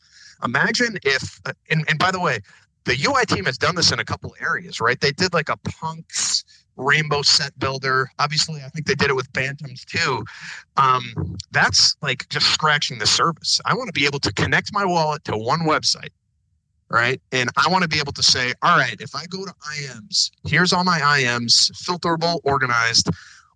Imagine 0.44 0.98
if, 1.04 1.40
uh, 1.46 1.52
and, 1.70 1.84
and 1.88 1.98
by 1.98 2.10
the 2.10 2.20
way, 2.20 2.40
the 2.84 2.96
UI 3.06 3.24
team 3.26 3.46
has 3.46 3.58
done 3.58 3.74
this 3.74 3.92
in 3.92 3.98
a 3.98 4.04
couple 4.04 4.34
areas, 4.40 4.80
right? 4.80 5.00
They 5.00 5.12
did 5.12 5.32
like 5.32 5.48
a 5.48 5.56
punks 5.56 6.44
rainbow 6.76 7.22
set 7.22 7.58
builder. 7.58 8.10
Obviously, 8.18 8.62
I 8.62 8.68
think 8.68 8.86
they 8.86 8.94
did 8.94 9.10
it 9.10 9.16
with 9.16 9.32
Bantams 9.32 9.84
too. 9.84 10.24
Um, 10.76 11.36
that's 11.50 11.96
like 12.02 12.28
just 12.28 12.46
scratching 12.46 12.98
the 12.98 13.06
surface. 13.06 13.60
I 13.64 13.74
want 13.74 13.88
to 13.88 13.92
be 13.92 14.06
able 14.06 14.18
to 14.20 14.32
connect 14.32 14.72
my 14.72 14.84
wallet 14.84 15.24
to 15.24 15.36
one 15.36 15.60
website, 15.60 16.10
right? 16.88 17.20
And 17.32 17.48
I 17.56 17.70
want 17.70 17.82
to 17.82 17.88
be 17.88 17.98
able 17.98 18.12
to 18.12 18.22
say, 18.22 18.52
all 18.62 18.78
right, 18.78 18.96
if 19.00 19.14
I 19.14 19.26
go 19.26 19.44
to 19.44 19.54
IMs, 19.78 20.30
here's 20.44 20.72
all 20.72 20.84
my 20.84 20.98
IMs, 20.98 21.70
filterable, 21.72 22.40
organized. 22.44 23.08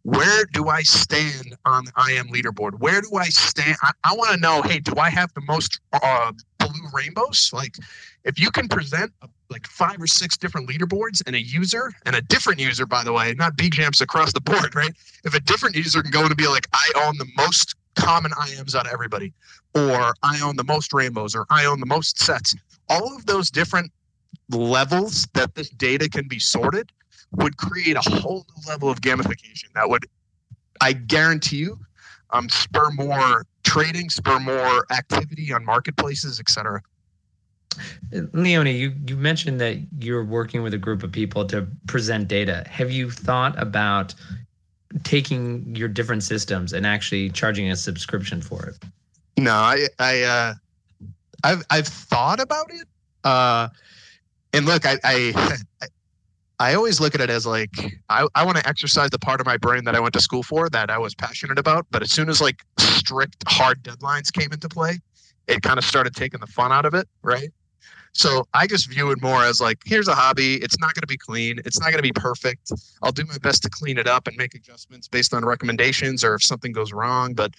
Where 0.03 0.45
do 0.53 0.69
I 0.69 0.83
stand 0.83 1.57
on 1.65 1.85
the 1.85 1.93
IM 2.11 2.29
leaderboard? 2.29 2.79
Where 2.79 3.03
do 3.03 3.17
I 3.17 3.27
stand? 3.27 3.77
I, 3.83 3.91
I 4.05 4.15
want 4.15 4.31
to 4.31 4.41
know, 4.41 4.63
hey, 4.63 4.79
do 4.79 4.95
I 4.97 5.11
have 5.11 5.35
the 5.35 5.43
most 5.43 5.81
uh, 5.93 6.33
blue 6.73 6.89
rainbows? 6.93 7.51
Like, 7.53 7.77
if 8.25 8.39
you 8.39 8.51
can 8.51 8.69
present 8.69 9.13
like 9.51 9.67
five 9.67 10.01
or 10.01 10.07
six 10.07 10.37
different 10.37 10.69
leaderboards 10.69 11.23
and 11.27 11.35
a 11.35 11.41
user 11.41 11.93
and 12.05 12.15
a 12.17 12.23
different 12.23 12.61
user, 12.61 12.87
by 12.87 13.03
the 13.03 13.13
way, 13.13 13.35
not 13.35 13.57
B 13.57 13.71
jams 13.71 14.01
across 14.01 14.33
the 14.33 14.41
board, 14.41 14.75
right? 14.75 14.93
If 15.25 15.35
a 15.35 15.41
different 15.41 15.77
user 15.77 16.03
can 16.03 16.11
go 16.11 16.25
and 16.25 16.37
be 16.37 16.49
like, 16.49 16.67
I 16.73 16.91
own 16.97 17.17
the 17.19 17.29
most 17.37 17.75
common 17.95 18.31
IMs 18.33 18.75
out 18.75 18.87
of 18.87 18.93
everybody, 18.93 19.33
or 19.75 20.15
I 20.23 20.41
own 20.43 20.57
the 20.57 20.65
most 20.65 20.93
rainbows, 20.93 21.35
or 21.35 21.47
I 21.51 21.67
own 21.67 21.81
the 21.81 21.87
most 21.87 22.19
sets, 22.19 22.55
all 22.89 23.17
of 23.17 23.27
those 23.27 23.51
different 23.51 23.91
levels 24.51 25.27
that 25.35 25.55
this 25.55 25.71
data 25.71 26.09
can 26.09 26.29
be 26.29 26.39
sorted 26.39 26.91
would 27.33 27.57
create 27.57 27.97
a 27.97 28.01
whole 28.01 28.47
new 28.57 28.71
level 28.71 28.89
of 28.89 29.01
gamification 29.01 29.73
that 29.75 29.89
would, 29.89 30.07
I 30.81 30.93
guarantee 30.93 31.59
you, 31.59 31.79
um, 32.31 32.49
spur 32.49 32.91
more 32.91 33.45
trading, 33.69 34.11
spur 34.11 34.39
more 34.41 34.87
activity 34.91 35.53
on 35.53 35.65
marketplaces, 35.65 36.41
et 36.41 36.49
cetera. 36.49 36.81
Leone, 38.33 38.67
you, 38.67 38.93
you 39.07 39.17
mentioned 39.17 39.61
that 39.61 39.77
you're 40.01 40.25
working 40.25 40.63
with 40.63 40.75
a 40.75 40.79
group 40.79 41.03
of 41.03 41.13
people 41.13 41.45
to 41.47 41.67
present 41.87 42.27
data. 42.29 42.65
Have 42.69 42.91
you 42.91 43.11
thought 43.11 43.55
about 43.61 44.15
taking 45.05 45.77
your 45.77 45.89
different 45.89 46.23
systems 46.23 46.73
and 46.73 46.87
actually 46.87 47.31
charging 47.31 47.71
a 47.71 47.77
subscription 47.77 48.41
for 48.41 48.67
it? 48.67 48.77
No, 49.37 49.53
I 49.53 49.87
I 49.99 50.23
uh, 50.23 50.55
I've 51.45 51.63
I've 51.71 51.87
thought 51.87 52.41
about 52.41 52.73
it. 52.73 52.89
Uh, 53.23 53.69
and 54.53 54.65
look, 54.67 54.87
I, 54.87 54.97
I, 55.05 55.59
I 56.61 56.75
always 56.75 57.01
look 57.01 57.15
at 57.15 57.21
it 57.21 57.31
as 57.31 57.47
like 57.47 57.71
I, 58.09 58.27
I 58.35 58.45
want 58.45 58.59
to 58.59 58.69
exercise 58.69 59.11
the 59.11 59.19
part 59.19 59.41
of 59.41 59.47
my 59.47 59.57
brain 59.57 59.85
that 59.85 59.95
I 59.95 60.01
went 60.01 60.15
to 60.15 60.21
school 60.21 60.43
for 60.43 60.69
that 60.71 60.91
I 60.91 60.99
was 60.99 61.15
passionate 61.15 61.59
about. 61.59 61.87
But 61.91 62.03
as 62.03 62.11
soon 62.11 62.29
as 62.29 62.41
like 62.41 62.65
strict 62.79 63.45
hard 63.47 63.83
deadlines 63.83 64.33
came 64.33 64.53
into 64.53 64.69
play, 64.69 64.99
it 65.47 65.63
kind 65.63 65.79
of 65.79 65.85
started 65.85 66.15
taking 66.15 66.41
the 66.41 66.47
fun 66.47 66.73
out 66.73 66.85
of 66.85 66.95
it, 66.95 67.09
right? 67.23 67.51
So 68.13 68.49
I 68.55 68.67
just 68.67 68.91
view 68.91 69.11
it 69.13 69.23
more 69.23 69.45
as 69.45 69.61
like, 69.61 69.79
here's 69.85 70.09
a 70.09 70.15
hobby. 70.15 70.55
It's 70.57 70.79
not 70.81 70.95
going 70.95 71.03
to 71.03 71.07
be 71.07 71.17
clean. 71.17 71.61
It's 71.65 71.79
not 71.79 71.87
going 71.87 71.99
to 71.99 72.03
be 72.03 72.13
perfect. 72.13 72.73
I'll 73.03 73.13
do 73.13 73.25
my 73.27 73.39
best 73.39 73.63
to 73.63 73.71
clean 73.71 73.99
it 73.99 74.09
up 74.09 74.27
and 74.27 74.37
make 74.37 74.55
adjustments 74.55 75.07
based 75.07 75.33
on 75.33 75.45
recommendations 75.45 76.25
or 76.25 76.35
if 76.35 76.43
something 76.43 76.73
goes 76.73 76.93
wrong. 76.93 77.35
But 77.35 77.53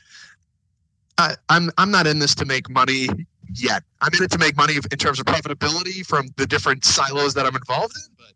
I, 1.18 1.36
I'm 1.50 1.72
I'm 1.78 1.92
not 1.92 2.08
in 2.08 2.20
this 2.20 2.34
to 2.36 2.46
make 2.46 2.70
money 2.70 3.10
yet. 3.54 3.84
I'm 4.02 4.14
in 4.14 4.24
it 4.24 4.32
to 4.32 4.38
make 4.38 4.58
money 4.58 4.76
in 4.76 4.98
terms 4.98 5.20
of 5.20 5.26
profitability 5.26 6.06
from 6.06 6.28
the 6.38 6.46
different 6.46 6.84
silos 6.84 7.34
that 7.36 7.46
I'm 7.46 7.56
involved 7.56 7.96
in. 7.96 8.16
But 8.18 8.34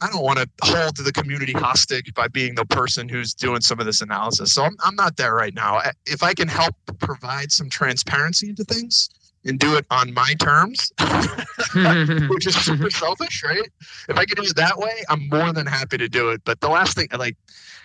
I 0.00 0.08
don't 0.08 0.22
want 0.22 0.38
to 0.38 0.48
hold 0.62 0.96
the 0.96 1.12
community 1.12 1.52
hostage 1.52 2.14
by 2.14 2.28
being 2.28 2.54
the 2.54 2.64
person 2.64 3.08
who's 3.08 3.34
doing 3.34 3.60
some 3.60 3.80
of 3.80 3.86
this 3.86 4.00
analysis. 4.00 4.52
So 4.52 4.62
I'm, 4.62 4.76
I'm 4.84 4.94
not 4.94 5.16
there 5.16 5.34
right 5.34 5.54
now. 5.54 5.80
If 6.06 6.22
I 6.22 6.34
can 6.34 6.46
help 6.46 6.74
provide 6.98 7.50
some 7.50 7.68
transparency 7.68 8.48
into 8.48 8.64
things 8.64 9.08
and 9.44 9.58
do 9.58 9.76
it 9.76 9.86
on 9.90 10.14
my 10.14 10.34
terms, 10.38 10.92
which 12.28 12.46
is 12.46 12.54
super 12.54 12.90
selfish, 12.90 13.42
right? 13.42 13.68
If 14.08 14.16
I 14.16 14.24
can 14.24 14.36
do 14.36 14.48
it 14.48 14.56
that 14.56 14.78
way, 14.78 15.02
I'm 15.08 15.28
more 15.28 15.52
than 15.52 15.66
happy 15.66 15.98
to 15.98 16.08
do 16.08 16.30
it. 16.30 16.42
But 16.44 16.60
the 16.60 16.68
last 16.68 16.96
thing, 16.96 17.08
like, 17.16 17.36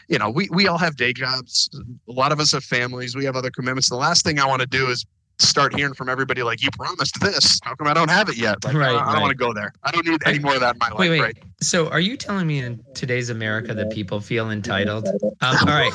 you 0.08 0.20
know, 0.20 0.30
we, 0.30 0.50
we 0.52 0.68
all 0.68 0.78
have 0.78 0.96
day 0.96 1.14
jobs. 1.14 1.70
A 2.08 2.12
lot 2.12 2.32
of 2.32 2.40
us 2.40 2.52
have 2.52 2.64
families. 2.64 3.16
We 3.16 3.26
have 3.26 3.36
other 3.36 3.52
commitments. 3.52 3.90
The 3.90 3.96
last 3.96 4.24
thing 4.24 4.40
I 4.40 4.46
want 4.46 4.62
to 4.62 4.68
do 4.68 4.90
is 4.90 5.06
start 5.44 5.76
hearing 5.76 5.94
from 5.94 6.10
everybody 6.10 6.44
like 6.44 6.62
you 6.62 6.70
promised 6.72 7.20
this. 7.20 7.60
How 7.64 7.76
come 7.76 7.88
i 7.88 7.94
don't 7.94 8.10
have 8.10 8.30
it 8.30 8.38
yet? 8.38 8.64
Like, 8.64 8.76
right, 8.76 8.90
i 8.90 8.92
don't, 8.92 9.06
right. 9.06 9.14
don't 9.14 9.22
want 9.22 9.32
to 9.32 9.38
go 9.38 9.54
there. 9.54 9.74
I 9.84 9.92
don't 9.92 10.06
need 10.06 10.22
any 10.26 10.40
more 10.40 10.56
of 10.56 10.62
that 10.62 10.76
in 10.76 10.80
my 10.80 10.90
life. 10.90 11.00
wait, 11.00 11.10
wait. 11.10 11.22
right. 11.22 11.38
So 11.62 11.90
are 11.90 12.00
you 12.00 12.18
telling 12.18 12.48
me 12.48 12.60
in 12.60 12.84
today's 12.94 13.30
america 13.30 13.74
that 13.74 13.92
people 13.92 14.20
feel 14.20 14.52
entitled? 14.52 15.08
Um, 15.42 15.58
all 15.62 15.66
right. 15.66 15.94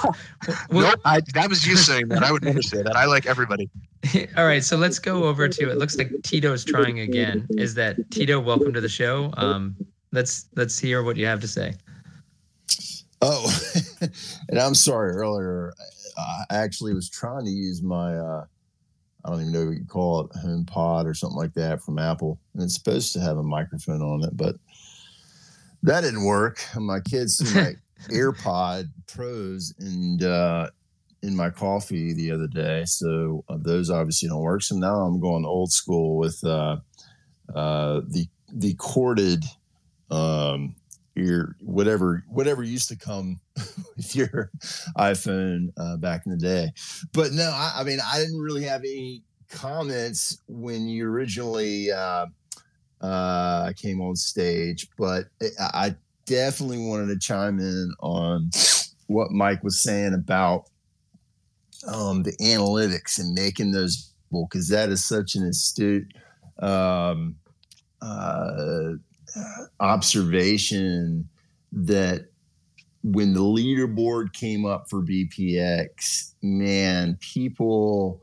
Well, 0.71 0.91
nope, 0.91 1.01
I, 1.05 1.21
that 1.35 1.49
was 1.49 1.67
you 1.67 1.77
saying 1.77 2.09
that. 2.09 2.23
I 2.23 2.33
would 2.33 2.45
never 2.45 2.63
say 2.63 2.83
that. 2.83 2.97
I 2.97 3.07
like 3.07 3.27
everybody. 3.27 3.69
All 4.37 4.47
right 4.47 4.63
so 4.63 4.77
let's 4.77 4.99
go 4.99 5.25
over 5.25 5.49
to 5.49 5.71
it 5.71 5.77
looks 5.77 5.99
like 5.99 6.11
tito's 6.23 6.65
trying 6.65 7.01
again 7.01 7.47
is 7.59 7.75
that 7.75 7.97
tito 8.11 8.39
welcome 8.39 8.73
to 8.73 8.81
the 8.81 8.89
show. 8.89 9.33
Um, 9.37 9.77
let's 10.13 10.47
let's 10.55 10.79
hear 10.79 11.03
what 11.03 11.17
you 11.17 11.27
have 11.27 11.41
to 11.41 11.49
say. 11.49 11.75
Oh 13.21 13.53
and 14.49 14.59
i'm 14.59 14.75
sorry 14.75 15.13
earlier 15.13 15.73
i 16.17 16.45
actually 16.51 16.95
was 16.95 17.09
trying 17.09 17.45
to 17.45 17.51
use 17.51 17.83
my 17.83 18.17
uh 18.17 18.45
I 19.25 19.31
don't 19.31 19.41
even 19.41 19.53
know 19.53 19.67
what 19.67 19.77
you 19.77 19.85
call 19.85 20.21
it, 20.21 20.31
HomePod 20.45 21.05
or 21.05 21.15
something 21.15 21.37
like 21.37 21.55
that 21.55 21.83
from 21.83 21.99
Apple. 21.99 22.39
And 22.55 22.63
it's 22.63 22.75
supposed 22.75 23.13
to 23.15 23.21
have 23.21 23.37
a 23.37 23.43
microphone 23.43 24.01
on 24.01 24.25
it, 24.25 24.37
but 24.37 24.57
that 25.83 26.03
didn't 26.03 26.25
work. 26.25 26.61
My 26.77 27.01
kids 27.01 27.37
see 27.37 27.55
my 27.55 27.75
AirPod 28.11 28.91
Pros 29.07 29.75
and 29.79 30.23
uh, 30.23 30.71
in 31.23 31.35
my 31.35 31.51
coffee 31.51 32.13
the 32.13 32.31
other 32.31 32.47
day, 32.47 32.85
so 32.85 33.45
uh, 33.49 33.57
those 33.61 33.91
obviously 33.91 34.29
don't 34.29 34.41
work. 34.41 34.63
So 34.63 34.77
now 34.77 35.01
I'm 35.01 35.21
going 35.21 35.45
old 35.45 35.73
school 35.73 36.17
with 36.17 36.43
uh, 36.45 36.77
uh, 37.55 38.01
the 38.07 38.29
the 38.53 38.75
corded 38.75 39.45
um, 40.11 40.77
your 41.19 41.57
whatever 41.61 42.25
whatever 42.29 42.63
used 42.63 42.89
to 42.89 42.97
come 42.97 43.41
with 43.97 44.15
your 44.15 44.51
iPhone 44.97 45.69
uh, 45.77 45.97
back 45.97 46.23
in 46.27 46.33
the 46.33 46.39
day. 46.39 46.71
But 47.13 47.33
no, 47.33 47.51
I, 47.53 47.75
I, 47.79 47.85
mean 47.85 47.99
I 48.05 48.19
didn't 48.19 48.41
really 48.41 48.65
have 48.65 48.81
any 48.81 49.23
comments 49.51 50.39
when 50.47 50.89
you 50.89 51.07
originally 51.07 51.91
uh, 51.91 52.27
uh, 53.01 53.73
came 53.77 54.01
on 54.01 54.17
stage, 54.17 54.89
but 54.97 55.27
I 55.59 55.95
definitely 56.27 56.79
wanted 56.79 57.09
to 57.09 57.19
chime 57.19 57.59
in 57.59 57.93
on 58.01 58.51
what 59.07 59.31
Mike 59.31 59.65
was 59.65 59.83
saying 59.83 60.15
about 60.15 60.65
um, 61.87 62.23
the 62.23 62.37
analytics 62.37 63.19
and 63.19 63.35
making 63.35 63.73
those 63.73 64.13
because 64.31 64.69
that 64.69 64.91
is 64.91 65.05
such 65.05 65.37
an 65.37 65.45
astute 65.45 66.07
um, 66.59 67.37
uh, 68.03 68.93
observation 69.81 71.29
that 71.73 72.27
when 73.03 73.33
the 73.33 73.41
leaderboard 73.41 74.33
came 74.33 74.65
up 74.65 74.89
for 74.91 75.03
BPX, 75.03 76.35
man, 76.43 77.17
people 77.21 78.21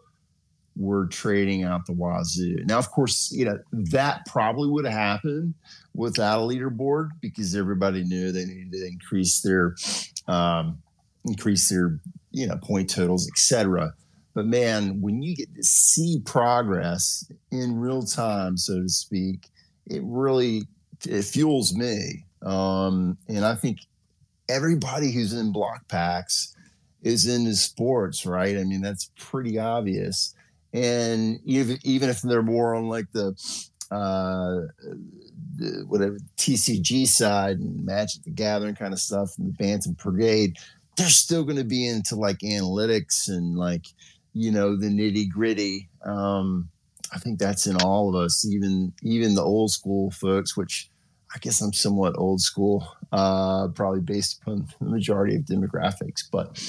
were 0.76 1.08
trading 1.08 1.64
out 1.64 1.86
the 1.86 1.94
wazoo. 1.94 2.58
Now, 2.66 2.78
of 2.78 2.92
course, 2.92 3.32
you 3.32 3.46
know, 3.46 3.58
that 3.72 4.26
probably 4.26 4.70
would 4.70 4.86
have 4.86 4.94
happened 4.94 5.54
without 5.94 6.40
a 6.40 6.44
leaderboard 6.44 7.10
because 7.22 7.56
everybody 7.56 8.04
knew 8.04 8.32
they 8.32 8.46
needed 8.46 8.74
to 8.74 8.86
increase 8.86 9.42
their 9.42 9.76
um, 10.28 10.80
increase 11.24 11.70
their, 11.70 12.00
you 12.32 12.46
know, 12.48 12.58
point 12.58 12.90
totals, 12.90 13.28
etc. 13.30 13.94
But 14.34 14.48
man, 14.48 15.02
when 15.02 15.22
you 15.22 15.36
get 15.36 15.56
to 15.56 15.64
see 15.64 16.22
progress 16.26 17.32
in 17.52 17.80
real 17.80 18.04
time, 18.04 18.58
so 18.58 18.82
to 18.82 18.90
speak, 18.90 19.48
it 19.88 20.02
really 20.04 20.64
it 21.08 21.24
fuels 21.24 21.76
me. 21.76 22.26
Um, 22.42 23.18
and 23.28 23.44
I 23.46 23.56
think 23.56 23.80
everybody 24.48 25.12
who's 25.12 25.34
in 25.34 25.54
BlockPacks 25.54 26.54
is 27.02 27.28
into 27.28 27.56
sports, 27.56 28.26
right? 28.26 28.58
I 28.58 28.64
mean, 28.64 28.82
that's 28.82 29.12
pretty 29.18 29.60
obvious. 29.60 30.34
And 30.74 31.40
even 31.46 31.78
even 31.84 32.10
if 32.10 32.22
they're 32.22 32.42
more 32.42 32.76
on 32.76 32.90
like 32.90 33.12
the 33.14 33.30
uh, 33.92 34.68
the, 35.56 35.86
whatever 35.88 36.18
TCG 36.38 37.08
side 37.08 37.60
and 37.60 37.86
Magic 37.86 38.24
the 38.24 38.32
Gathering 38.32 38.76
kind 38.76 38.94
of 38.94 39.00
stuff 39.00 39.38
and 39.38 39.48
the 39.48 39.54
Bantam 39.54 39.94
Brigade, 39.94 40.58
they're 40.98 41.08
still 41.08 41.44
going 41.44 41.58
to 41.58 41.64
be 41.64 41.88
into 41.88 42.16
like 42.16 42.40
analytics 42.40 43.30
and 43.30 43.56
like 43.56 43.86
you 44.34 44.52
know 44.52 44.76
the 44.76 44.88
nitty 44.88 45.30
gritty. 45.30 45.90
Um, 46.04 46.70
I 47.16 47.18
think 47.18 47.40
that's 47.40 47.66
in 47.66 47.78
all 47.78 48.10
of 48.10 48.16
us, 48.16 48.46
even 48.46 48.92
even 49.02 49.36
the 49.36 49.42
old 49.42 49.72
school 49.72 50.12
folks, 50.12 50.58
which 50.58 50.90
I 51.34 51.40
guess 51.40 51.62
I'm 51.62 51.72
somewhat 51.72 52.18
old 52.18 52.42
school, 52.42 52.86
uh, 53.14 53.70
probably 53.70 54.02
based 54.02 54.42
upon 54.42 54.68
the 54.82 54.90
majority 54.90 55.38
of 55.38 55.44
demographics. 55.44 56.24
But 56.30 56.60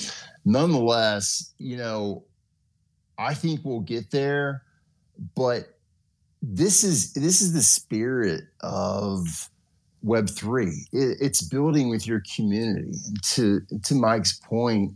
nonetheless, 0.44 1.52
you 1.58 1.76
know, 1.76 2.24
I 3.18 3.34
think 3.34 3.60
we'll 3.64 3.80
get 3.80 4.12
there. 4.12 4.62
But 5.34 5.76
this 6.40 6.84
is 6.84 7.12
this 7.14 7.42
is 7.42 7.52
the 7.52 7.62
spirit 7.62 8.44
of 8.60 9.50
Web 10.02 10.30
three. 10.30 10.86
It, 10.92 11.18
it's 11.20 11.42
building 11.42 11.88
with 11.88 12.06
your 12.06 12.22
community. 12.36 12.92
And 13.08 13.22
to 13.34 13.60
to 13.82 13.94
Mike's 13.96 14.38
point, 14.38 14.92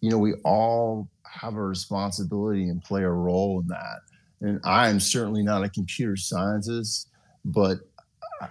you 0.00 0.10
know, 0.10 0.18
we 0.18 0.34
all 0.44 1.08
have 1.22 1.54
a 1.54 1.62
responsibility 1.62 2.68
and 2.68 2.82
play 2.82 3.04
a 3.04 3.10
role 3.10 3.60
in 3.60 3.68
that. 3.68 4.00
And 4.40 4.60
I 4.64 4.88
am 4.88 5.00
certainly 5.00 5.42
not 5.42 5.64
a 5.64 5.68
computer 5.68 6.16
scientist, 6.16 7.08
but 7.44 7.78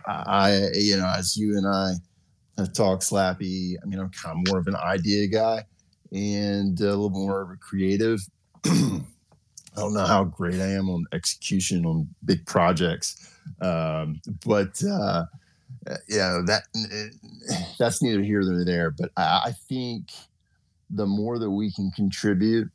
I, 0.06 0.68
you 0.74 0.98
know, 0.98 1.12
as 1.18 1.38
you 1.38 1.58
and 1.58 1.68
I 1.68 1.94
have 2.58 2.74
talked, 2.74 3.04
Slappy, 3.04 3.76
I 3.82 3.86
mean, 3.86 4.00
I'm 4.00 4.10
kind 4.10 4.38
of 4.38 4.52
more 4.52 4.60
of 4.60 4.68
an 4.68 4.76
idea 4.76 5.28
guy 5.28 5.66
and 6.12 6.80
a 6.80 6.84
little 6.84 7.10
more 7.10 7.42
of 7.42 7.50
a 7.52 7.56
creative. 7.56 8.20
I 8.66 9.82
don't 9.82 9.94
know 9.94 10.06
how 10.06 10.24
great 10.24 10.60
I 10.60 10.70
am 10.70 10.90
on 10.90 11.06
execution 11.14 11.86
on 11.86 12.08
big 12.26 12.46
projects, 12.46 13.32
um, 13.62 14.20
but 14.46 14.82
uh, 14.84 15.26
yeah, 16.10 16.42
that 16.46 16.64
that's 17.80 18.02
neither 18.02 18.24
here 18.24 18.42
nor 18.42 18.66
there. 18.66 18.92
But 18.92 19.12
I, 19.16 19.42
I 19.46 19.52
think 19.70 20.10
the 20.90 21.06
more 21.06 21.38
that 21.38 21.52
we 21.52 21.72
can 21.72 21.92
contribute 21.92 22.70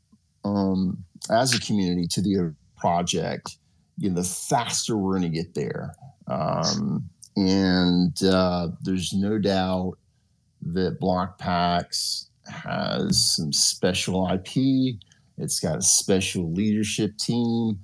um, 0.45 1.05
as 1.31 1.55
a 1.55 1.61
community 1.61 2.07
to 2.13 2.23
the 2.23 2.55
project, 2.83 3.59
you 3.97 4.11
know, 4.11 4.17
the 4.17 4.29
faster 4.29 4.97
we're 4.97 5.19
going 5.19 5.31
to 5.31 5.37
get 5.37 5.55
there. 5.55 5.95
Um, 6.27 7.09
and 7.37 8.21
uh, 8.25 8.69
there's 8.83 9.13
no 9.13 9.39
doubt 9.39 9.95
that 10.63 11.01
BlockPacks 11.01 12.27
has 12.47 13.37
some 13.37 13.53
special 13.53 14.29
IP. 14.29 14.97
It's 15.39 15.61
got 15.61 15.79
a 15.79 15.83
special 15.83 16.53
leadership 16.53 17.17
team, 17.19 17.79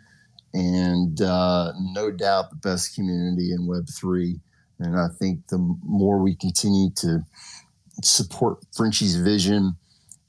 and 0.52 1.20
uh, 1.22 1.72
no 1.78 2.11
doubt 2.11 2.50
the 2.50 2.56
best 2.56 2.94
community 2.94 3.52
in 3.52 3.68
Web3. 3.68 4.40
And 4.80 4.99
I 4.99 5.09
think 5.18 5.46
the 5.49 5.59
more 5.82 6.18
we 6.18 6.34
continue 6.34 6.90
to 6.96 7.24
support 8.03 8.59
Frenchie's 8.76 9.16
vision, 9.16 9.76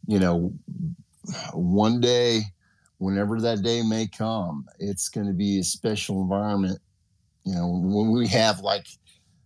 you 0.07 0.19
know, 0.19 0.53
one 1.53 1.99
day, 1.99 2.41
whenever 2.99 3.41
that 3.41 3.63
day 3.63 3.81
may 3.81 4.07
come, 4.07 4.65
it's 4.77 5.09
going 5.09 5.27
to 5.27 5.33
be 5.33 5.59
a 5.59 5.63
special 5.63 6.21
environment 6.21 6.79
you 7.49 7.55
know, 7.55 7.67
when 7.67 8.11
we 8.11 8.27
have 8.27 8.59
like 8.59 8.85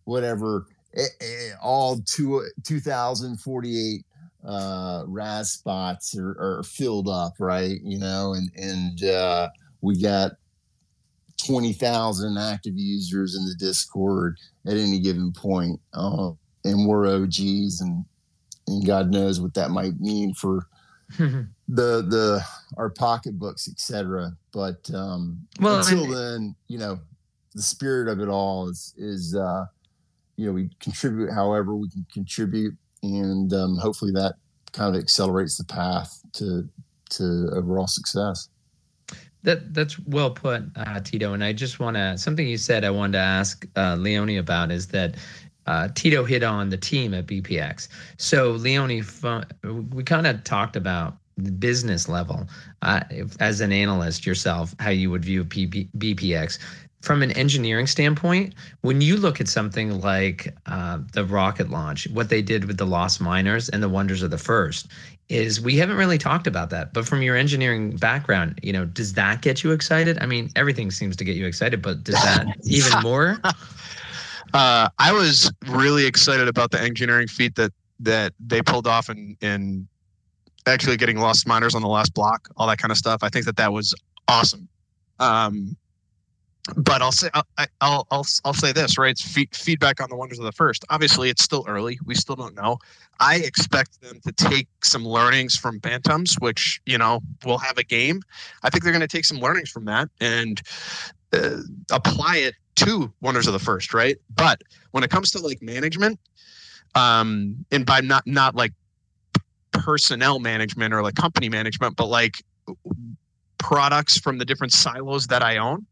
whatever 0.03 0.67
eh, 0.95 1.05
eh, 1.21 1.49
all 1.61 1.99
two, 2.05 2.45
2048 2.65 4.05
uh, 4.45 5.03
RAS 5.07 5.53
spots 5.53 6.17
are, 6.17 6.31
are, 6.31 6.63
filled 6.63 7.07
up, 7.07 7.33
right? 7.39 7.79
You 7.81 7.99
know, 7.99 8.33
and 8.33 8.51
and 8.57 9.03
uh, 9.05 9.49
we 9.81 10.01
got 10.01 10.31
20,000 11.45 12.37
active 12.37 12.73
users 12.75 13.35
in 13.35 13.45
the 13.45 13.55
Discord 13.55 14.37
at 14.67 14.75
any 14.75 14.99
given 14.99 15.31
point. 15.31 15.79
Uh, 15.93 16.31
and 16.65 16.87
we're 16.87 17.07
OGs 17.07 17.81
and, 17.81 18.03
and 18.67 18.85
God 18.85 19.11
knows 19.11 19.39
what 19.39 19.53
that 19.53 19.71
might 19.71 19.99
mean 19.99 20.33
for 20.33 20.67
the, 21.67 22.01
the, 22.01 22.41
our 22.77 22.89
pocketbooks, 22.89 23.67
etc. 23.67 24.31
But, 24.51 24.89
um, 24.93 25.47
well, 25.59 25.79
until 25.79 26.07
then, 26.07 26.55
you 26.67 26.77
know, 26.77 26.99
the 27.53 27.61
spirit 27.61 28.07
of 28.07 28.19
it 28.19 28.29
all 28.29 28.69
is, 28.69 28.93
is, 28.97 29.35
uh, 29.35 29.65
you 30.37 30.47
know, 30.47 30.51
we 30.53 30.69
contribute 30.79 31.31
however 31.31 31.75
we 31.75 31.89
can 31.89 32.05
contribute. 32.11 32.75
And, 33.03 33.53
um, 33.53 33.77
hopefully 33.77 34.11
that 34.13 34.35
kind 34.71 34.95
of 34.95 35.01
accelerates 35.01 35.57
the 35.57 35.65
path 35.65 36.21
to, 36.33 36.67
to 37.11 37.49
overall 37.53 37.87
success. 37.87 38.49
That 39.43 39.73
that's 39.73 39.99
well 39.99 40.31
put, 40.31 40.63
uh, 40.77 41.01
Tito. 41.01 41.33
And 41.33 41.43
I 41.43 41.51
just 41.51 41.77
want 41.77 41.97
to 41.97 42.17
something 42.17 42.47
you 42.47 42.57
said 42.57 42.85
I 42.85 42.89
wanted 42.89 43.13
to 43.13 43.23
ask 43.23 43.67
uh, 43.75 43.95
Leone 43.95 44.37
about 44.37 44.71
is 44.71 44.87
that 44.87 45.15
uh, 45.67 45.89
Tito 45.93 46.23
hit 46.23 46.43
on 46.43 46.69
the 46.69 46.77
team 46.77 47.13
at 47.13 47.27
BPX. 47.27 47.87
So 48.17 48.51
Leone, 48.51 49.03
we 49.91 50.03
kind 50.03 50.27
of 50.27 50.43
talked 50.43 50.75
about 50.75 51.17
the 51.35 51.51
business 51.51 52.07
level 52.07 52.47
uh, 52.83 53.01
if, 53.09 53.41
as 53.41 53.59
an 53.59 53.71
analyst 53.71 54.25
yourself, 54.25 54.75
how 54.79 54.91
you 54.91 55.09
would 55.09 55.25
view 55.25 55.43
PP, 55.43 55.89
BPX 55.97 56.59
from 57.03 57.21
an 57.21 57.31
engineering 57.31 57.85
standpoint, 57.85 58.55
when 58.79 59.01
you 59.01 59.17
look 59.17 59.41
at 59.41 59.49
something 59.49 59.99
like 59.99 60.55
uh, 60.67 60.99
the 61.11 61.25
rocket 61.25 61.69
launch, 61.69 62.07
what 62.11 62.29
they 62.29 62.41
did 62.41 62.63
with 62.63 62.77
the 62.77 62.85
lost 62.85 63.19
miners 63.19 63.67
and 63.67 63.83
the 63.83 63.89
wonders 63.89 64.23
of 64.23 64.31
the 64.31 64.37
first, 64.37 64.87
is 65.27 65.59
we 65.59 65.75
haven't 65.75 65.97
really 65.97 66.17
talked 66.17 66.47
about 66.47 66.69
that. 66.69 66.93
But 66.93 67.05
from 67.05 67.21
your 67.21 67.35
engineering 67.35 67.97
background, 67.97 68.57
you 68.63 68.71
know, 68.71 68.85
does 68.85 69.13
that 69.13 69.41
get 69.41 69.65
you 69.65 69.71
excited? 69.71 70.17
I 70.21 70.25
mean, 70.27 70.49
everything 70.55 70.91
seems 70.91 71.17
to 71.17 71.25
get 71.25 71.35
you 71.35 71.45
excited, 71.45 71.81
but 71.81 72.05
does 72.05 72.15
that 72.15 72.47
even 72.63 72.93
more? 73.01 73.37
Uh, 74.53 74.87
I 74.99 75.11
was 75.11 75.51
really 75.67 76.05
excited 76.05 76.47
about 76.47 76.71
the 76.71 76.81
engineering 76.81 77.27
feat 77.27 77.55
that 77.55 77.71
that 77.99 78.33
they 78.39 78.61
pulled 78.61 78.87
off 78.87 79.09
and 79.09 79.35
and 79.41 79.87
actually 80.65 80.97
getting 80.97 81.19
lost 81.19 81.47
miners 81.47 81.75
on 81.75 81.81
the 81.81 81.87
last 81.87 82.13
block, 82.13 82.49
all 82.57 82.67
that 82.67 82.77
kind 82.77 82.91
of 82.91 82.97
stuff. 82.97 83.23
I 83.23 83.29
think 83.29 83.45
that 83.45 83.57
that 83.57 83.73
was 83.73 83.93
awesome. 84.27 84.67
Um, 85.19 85.75
but 86.77 87.01
I'll 87.01 87.11
say 87.11 87.29
I'll, 87.33 87.45
I'll 87.81 88.07
I'll 88.11 88.25
I'll 88.45 88.53
say 88.53 88.71
this 88.71 88.97
right. 88.97 89.11
It's 89.11 89.57
feedback 89.57 90.01
on 90.01 90.09
the 90.09 90.15
wonders 90.15 90.39
of 90.39 90.45
the 90.45 90.51
first. 90.51 90.85
Obviously, 90.89 91.29
it's 91.29 91.43
still 91.43 91.65
early. 91.67 91.99
We 92.05 92.15
still 92.15 92.35
don't 92.35 92.55
know. 92.55 92.77
I 93.19 93.37
expect 93.37 94.01
them 94.01 94.19
to 94.25 94.31
take 94.31 94.67
some 94.83 95.05
learnings 95.05 95.57
from 95.57 95.79
Bantams, 95.79 96.39
which 96.39 96.79
you 96.85 96.97
know 96.97 97.21
will 97.45 97.57
have 97.57 97.77
a 97.77 97.83
game. 97.83 98.21
I 98.63 98.69
think 98.69 98.83
they're 98.83 98.93
going 98.93 99.01
to 99.01 99.07
take 99.07 99.25
some 99.25 99.39
learnings 99.39 99.69
from 99.69 99.85
that 99.85 100.09
and 100.21 100.61
uh, 101.33 101.57
apply 101.91 102.37
it 102.37 102.53
to 102.75 103.11
wonders 103.21 103.47
of 103.47 103.53
the 103.53 103.59
first, 103.59 103.93
right? 103.93 104.17
But 104.35 104.61
when 104.91 105.03
it 105.03 105.09
comes 105.09 105.31
to 105.31 105.39
like 105.39 105.61
management, 105.61 106.19
um, 106.95 107.65
and 107.71 107.85
by 107.85 108.01
not 108.01 108.25
not 108.27 108.55
like 108.55 108.71
personnel 109.71 110.39
management 110.39 110.93
or 110.93 111.01
like 111.01 111.15
company 111.15 111.49
management, 111.49 111.95
but 111.95 112.07
like 112.07 112.43
products 113.57 114.17
from 114.19 114.37
the 114.37 114.45
different 114.45 114.73
silos 114.73 115.27
that 115.27 115.41
I 115.41 115.57
own 115.57 115.85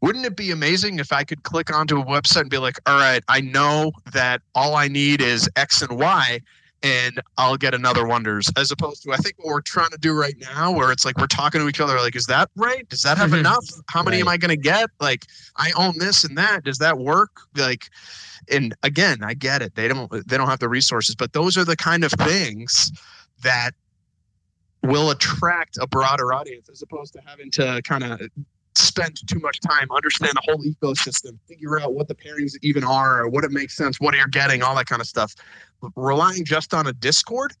wouldn't 0.00 0.26
it 0.26 0.36
be 0.36 0.50
amazing 0.50 0.98
if 0.98 1.12
I 1.12 1.24
could 1.24 1.42
click 1.42 1.74
onto 1.74 1.98
a 1.98 2.04
website 2.04 2.42
and 2.42 2.50
be 2.50 2.58
like, 2.58 2.78
all 2.86 2.98
right, 2.98 3.22
I 3.28 3.40
know 3.40 3.92
that 4.12 4.42
all 4.54 4.76
I 4.76 4.88
need 4.88 5.20
is 5.20 5.48
X 5.56 5.82
and 5.82 5.98
Y 5.98 6.40
and 6.86 7.20
I'll 7.36 7.56
get 7.56 7.74
another 7.74 8.06
wonders 8.06 8.48
as 8.56 8.70
opposed 8.70 9.02
to 9.02 9.12
I 9.12 9.16
think 9.16 9.34
what 9.38 9.46
we're 9.46 9.60
trying 9.60 9.90
to 9.90 9.98
do 9.98 10.12
right 10.12 10.36
now 10.40 10.70
where 10.70 10.92
it's 10.92 11.04
like 11.04 11.18
we're 11.18 11.26
talking 11.26 11.60
to 11.60 11.68
each 11.68 11.80
other 11.80 11.96
like 11.96 12.14
is 12.14 12.26
that 12.26 12.48
right? 12.54 12.88
Does 12.88 13.02
that 13.02 13.18
have 13.18 13.30
mm-hmm. 13.30 13.40
enough? 13.40 13.64
How 13.88 14.04
many 14.04 14.18
right. 14.18 14.22
am 14.22 14.28
I 14.28 14.36
going 14.36 14.50
to 14.50 14.56
get? 14.56 14.88
Like 15.00 15.26
I 15.56 15.72
own 15.76 15.98
this 15.98 16.22
and 16.22 16.38
that. 16.38 16.62
Does 16.62 16.78
that 16.78 16.98
work? 16.98 17.40
Like 17.56 17.88
and 18.50 18.74
again 18.84 19.18
I 19.24 19.34
get 19.34 19.62
it. 19.62 19.74
They 19.74 19.88
don't 19.88 20.10
they 20.28 20.36
don't 20.36 20.48
have 20.48 20.60
the 20.60 20.68
resources 20.68 21.16
but 21.16 21.32
those 21.32 21.56
are 21.56 21.64
the 21.64 21.76
kind 21.76 22.04
of 22.04 22.12
things 22.12 22.92
that 23.42 23.72
will 24.82 25.10
attract 25.10 25.78
a 25.80 25.88
broader 25.88 26.32
audience 26.32 26.68
as 26.68 26.82
opposed 26.82 27.12
to 27.14 27.20
having 27.26 27.50
to 27.50 27.82
kind 27.84 28.04
of 28.04 28.20
spend 28.76 29.26
too 29.28 29.38
much 29.40 29.60
time, 29.60 29.88
understand 29.90 30.32
the 30.34 30.42
whole 30.44 30.62
ecosystem, 30.62 31.38
figure 31.48 31.80
out 31.80 31.94
what 31.94 32.08
the 32.08 32.14
pairings 32.14 32.52
even 32.62 32.84
are, 32.84 33.22
or 33.22 33.28
what 33.28 33.44
it 33.44 33.50
makes 33.50 33.76
sense, 33.76 34.00
what 34.00 34.14
you're 34.14 34.26
getting, 34.28 34.62
all 34.62 34.74
that 34.76 34.86
kind 34.86 35.00
of 35.00 35.08
stuff. 35.08 35.34
Relying 35.94 36.44
just 36.44 36.74
on 36.74 36.86
a 36.86 36.92
Discord 36.92 37.52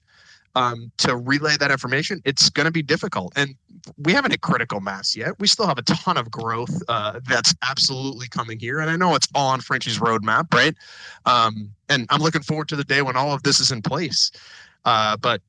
um, 0.54 0.90
to 0.98 1.16
relay 1.16 1.56
that 1.58 1.70
information, 1.70 2.20
it's 2.24 2.48
going 2.48 2.64
to 2.64 2.72
be 2.72 2.82
difficult. 2.82 3.32
And 3.36 3.54
we 3.98 4.12
haven't 4.12 4.30
hit 4.30 4.40
critical 4.40 4.80
mass 4.80 5.14
yet. 5.14 5.38
We 5.38 5.46
still 5.46 5.66
have 5.66 5.78
a 5.78 5.82
ton 5.82 6.16
of 6.16 6.30
growth 6.30 6.82
uh, 6.88 7.20
that's 7.28 7.54
absolutely 7.62 8.28
coming 8.28 8.58
here. 8.58 8.80
And 8.80 8.90
I 8.90 8.96
know 8.96 9.14
it's 9.14 9.28
all 9.34 9.48
on 9.48 9.60
Frenchie's 9.60 9.98
roadmap, 9.98 10.52
right? 10.54 10.74
Um, 11.26 11.70
and 11.88 12.06
I'm 12.10 12.20
looking 12.20 12.42
forward 12.42 12.68
to 12.68 12.76
the 12.76 12.84
day 12.84 13.02
when 13.02 13.16
all 13.16 13.32
of 13.32 13.42
this 13.42 13.60
is 13.60 13.70
in 13.70 13.82
place. 13.82 14.30
Uh, 14.84 15.16
but 15.16 15.42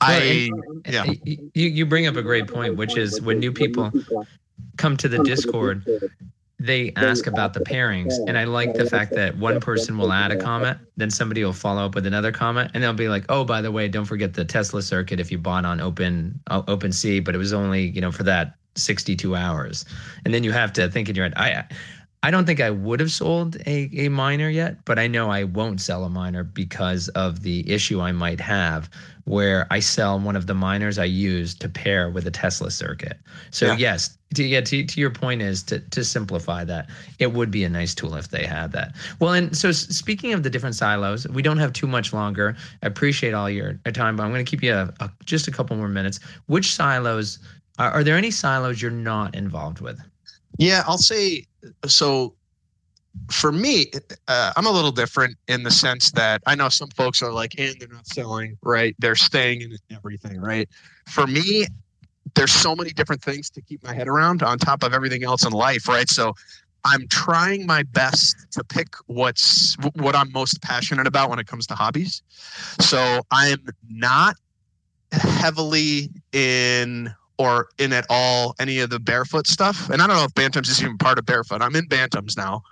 I 0.00 0.50
yeah. 0.86 1.04
You 1.24 1.50
you 1.54 1.86
bring 1.86 2.06
up 2.06 2.16
a 2.16 2.22
great 2.22 2.46
point, 2.46 2.76
which 2.76 2.96
is 2.96 3.20
when 3.20 3.38
new 3.38 3.52
people 3.52 3.92
come 4.76 4.96
to 4.96 5.08
the 5.08 5.22
Discord, 5.22 5.84
they 6.58 6.92
ask 6.96 7.26
about 7.26 7.54
the 7.54 7.60
pairings, 7.60 8.14
and 8.26 8.38
I 8.38 8.44
like 8.44 8.74
the 8.74 8.86
fact 8.86 9.12
that 9.14 9.36
one 9.38 9.60
person 9.60 9.96
will 9.98 10.12
add 10.12 10.30
a 10.30 10.36
comment, 10.36 10.78
then 10.96 11.10
somebody 11.10 11.44
will 11.44 11.52
follow 11.52 11.84
up 11.84 11.94
with 11.94 12.06
another 12.06 12.32
comment, 12.32 12.70
and 12.74 12.82
they'll 12.82 12.92
be 12.92 13.08
like, 13.08 13.24
"Oh, 13.28 13.44
by 13.44 13.60
the 13.60 13.72
way, 13.72 13.88
don't 13.88 14.04
forget 14.04 14.34
the 14.34 14.44
Tesla 14.44 14.82
circuit 14.82 15.20
if 15.20 15.30
you 15.30 15.38
bought 15.38 15.64
on 15.64 15.80
Open 15.80 16.40
uh, 16.48 16.62
OpenSea, 16.62 17.24
but 17.24 17.34
it 17.34 17.38
was 17.38 17.52
only 17.52 17.88
you 17.88 18.00
know 18.00 18.12
for 18.12 18.22
that 18.24 18.56
62 18.76 19.36
hours," 19.36 19.84
and 20.24 20.32
then 20.32 20.44
you 20.44 20.52
have 20.52 20.72
to 20.74 20.88
think 20.90 21.08
in 21.08 21.16
your 21.16 21.24
head, 21.26 21.34
I. 21.36 21.64
I 22.22 22.30
don't 22.30 22.44
think 22.44 22.60
I 22.60 22.70
would 22.70 23.00
have 23.00 23.10
sold 23.10 23.56
a, 23.66 23.90
a 23.94 24.08
miner 24.10 24.50
yet, 24.50 24.84
but 24.84 24.98
I 24.98 25.06
know 25.06 25.30
I 25.30 25.44
won't 25.44 25.80
sell 25.80 26.04
a 26.04 26.10
miner 26.10 26.44
because 26.44 27.08
of 27.10 27.42
the 27.42 27.68
issue 27.70 28.00
I 28.00 28.12
might 28.12 28.40
have 28.40 28.90
where 29.24 29.66
I 29.70 29.80
sell 29.80 30.18
one 30.18 30.36
of 30.36 30.46
the 30.46 30.54
miners 30.54 30.98
I 30.98 31.04
use 31.04 31.54
to 31.54 31.68
pair 31.68 32.10
with 32.10 32.26
a 32.26 32.30
Tesla 32.30 32.70
circuit. 32.70 33.18
So 33.52 33.66
yeah. 33.66 33.76
yes, 33.76 34.18
to, 34.34 34.44
yeah, 34.44 34.60
to, 34.60 34.84
to 34.84 35.00
your 35.00 35.10
point 35.10 35.40
is 35.40 35.62
to, 35.64 35.80
to 35.80 36.04
simplify 36.04 36.64
that, 36.64 36.90
it 37.18 37.32
would 37.32 37.50
be 37.50 37.64
a 37.64 37.68
nice 37.68 37.94
tool 37.94 38.14
if 38.16 38.28
they 38.28 38.44
had 38.44 38.72
that. 38.72 38.94
Well, 39.18 39.32
and 39.32 39.56
so 39.56 39.72
speaking 39.72 40.32
of 40.32 40.42
the 40.42 40.50
different 40.50 40.74
silos, 40.74 41.26
we 41.28 41.42
don't 41.42 41.58
have 41.58 41.72
too 41.72 41.86
much 41.86 42.12
longer. 42.12 42.56
I 42.82 42.86
appreciate 42.86 43.32
all 43.32 43.48
your 43.48 43.74
time, 43.94 44.16
but 44.16 44.24
I'm 44.24 44.30
going 44.30 44.44
to 44.44 44.50
keep 44.50 44.62
you 44.62 44.74
a, 44.74 44.92
a, 45.00 45.10
just 45.24 45.48
a 45.48 45.50
couple 45.50 45.76
more 45.76 45.88
minutes. 45.88 46.20
Which 46.46 46.74
silos, 46.74 47.38
are, 47.78 47.90
are 47.90 48.04
there 48.04 48.16
any 48.16 48.30
silos 48.30 48.82
you're 48.82 48.90
not 48.90 49.34
involved 49.34 49.80
with? 49.80 50.00
Yeah, 50.58 50.82
I'll 50.86 50.98
say 50.98 51.46
so 51.86 52.34
for 53.30 53.50
me, 53.50 53.90
uh, 54.28 54.52
I'm 54.56 54.66
a 54.66 54.70
little 54.70 54.92
different 54.92 55.36
in 55.48 55.62
the 55.62 55.70
sense 55.70 56.12
that 56.12 56.42
I 56.46 56.54
know 56.54 56.68
some 56.68 56.88
folks 56.90 57.22
are 57.22 57.32
like, 57.32 57.58
and 57.58 57.74
they're 57.80 57.88
not 57.88 58.06
selling, 58.06 58.56
right? 58.62 58.94
They're 58.98 59.16
staying 59.16 59.62
in 59.62 59.76
everything, 59.90 60.40
right? 60.40 60.68
For 61.08 61.26
me, 61.26 61.66
there's 62.34 62.52
so 62.52 62.76
many 62.76 62.90
different 62.90 63.22
things 63.22 63.50
to 63.50 63.62
keep 63.62 63.82
my 63.82 63.92
head 63.92 64.08
around 64.08 64.42
on 64.42 64.58
top 64.58 64.82
of 64.82 64.94
everything 64.94 65.24
else 65.24 65.44
in 65.44 65.52
life, 65.52 65.88
right? 65.88 66.08
So 66.08 66.34
I'm 66.84 67.08
trying 67.08 67.66
my 67.66 67.82
best 67.82 68.36
to 68.52 68.64
pick 68.64 68.88
what's 69.06 69.76
what 69.96 70.14
I'm 70.14 70.30
most 70.32 70.62
passionate 70.62 71.06
about 71.06 71.30
when 71.30 71.38
it 71.38 71.46
comes 71.46 71.66
to 71.68 71.74
hobbies. 71.74 72.22
So 72.80 73.22
I'm 73.30 73.66
not 73.88 74.36
heavily 75.12 76.10
in 76.32 77.12
or 77.40 77.68
in 77.78 77.90
at 77.94 78.04
all 78.10 78.54
any 78.60 78.80
of 78.80 78.90
the 78.90 79.00
barefoot 79.00 79.46
stuff. 79.46 79.88
And 79.88 80.02
I 80.02 80.06
don't 80.06 80.16
know 80.16 80.24
if 80.24 80.34
Bantams 80.34 80.68
is 80.68 80.82
even 80.82 80.98
part 80.98 81.18
of 81.18 81.24
barefoot. 81.24 81.62
I'm 81.62 81.74
in 81.74 81.86
Bantams 81.86 82.36
now. 82.36 82.62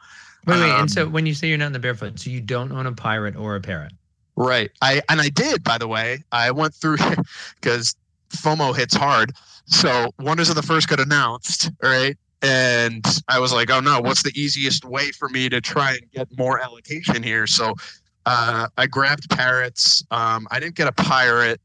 Wait, 0.46 0.60
wait. 0.60 0.70
Um, 0.70 0.80
and 0.82 0.90
so 0.90 1.06
um, 1.06 1.12
when 1.12 1.24
you 1.24 1.32
say 1.32 1.48
you're 1.48 1.56
not 1.56 1.68
in 1.68 1.72
the 1.72 1.78
barefoot, 1.78 2.18
so 2.18 2.28
you 2.28 2.42
don't 2.42 2.70
own 2.70 2.84
a 2.84 2.92
pirate 2.92 3.34
or 3.34 3.56
a 3.56 3.62
parrot? 3.62 3.92
Right. 4.36 4.70
I 4.82 5.00
and 5.08 5.22
I 5.22 5.30
did, 5.30 5.64
by 5.64 5.78
the 5.78 5.88
way. 5.88 6.22
I 6.32 6.50
went 6.50 6.74
through 6.74 6.98
because 7.60 7.96
FOMO 8.28 8.76
hits 8.76 8.94
hard. 8.94 9.32
So 9.64 10.10
Wonders 10.18 10.50
of 10.50 10.56
the 10.56 10.62
First 10.62 10.86
got 10.88 11.00
announced, 11.00 11.70
right? 11.82 12.18
And 12.42 13.04
I 13.26 13.38
was 13.38 13.54
like, 13.54 13.70
oh 13.70 13.80
no, 13.80 14.02
what's 14.02 14.22
the 14.22 14.38
easiest 14.38 14.84
way 14.84 15.12
for 15.12 15.30
me 15.30 15.48
to 15.48 15.62
try 15.62 15.92
and 15.92 16.10
get 16.12 16.28
more 16.36 16.60
allocation 16.60 17.22
here? 17.22 17.46
So 17.46 17.74
uh, 18.26 18.68
I 18.76 18.86
grabbed 18.86 19.30
parrots. 19.30 20.04
Um, 20.10 20.46
I 20.50 20.60
didn't 20.60 20.74
get 20.74 20.88
a 20.88 20.92
pirate. 20.92 21.58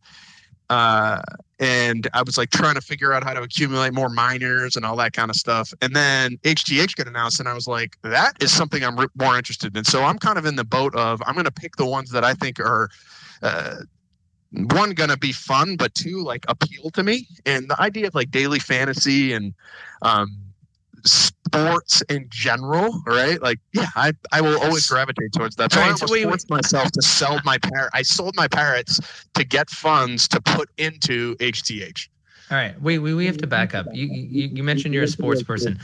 Uh, 0.70 1.22
and 1.64 2.10
I 2.14 2.24
was 2.24 2.38
like 2.38 2.50
trying 2.50 2.76
to 2.76 2.82
figure 2.82 3.14
out 3.14 3.24
how 3.24 3.34
to 3.34 3.42
accumulate 3.42 3.94
more 3.94 4.10
miners 4.10 4.76
and 4.76 4.84
all 4.84 4.98
that 4.98 5.14
kind 5.14 5.30
of 5.30 5.38
stuff. 5.38 5.74
And 5.82 5.96
then 5.96 6.38
HTH 6.44 6.98
got 6.98 7.08
announced, 7.08 7.40
and 7.40 7.48
I 7.48 7.54
was 7.54 7.68
like, 7.68 7.98
that 8.02 8.34
is 8.42 8.52
something 8.52 8.84
I'm 8.84 8.98
more 9.16 9.38
interested 9.38 9.78
in. 9.78 9.86
So 9.86 10.04
I'm 10.04 10.20
kind 10.20 10.38
of 10.38 10.46
in 10.46 10.58
the 10.58 10.66
boat 10.66 10.94
of 10.94 11.24
I'm 11.26 11.36
going 11.36 11.46
to 11.46 11.52
pick 11.52 11.78
the 11.78 11.86
ones 11.86 12.12
that 12.12 12.26
I 12.26 12.34
think 12.34 12.60
are. 12.60 12.90
Uh, 13.42 13.76
one 14.70 14.92
gonna 14.92 15.18
be 15.18 15.32
fun, 15.32 15.78
but 15.78 15.96
two 15.96 16.22
like 16.22 16.46
appeal 16.48 16.92
to 16.92 17.02
me, 17.02 17.28
and 17.44 17.68
the 17.72 17.82
idea 17.82 18.06
of 18.06 18.14
like 18.14 18.30
daily 18.30 18.60
fantasy 18.60 19.34
and 19.34 19.52
um, 20.04 20.28
sports 21.06 22.02
in 22.10 22.28
general, 22.30 23.02
right? 23.06 23.42
Like, 23.42 23.60
yeah, 23.74 23.88
I, 23.96 24.14
I 24.32 24.42
will 24.42 24.60
always 24.62 24.88
gravitate 24.88 25.34
towards 25.34 25.56
that. 25.58 25.72
So 25.72 25.80
right, 25.80 25.86
I 25.86 25.92
almost 25.92 26.08
so 26.08 26.24
forced 26.24 26.50
myself 26.50 26.92
to 26.92 27.02
sell 27.02 27.40
my 27.44 27.58
parrot. 27.58 27.92
I 27.94 28.02
sold 28.02 28.36
my 28.36 28.48
parrots 28.48 29.00
to 29.34 29.44
get 29.44 29.70
funds 29.70 30.28
to 30.30 30.42
put 30.42 30.70
into 30.78 31.36
HTH. 31.38 32.08
All 32.52 32.58
right, 32.58 32.80
wait, 32.82 33.00
we, 33.00 33.14
we 33.14 33.26
have 33.26 33.38
to 33.38 33.48
back 33.48 33.74
up. 33.74 33.88
You, 33.94 34.06
you 34.06 34.50
you 34.50 34.64
mentioned 34.64 34.94
you're 34.94 35.04
a 35.04 35.08
sports 35.08 35.42
person. 35.42 35.80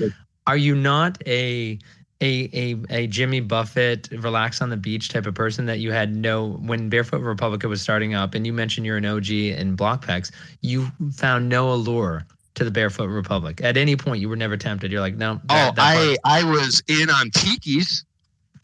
Are 0.46 0.58
you 0.58 0.76
not 0.76 1.18
a 1.26 1.80
a 2.22 2.50
a 2.54 2.76
a 2.90 3.08
Jimmy 3.08 3.40
Buffett 3.40 4.10
relax 4.12 4.62
on 4.62 4.70
the 4.70 4.78
beach 4.78 5.10
type 5.10 5.26
of 5.26 5.34
person 5.34 5.66
that 5.68 5.80
you 5.80 5.92
had 5.92 6.16
no 6.16 6.60
when 6.62 6.90
Barefoot 6.90 7.22
Republica 7.22 7.68
was 7.68 7.82
starting 7.82 8.14
up 8.14 8.36
and 8.36 8.46
you 8.46 8.54
mentioned 8.54 8.86
you're 8.86 8.98
an 8.98 9.06
OG 9.06 9.30
in 9.30 9.78
BlockPacks, 9.78 10.32
you 10.62 10.88
found 11.14 11.48
no 11.48 11.72
allure 11.72 12.26
to 12.56 12.64
the 12.64 12.72
Barefoot 12.72 13.08
Republic. 13.08 13.62
At 13.64 13.78
any 13.78 13.96
point 13.96 14.22
you 14.22 14.30
were 14.30 14.36
never 14.36 14.58
tempted. 14.58 14.92
You're 14.92 15.02
like, 15.02 15.16
no. 15.16 15.40
That, 15.46 15.70
oh, 15.70 15.76
that 15.76 15.78
I 15.78 16.18
I 16.26 16.44
was 16.44 16.82
in 16.88 17.10
on 17.10 17.30
Tiki's, 17.32 18.06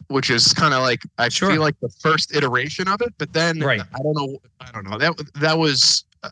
which 0.08 0.30
is 0.30 0.52
kind 0.52 0.74
of 0.74 0.82
like 0.82 1.02
I 1.18 1.28
sure. 1.28 1.50
feel 1.50 1.60
like 1.60 1.78
the 1.80 1.88
first 1.88 2.34
iteration 2.34 2.88
of 2.88 3.00
it, 3.00 3.14
but 3.18 3.32
then 3.32 3.60
right. 3.60 3.80
I 3.80 3.98
don't 4.02 4.16
know 4.16 4.38
I 4.60 4.70
don't 4.72 4.88
know. 4.88 4.98
That 4.98 5.14
that 5.40 5.58
was 5.58 6.04
uh, 6.22 6.30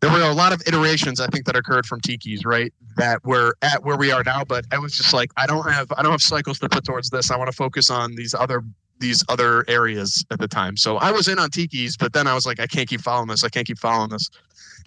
there 0.00 0.10
were 0.10 0.22
a 0.22 0.32
lot 0.32 0.52
of 0.52 0.62
iterations 0.66 1.20
I 1.20 1.26
think 1.26 1.44
that 1.46 1.56
occurred 1.56 1.86
from 1.86 2.00
Tiki's, 2.00 2.44
right? 2.44 2.72
That 2.96 3.20
we're 3.24 3.52
at 3.62 3.84
where 3.84 3.96
we 3.96 4.10
are 4.10 4.22
now, 4.24 4.44
but 4.44 4.64
I 4.72 4.78
was 4.78 4.96
just 4.96 5.12
like, 5.12 5.30
I 5.36 5.46
don't 5.46 5.70
have 5.70 5.90
I 5.96 6.02
don't 6.02 6.12
have 6.12 6.22
cycles 6.22 6.58
to 6.60 6.68
put 6.68 6.84
towards 6.84 7.10
this. 7.10 7.30
I 7.30 7.36
want 7.36 7.50
to 7.50 7.56
focus 7.56 7.90
on 7.90 8.14
these 8.14 8.34
other 8.34 8.62
these 9.00 9.24
other 9.28 9.64
areas 9.68 10.24
at 10.30 10.38
the 10.38 10.48
time. 10.48 10.76
So 10.76 10.96
I 10.96 11.10
was 11.10 11.28
in 11.28 11.38
on 11.38 11.50
Tiki's, 11.50 11.96
but 11.96 12.12
then 12.12 12.26
I 12.26 12.34
was 12.34 12.46
like, 12.46 12.60
I 12.60 12.66
can't 12.66 12.88
keep 12.88 13.00
following 13.00 13.28
this. 13.28 13.44
I 13.44 13.48
can't 13.48 13.66
keep 13.66 13.78
following 13.78 14.10
this. 14.10 14.28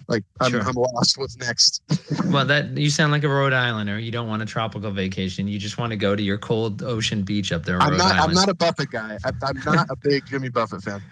Like 0.08 0.24
I'm, 0.40 0.50
sure. 0.50 0.62
I'm 0.62 0.74
lost. 0.74 1.18
What's 1.18 1.36
next? 1.36 1.82
well, 2.26 2.44
that 2.46 2.76
you 2.76 2.90
sound 2.90 3.12
like 3.12 3.24
a 3.24 3.28
Rhode 3.28 3.52
Islander. 3.52 3.98
You 3.98 4.10
don't 4.10 4.28
want 4.28 4.42
a 4.42 4.46
tropical 4.46 4.90
vacation. 4.90 5.48
You 5.48 5.58
just 5.58 5.78
want 5.78 5.90
to 5.90 5.96
go 5.96 6.16
to 6.16 6.22
your 6.22 6.38
cold 6.38 6.82
ocean 6.82 7.22
beach 7.22 7.52
up 7.52 7.64
there. 7.64 7.80
I'm 7.80 7.92
Rhode 7.92 7.98
not. 7.98 8.12
Island. 8.14 8.30
I'm 8.30 8.34
not 8.34 8.48
a 8.48 8.54
Buffett 8.54 8.90
guy. 8.90 9.18
I, 9.24 9.30
I'm 9.42 9.60
not 9.64 9.86
a 9.90 9.96
big 9.96 10.26
Jimmy 10.26 10.48
Buffett 10.48 10.82
fan. 10.82 11.02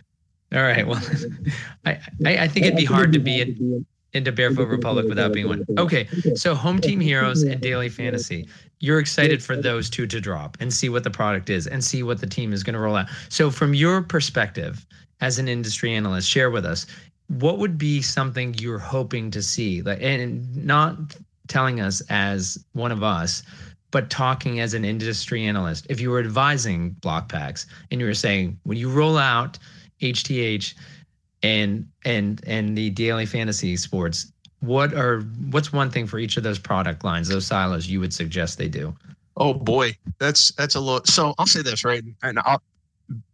All 0.52 0.62
right. 0.62 0.86
Well, 0.86 1.00
I, 1.84 1.98
I 2.24 2.48
think 2.48 2.66
it'd 2.66 2.76
be 2.76 2.84
hard 2.84 3.12
to 3.12 3.18
be 3.18 3.40
in, 3.40 3.86
into 4.12 4.32
Barefoot 4.32 4.68
Republic 4.68 5.06
without 5.08 5.32
being 5.32 5.48
one. 5.48 5.64
Okay. 5.78 6.08
So 6.34 6.54
Home 6.54 6.80
Team 6.80 7.00
Heroes 7.00 7.42
and 7.42 7.60
Daily 7.60 7.88
Fantasy. 7.88 8.48
You're 8.80 8.98
excited 8.98 9.42
for 9.42 9.56
those 9.56 9.90
two 9.90 10.06
to 10.06 10.20
drop 10.20 10.56
and 10.60 10.72
see 10.72 10.88
what 10.88 11.04
the 11.04 11.10
product 11.10 11.50
is 11.50 11.66
and 11.66 11.84
see 11.84 12.02
what 12.02 12.20
the 12.20 12.26
team 12.26 12.52
is 12.52 12.62
going 12.62 12.74
to 12.74 12.80
roll 12.80 12.96
out. 12.96 13.06
So 13.28 13.50
from 13.50 13.74
your 13.74 14.02
perspective 14.02 14.86
as 15.20 15.38
an 15.38 15.48
industry 15.48 15.92
analyst, 15.92 16.28
share 16.28 16.50
with 16.50 16.64
us 16.64 16.86
what 17.30 17.58
would 17.58 17.78
be 17.78 18.02
something 18.02 18.54
you're 18.54 18.78
hoping 18.78 19.30
to 19.30 19.40
see, 19.40 19.82
like, 19.82 20.02
and 20.02 20.66
not 20.66 20.96
telling 21.46 21.80
us 21.80 22.02
as 22.10 22.64
one 22.72 22.90
of 22.90 23.04
us, 23.04 23.44
but 23.92 24.10
talking 24.10 24.58
as 24.58 24.74
an 24.74 24.84
industry 24.84 25.44
analyst. 25.44 25.86
If 25.88 26.00
you 26.00 26.10
were 26.10 26.18
advising 26.18 26.96
BlockPacks 27.00 27.66
and 27.90 28.00
you 28.00 28.06
were 28.06 28.14
saying 28.14 28.58
when 28.64 28.78
you 28.78 28.90
roll 28.90 29.16
out 29.16 29.58
HTH 30.00 30.74
and 31.42 31.86
and 32.04 32.42
and 32.46 32.76
the 32.76 32.90
daily 32.90 33.26
fantasy 33.26 33.76
sports 33.76 34.30
what 34.60 34.92
are 34.92 35.20
what's 35.50 35.72
one 35.72 35.90
thing 35.90 36.06
for 36.06 36.18
each 36.18 36.36
of 36.36 36.42
those 36.42 36.58
product 36.58 37.02
lines 37.02 37.28
those 37.28 37.46
silos 37.46 37.86
you 37.86 37.98
would 37.98 38.12
suggest 38.12 38.58
they 38.58 38.68
do? 38.68 38.94
Oh 39.36 39.54
boy. 39.54 39.96
That's 40.18 40.52
that's 40.52 40.74
a 40.74 40.80
lot. 40.80 41.06
So 41.06 41.34
i'll 41.38 41.46
say 41.46 41.62
this 41.62 41.84
right? 41.84 42.02
And 42.22 42.38
I'll, 42.40 42.62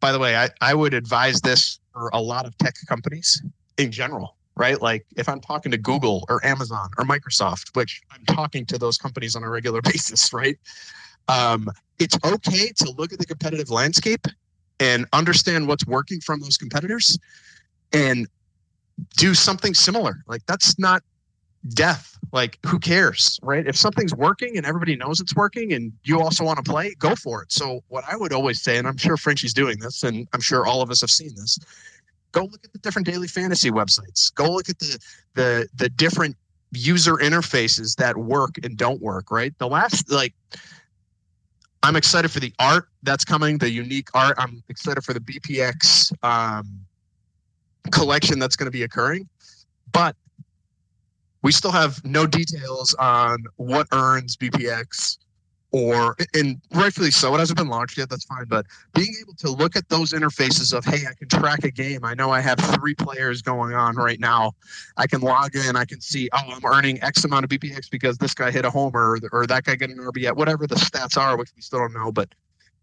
by 0.00 0.12
the 0.12 0.18
way 0.18 0.36
I, 0.36 0.50
I 0.60 0.74
would 0.74 0.94
advise 0.94 1.40
this 1.40 1.80
for 1.92 2.10
a 2.12 2.20
lot 2.20 2.46
of 2.46 2.56
tech 2.58 2.74
companies 2.88 3.42
in 3.78 3.90
general 3.90 4.36
right 4.56 4.80
like 4.80 5.04
if 5.16 5.28
i'm 5.28 5.40
talking 5.40 5.70
to 5.70 5.78
google 5.78 6.24
or 6.28 6.44
amazon 6.44 6.88
or 6.98 7.04
microsoft 7.04 7.74
which 7.76 8.02
i'm 8.12 8.24
talking 8.34 8.64
to 8.64 8.78
those 8.78 8.96
companies 8.96 9.36
on 9.36 9.42
a 9.42 9.48
regular 9.48 9.80
basis 9.92 10.32
right 10.32 10.58
um, 11.28 11.68
it's 11.98 12.16
okay 12.24 12.68
to 12.68 12.90
look 12.92 13.12
at 13.12 13.18
the 13.18 13.26
competitive 13.26 13.70
landscape 13.70 14.26
and 14.80 15.06
understand 15.12 15.66
what's 15.66 15.86
working 15.86 16.20
from 16.20 16.40
those 16.40 16.56
competitors 16.56 17.18
and 17.92 18.26
do 19.16 19.34
something 19.34 19.74
similar. 19.74 20.22
Like 20.26 20.44
that's 20.46 20.78
not 20.78 21.02
death. 21.70 22.18
Like 22.32 22.58
who 22.66 22.78
cares, 22.78 23.38
right? 23.42 23.66
If 23.66 23.76
something's 23.76 24.14
working 24.14 24.56
and 24.56 24.66
everybody 24.66 24.96
knows 24.96 25.20
it's 25.20 25.34
working 25.34 25.72
and 25.72 25.92
you 26.04 26.20
also 26.20 26.44
want 26.44 26.62
to 26.62 26.70
play, 26.70 26.94
go 26.98 27.14
for 27.14 27.42
it. 27.42 27.52
So 27.52 27.82
what 27.88 28.04
I 28.10 28.16
would 28.16 28.32
always 28.32 28.62
say, 28.62 28.76
and 28.76 28.86
I'm 28.86 28.96
sure 28.96 29.16
Frenchie's 29.16 29.54
doing 29.54 29.78
this, 29.78 30.02
and 30.02 30.28
I'm 30.32 30.40
sure 30.40 30.66
all 30.66 30.82
of 30.82 30.90
us 30.90 31.00
have 31.00 31.10
seen 31.10 31.34
this, 31.34 31.58
go 32.36 32.42
look 32.42 32.62
at 32.64 32.72
the 32.72 32.78
different 32.80 33.06
daily 33.06 33.28
fantasy 33.28 33.70
websites. 33.70 34.32
Go 34.34 34.52
look 34.52 34.68
at 34.68 34.78
the 34.78 34.98
the 35.34 35.68
the 35.74 35.88
different 35.88 36.36
user 36.72 37.14
interfaces 37.14 37.96
that 37.96 38.16
work 38.16 38.56
and 38.62 38.76
don't 38.76 39.00
work, 39.00 39.30
right? 39.30 39.56
The 39.58 39.66
last 39.66 40.10
like 40.10 40.34
I'm 41.82 41.96
excited 41.96 42.30
for 42.30 42.40
the 42.40 42.52
art 42.58 42.88
that's 43.02 43.24
coming, 43.24 43.56
the 43.58 43.70
unique 43.70 44.08
art. 44.12 44.36
I'm 44.38 44.62
excited 44.68 45.02
for 45.02 45.14
the 45.14 45.20
BPX 45.20 46.12
um, 46.22 46.80
collection 47.90 48.38
that's 48.38 48.56
going 48.56 48.66
to 48.66 48.72
be 48.72 48.82
occurring. 48.82 49.28
But 49.92 50.14
we 51.42 51.52
still 51.52 51.70
have 51.70 52.04
no 52.04 52.26
details 52.26 52.92
on 52.94 53.38
what 53.56 53.86
earns 53.92 54.36
BPX 54.36 55.18
or 55.76 56.16
and 56.32 56.58
rightfully 56.72 57.10
so 57.10 57.34
it 57.34 57.38
hasn't 57.38 57.58
been 57.58 57.68
launched 57.68 57.98
yet 57.98 58.08
that's 58.08 58.24
fine 58.24 58.46
but 58.48 58.64
being 58.94 59.14
able 59.20 59.34
to 59.34 59.50
look 59.50 59.76
at 59.76 59.86
those 59.90 60.12
interfaces 60.12 60.72
of 60.72 60.82
hey 60.86 61.06
i 61.06 61.12
can 61.18 61.28
track 61.28 61.64
a 61.64 61.70
game 61.70 62.02
i 62.02 62.14
know 62.14 62.30
i 62.30 62.40
have 62.40 62.58
three 62.58 62.94
players 62.94 63.42
going 63.42 63.74
on 63.74 63.94
right 63.94 64.18
now 64.18 64.52
i 64.96 65.06
can 65.06 65.20
log 65.20 65.54
in 65.54 65.76
i 65.76 65.84
can 65.84 66.00
see 66.00 66.30
oh 66.32 66.40
i'm 66.48 66.64
earning 66.64 67.02
x 67.02 67.24
amount 67.24 67.44
of 67.44 67.50
bpx 67.50 67.90
because 67.90 68.16
this 68.16 68.32
guy 68.32 68.50
hit 68.50 68.64
a 68.64 68.70
homer 68.70 69.18
or, 69.18 69.20
or 69.32 69.46
that 69.46 69.64
guy 69.64 69.74
got 69.74 69.90
an 69.90 69.98
rb 69.98 70.34
whatever 70.34 70.66
the 70.66 70.76
stats 70.76 71.18
are 71.18 71.36
which 71.36 71.50
we 71.54 71.60
still 71.60 71.80
don't 71.80 71.92
know 71.92 72.10
but 72.10 72.34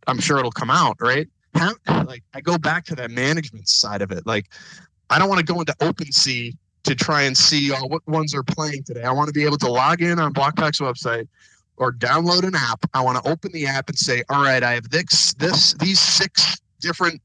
i'm 0.05 0.19
sure 0.19 0.37
it'll 0.37 0.51
come 0.51 0.69
out 0.69 0.95
right 1.01 1.27
How, 1.55 1.73
like 2.05 2.23
i 2.35 2.41
go 2.41 2.59
back 2.59 2.85
to 2.85 2.95
that 2.95 3.09
management 3.09 3.67
side 3.67 4.03
of 4.03 4.11
it 4.11 4.27
like 4.27 4.49
I 5.09 5.19
don't 5.19 5.29
want 5.29 5.45
to 5.45 5.53
go 5.53 5.59
into 5.59 5.73
OpenSea 5.73 6.57
to 6.85 6.95
try 6.95 7.21
and 7.21 7.37
see 7.37 7.71
oh, 7.71 7.85
what 7.85 8.05
ones 8.07 8.33
are 8.33 8.43
playing 8.43 8.83
today. 8.83 9.03
I 9.03 9.11
want 9.11 9.27
to 9.27 9.33
be 9.33 9.45
able 9.45 9.57
to 9.57 9.71
log 9.71 10.01
in 10.01 10.19
on 10.19 10.33
BlockPack's 10.33 10.79
website 10.79 11.27
or 11.77 11.91
download 11.91 12.43
an 12.43 12.55
app. 12.55 12.85
I 12.93 13.01
want 13.01 13.23
to 13.23 13.29
open 13.29 13.51
the 13.51 13.65
app 13.65 13.89
and 13.89 13.97
say, 13.97 14.23
all 14.29 14.43
right, 14.43 14.63
I 14.63 14.73
have 14.73 14.89
this, 14.89 15.33
this, 15.35 15.73
these 15.75 15.99
six 15.99 16.59
different 16.79 17.21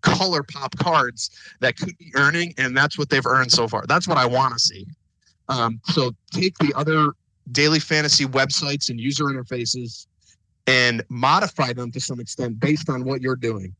color 0.00 0.42
pop 0.42 0.76
cards 0.78 1.30
that 1.60 1.76
could 1.76 1.96
be 1.98 2.12
earning, 2.16 2.54
and 2.58 2.76
that's 2.76 2.98
what 2.98 3.10
they've 3.10 3.26
earned 3.26 3.52
so 3.52 3.68
far. 3.68 3.84
That's 3.86 4.08
what 4.08 4.18
I 4.18 4.26
want 4.26 4.54
to 4.54 4.60
see. 4.60 4.86
Um, 5.48 5.80
so 5.84 6.12
take 6.32 6.56
the 6.58 6.72
other 6.74 7.12
daily 7.52 7.80
fantasy 7.80 8.24
websites 8.24 8.88
and 8.88 8.98
user 8.98 9.24
interfaces 9.24 10.06
and 10.66 11.02
modify 11.08 11.72
them 11.74 11.92
to 11.92 12.00
some 12.00 12.18
extent 12.18 12.58
based 12.58 12.88
on 12.88 13.04
what 13.04 13.20
you're 13.20 13.36
doing 13.36 13.74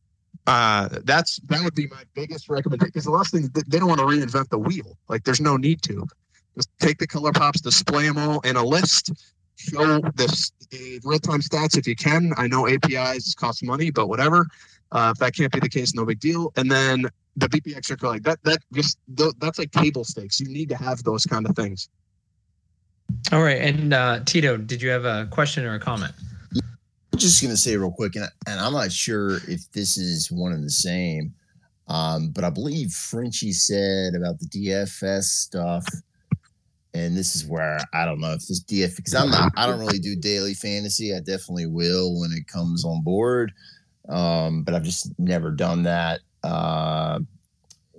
uh, 0.47 0.89
that's 1.03 1.37
that 1.47 1.63
would 1.63 1.75
be 1.75 1.87
my 1.87 2.03
biggest 2.13 2.49
recommendation 2.49 2.89
because 2.89 3.05
the 3.05 3.11
last 3.11 3.31
thing 3.31 3.49
they 3.67 3.79
don't 3.79 3.87
want 3.87 3.99
to 3.99 4.05
reinvent 4.05 4.49
the 4.49 4.59
wheel. 4.59 4.97
Like 5.09 5.23
there's 5.23 5.41
no 5.41 5.57
need 5.57 5.81
to. 5.83 6.07
Just 6.55 6.69
take 6.79 6.99
the 6.99 7.07
color 7.07 7.31
pops, 7.31 7.61
display 7.61 8.07
them 8.07 8.17
all 8.17 8.39
in 8.41 8.55
a 8.55 8.63
list, 8.63 9.11
show 9.55 9.99
this 10.15 10.51
real 11.03 11.19
time 11.19 11.41
stats 11.41 11.77
if 11.77 11.87
you 11.87 11.95
can. 11.95 12.31
I 12.37 12.47
know 12.47 12.67
APIs 12.67 13.33
cost 13.33 13.63
money, 13.63 13.91
but 13.91 14.07
whatever. 14.07 14.47
Uh, 14.91 15.11
if 15.13 15.19
that 15.19 15.35
can't 15.35 15.51
be 15.51 15.59
the 15.59 15.69
case, 15.69 15.93
no 15.93 16.05
big 16.05 16.19
deal. 16.19 16.53
And 16.55 16.71
then 16.71 17.09
the 17.35 17.49
BPX 17.49 17.85
circle, 17.85 18.09
like 18.09 18.23
that, 18.23 18.41
that 18.43 18.59
just 18.73 18.97
that's 19.39 19.59
like 19.59 19.71
table 19.71 20.03
stakes. 20.03 20.39
You 20.39 20.47
need 20.47 20.69
to 20.69 20.75
have 20.75 21.03
those 21.03 21.25
kind 21.25 21.47
of 21.47 21.55
things. 21.55 21.89
All 23.31 23.41
right, 23.41 23.61
and 23.61 23.93
uh, 23.93 24.21
Tito, 24.25 24.57
did 24.57 24.81
you 24.81 24.89
have 24.89 25.05
a 25.05 25.27
question 25.31 25.65
or 25.65 25.75
a 25.75 25.79
comment? 25.79 26.13
I'm 26.53 27.19
just 27.19 27.41
going 27.41 27.53
to 27.53 27.57
say 27.57 27.77
real 27.77 27.91
quick, 27.91 28.15
and, 28.15 28.27
and, 28.47 28.59
I'm 28.59 28.73
not 28.73 28.91
sure 28.91 29.37
if 29.47 29.71
this 29.71 29.97
is 29.97 30.31
one 30.31 30.51
and 30.51 30.63
the 30.63 30.69
same, 30.69 31.33
um, 31.87 32.31
but 32.31 32.43
I 32.43 32.49
believe 32.49 32.91
Frenchie 32.91 33.53
said 33.53 34.15
about 34.15 34.39
the 34.39 34.47
DFS 34.47 35.23
stuff, 35.23 35.85
and 36.95 37.17
this 37.17 37.35
is 37.35 37.45
where 37.45 37.77
I 37.93 38.05
don't 38.05 38.21
know 38.21 38.31
if 38.31 38.47
this 38.47 38.63
DF 38.63 38.95
because 38.95 39.13
I'm 39.13 39.29
not 39.29 39.51
I 39.57 39.67
don't 39.67 39.79
really 39.79 39.99
do 39.99 40.15
daily 40.15 40.53
fantasy. 40.53 41.13
I 41.13 41.19
definitely 41.19 41.65
will 41.65 42.19
when 42.19 42.31
it 42.31 42.47
comes 42.47 42.85
on 42.85 43.03
board, 43.03 43.51
um, 44.07 44.63
but 44.63 44.73
I've 44.73 44.83
just 44.83 45.11
never 45.19 45.51
done 45.51 45.83
that 45.83 46.21
uh, 46.43 47.19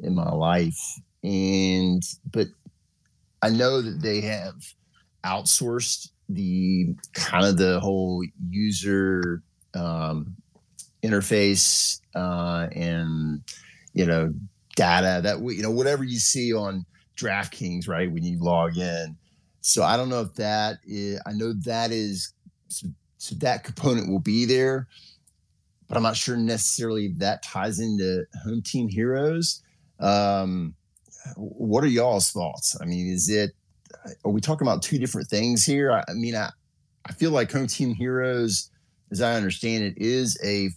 in 0.02 0.14
my 0.14 0.30
life. 0.30 0.80
And 1.22 2.02
but 2.32 2.46
I 3.42 3.50
know 3.50 3.82
that 3.82 4.00
they 4.00 4.22
have 4.22 4.54
outsourced 5.24 6.08
the 6.30 6.94
kind 7.12 7.44
of 7.44 7.58
the 7.58 7.78
whole 7.80 8.24
user 8.48 9.42
um, 9.74 10.34
interface 11.04 12.00
uh, 12.14 12.68
and 12.72 13.42
you 13.92 14.06
know 14.06 14.32
data 14.74 15.20
that 15.22 15.38
you 15.40 15.62
know 15.62 15.70
whatever 15.70 16.02
you 16.02 16.18
see 16.18 16.54
on 16.54 16.86
DraftKings, 17.16 17.88
right? 17.88 18.10
When 18.10 18.24
you 18.24 18.38
log 18.42 18.76
in. 18.76 19.16
So 19.60 19.82
I 19.82 19.96
don't 19.96 20.08
know 20.08 20.20
if 20.20 20.34
that 20.34 20.78
is. 20.84 21.20
I 21.26 21.32
know 21.32 21.52
that 21.64 21.90
is. 21.90 22.32
So, 22.68 22.88
so 23.18 23.34
that 23.36 23.64
component 23.64 24.08
will 24.08 24.20
be 24.20 24.44
there, 24.44 24.86
but 25.88 25.96
I'm 25.96 26.02
not 26.02 26.16
sure 26.16 26.36
necessarily 26.36 27.14
that 27.18 27.42
ties 27.42 27.78
into 27.80 28.24
Home 28.44 28.62
Team 28.62 28.88
Heroes. 28.88 29.62
Um, 29.98 30.74
what 31.36 31.82
are 31.82 31.88
y'all's 31.88 32.30
thoughts? 32.30 32.76
I 32.80 32.84
mean, 32.84 33.08
is 33.08 33.28
it 33.28 33.52
are 34.24 34.30
we 34.30 34.40
talking 34.40 34.66
about 34.66 34.82
two 34.82 34.98
different 34.98 35.28
things 35.28 35.64
here? 35.64 35.92
I, 35.92 36.04
I 36.08 36.14
mean, 36.14 36.34
I, 36.34 36.50
I 37.08 37.12
feel 37.12 37.30
like 37.30 37.52
Home 37.52 37.66
Team 37.66 37.94
Heroes, 37.94 38.70
as 39.10 39.20
I 39.20 39.34
understand 39.34 39.84
it, 39.84 39.94
is 39.96 40.38
a 40.44 40.70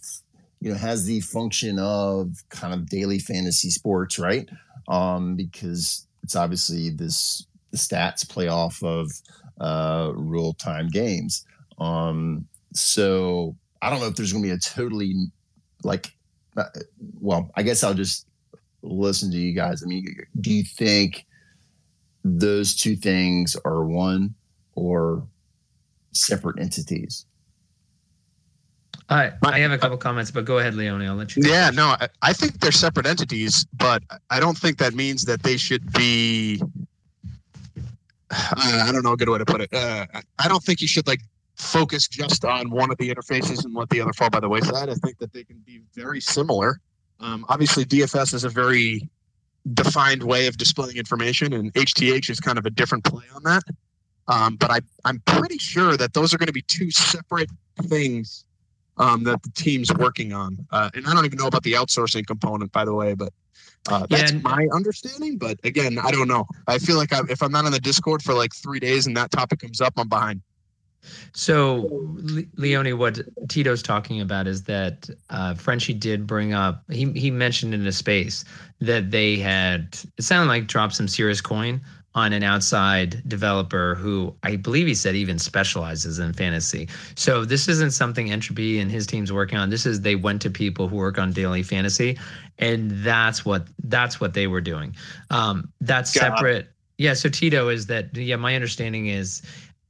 you 0.60 0.70
know 0.70 0.76
has 0.76 1.04
the 1.04 1.20
function 1.20 1.78
of 1.78 2.36
kind 2.50 2.74
of 2.74 2.88
daily 2.88 3.18
fantasy 3.18 3.70
sports, 3.70 4.18
right? 4.18 4.48
Um, 4.88 5.36
because 5.36 6.06
it's 6.22 6.36
obviously 6.36 6.90
this 6.90 7.46
the 7.70 7.76
stats 7.76 8.28
play 8.28 8.48
off 8.48 8.82
of 8.82 9.10
uh, 9.60 10.12
real 10.14 10.52
time 10.54 10.88
games. 10.88 11.44
Um, 11.78 12.46
so 12.74 13.56
I 13.82 13.90
don't 13.90 14.00
know 14.00 14.06
if 14.06 14.16
there's 14.16 14.32
going 14.32 14.42
to 14.44 14.48
be 14.48 14.54
a 14.54 14.58
totally 14.58 15.14
like, 15.84 16.12
uh, 16.56 16.64
well, 17.20 17.50
I 17.56 17.62
guess 17.62 17.84
I'll 17.84 17.94
just 17.94 18.26
listen 18.82 19.30
to 19.30 19.38
you 19.38 19.54
guys. 19.54 19.82
I 19.82 19.86
mean, 19.86 20.06
do 20.40 20.52
you 20.52 20.64
think 20.64 21.26
those 22.24 22.74
two 22.74 22.96
things 22.96 23.56
are 23.64 23.84
one 23.84 24.34
or 24.74 25.26
separate 26.12 26.60
entities? 26.60 27.26
I, 29.10 29.32
I 29.42 29.58
have 29.58 29.72
a 29.72 29.78
couple 29.78 29.96
comments, 29.96 30.30
but 30.30 30.44
go 30.44 30.58
ahead, 30.58 30.74
Leone. 30.74 31.02
I'll 31.02 31.16
let 31.16 31.34
you. 31.34 31.42
Yeah, 31.44 31.70
no, 31.70 31.96
I, 32.00 32.08
I 32.22 32.32
think 32.32 32.60
they're 32.60 32.70
separate 32.70 33.06
entities, 33.06 33.66
but 33.76 34.04
I 34.30 34.38
don't 34.38 34.56
think 34.56 34.78
that 34.78 34.94
means 34.94 35.24
that 35.24 35.42
they 35.42 35.56
should 35.56 35.92
be. 35.92 36.62
Uh, 38.30 38.84
I 38.86 38.90
don't 38.92 39.02
know 39.02 39.12
a 39.12 39.16
good 39.16 39.28
way 39.28 39.38
to 39.38 39.44
put 39.44 39.60
it. 39.60 39.74
Uh, 39.74 40.06
I 40.38 40.46
don't 40.46 40.62
think 40.62 40.80
you 40.80 40.86
should 40.86 41.08
like 41.08 41.20
focus 41.56 42.06
just 42.06 42.44
on 42.44 42.70
one 42.70 42.92
of 42.92 42.98
the 42.98 43.12
interfaces 43.12 43.64
and 43.64 43.74
let 43.74 43.90
the 43.90 44.00
other 44.00 44.12
fall 44.12 44.30
by 44.30 44.38
the 44.38 44.48
wayside. 44.48 44.88
I 44.88 44.94
think 44.94 45.18
that 45.18 45.32
they 45.32 45.42
can 45.42 45.58
be 45.66 45.80
very 45.92 46.20
similar. 46.20 46.80
Um, 47.18 47.44
obviously, 47.48 47.84
DFS 47.84 48.32
is 48.32 48.44
a 48.44 48.48
very 48.48 49.10
defined 49.74 50.22
way 50.22 50.46
of 50.46 50.56
displaying 50.56 50.96
information, 50.96 51.52
and 51.52 51.74
HTH 51.74 52.30
is 52.30 52.38
kind 52.38 52.58
of 52.58 52.64
a 52.64 52.70
different 52.70 53.02
play 53.02 53.24
on 53.34 53.42
that. 53.42 53.64
Um, 54.28 54.54
but 54.54 54.70
I, 54.70 54.78
I'm 55.04 55.20
pretty 55.26 55.58
sure 55.58 55.96
that 55.96 56.14
those 56.14 56.32
are 56.32 56.38
going 56.38 56.46
to 56.46 56.52
be 56.52 56.62
two 56.62 56.92
separate 56.92 57.50
things 57.82 58.44
um, 58.96 59.24
that 59.24 59.42
the 59.42 59.50
team's 59.50 59.92
working 59.94 60.32
on. 60.32 60.66
Uh, 60.70 60.90
and 60.94 61.06
I 61.06 61.14
don't 61.14 61.24
even 61.24 61.38
know 61.38 61.46
about 61.46 61.62
the 61.62 61.74
outsourcing 61.74 62.26
component, 62.26 62.72
by 62.72 62.84
the 62.84 62.94
way, 62.94 63.14
but 63.14 63.32
uh, 63.88 64.06
that's 64.10 64.32
yeah, 64.32 64.38
my 64.40 64.66
understanding. 64.74 65.38
But 65.38 65.58
again, 65.64 65.98
I 65.98 66.10
don't 66.10 66.28
know. 66.28 66.46
I 66.66 66.78
feel 66.78 66.96
like 66.96 67.12
I, 67.12 67.20
if 67.28 67.42
I'm 67.42 67.52
not 67.52 67.64
on 67.64 67.72
the 67.72 67.80
Discord 67.80 68.22
for 68.22 68.34
like 68.34 68.54
three 68.54 68.80
days 68.80 69.06
and 69.06 69.16
that 69.16 69.30
topic 69.30 69.60
comes 69.60 69.80
up, 69.80 69.94
I'm 69.96 70.08
behind. 70.08 70.42
So, 71.32 71.88
Leone, 72.56 72.98
what 72.98 73.20
Tito's 73.48 73.82
talking 73.82 74.20
about 74.20 74.46
is 74.46 74.64
that 74.64 75.08
uh, 75.30 75.54
Frenchie 75.54 75.94
did 75.94 76.26
bring 76.26 76.52
up. 76.52 76.84
He 76.90 77.10
he 77.12 77.30
mentioned 77.30 77.72
in 77.72 77.86
a 77.86 77.92
space 77.92 78.44
that 78.80 79.10
they 79.10 79.36
had. 79.36 79.96
It 80.18 80.24
sounded 80.24 80.48
like 80.48 80.66
dropped 80.66 80.94
some 80.94 81.08
serious 81.08 81.40
coin 81.40 81.80
on 82.14 82.32
an 82.32 82.42
outside 82.42 83.22
developer 83.28 83.94
who 83.94 84.34
I 84.42 84.56
believe 84.56 84.86
he 84.86 84.94
said 84.94 85.14
even 85.14 85.38
specializes 85.38 86.18
in 86.18 86.32
fantasy. 86.32 86.88
So 87.14 87.44
this 87.44 87.68
isn't 87.68 87.92
something 87.92 88.32
Entropy 88.32 88.80
and 88.80 88.90
his 88.90 89.06
team's 89.06 89.32
working 89.32 89.58
on. 89.58 89.70
This 89.70 89.86
is 89.86 90.00
they 90.00 90.16
went 90.16 90.42
to 90.42 90.50
people 90.50 90.88
who 90.88 90.96
work 90.96 91.18
on 91.18 91.32
daily 91.32 91.62
fantasy, 91.62 92.18
and 92.58 92.90
that's 93.04 93.44
what 93.44 93.68
that's 93.84 94.20
what 94.20 94.34
they 94.34 94.46
were 94.48 94.60
doing. 94.60 94.96
Um, 95.30 95.72
that's 95.80 96.12
God. 96.12 96.36
separate. 96.36 96.70
Yeah. 96.98 97.14
So 97.14 97.28
Tito 97.28 97.68
is 97.68 97.86
that. 97.86 98.16
Yeah. 98.16 98.36
My 98.36 98.54
understanding 98.54 99.06
is 99.06 99.42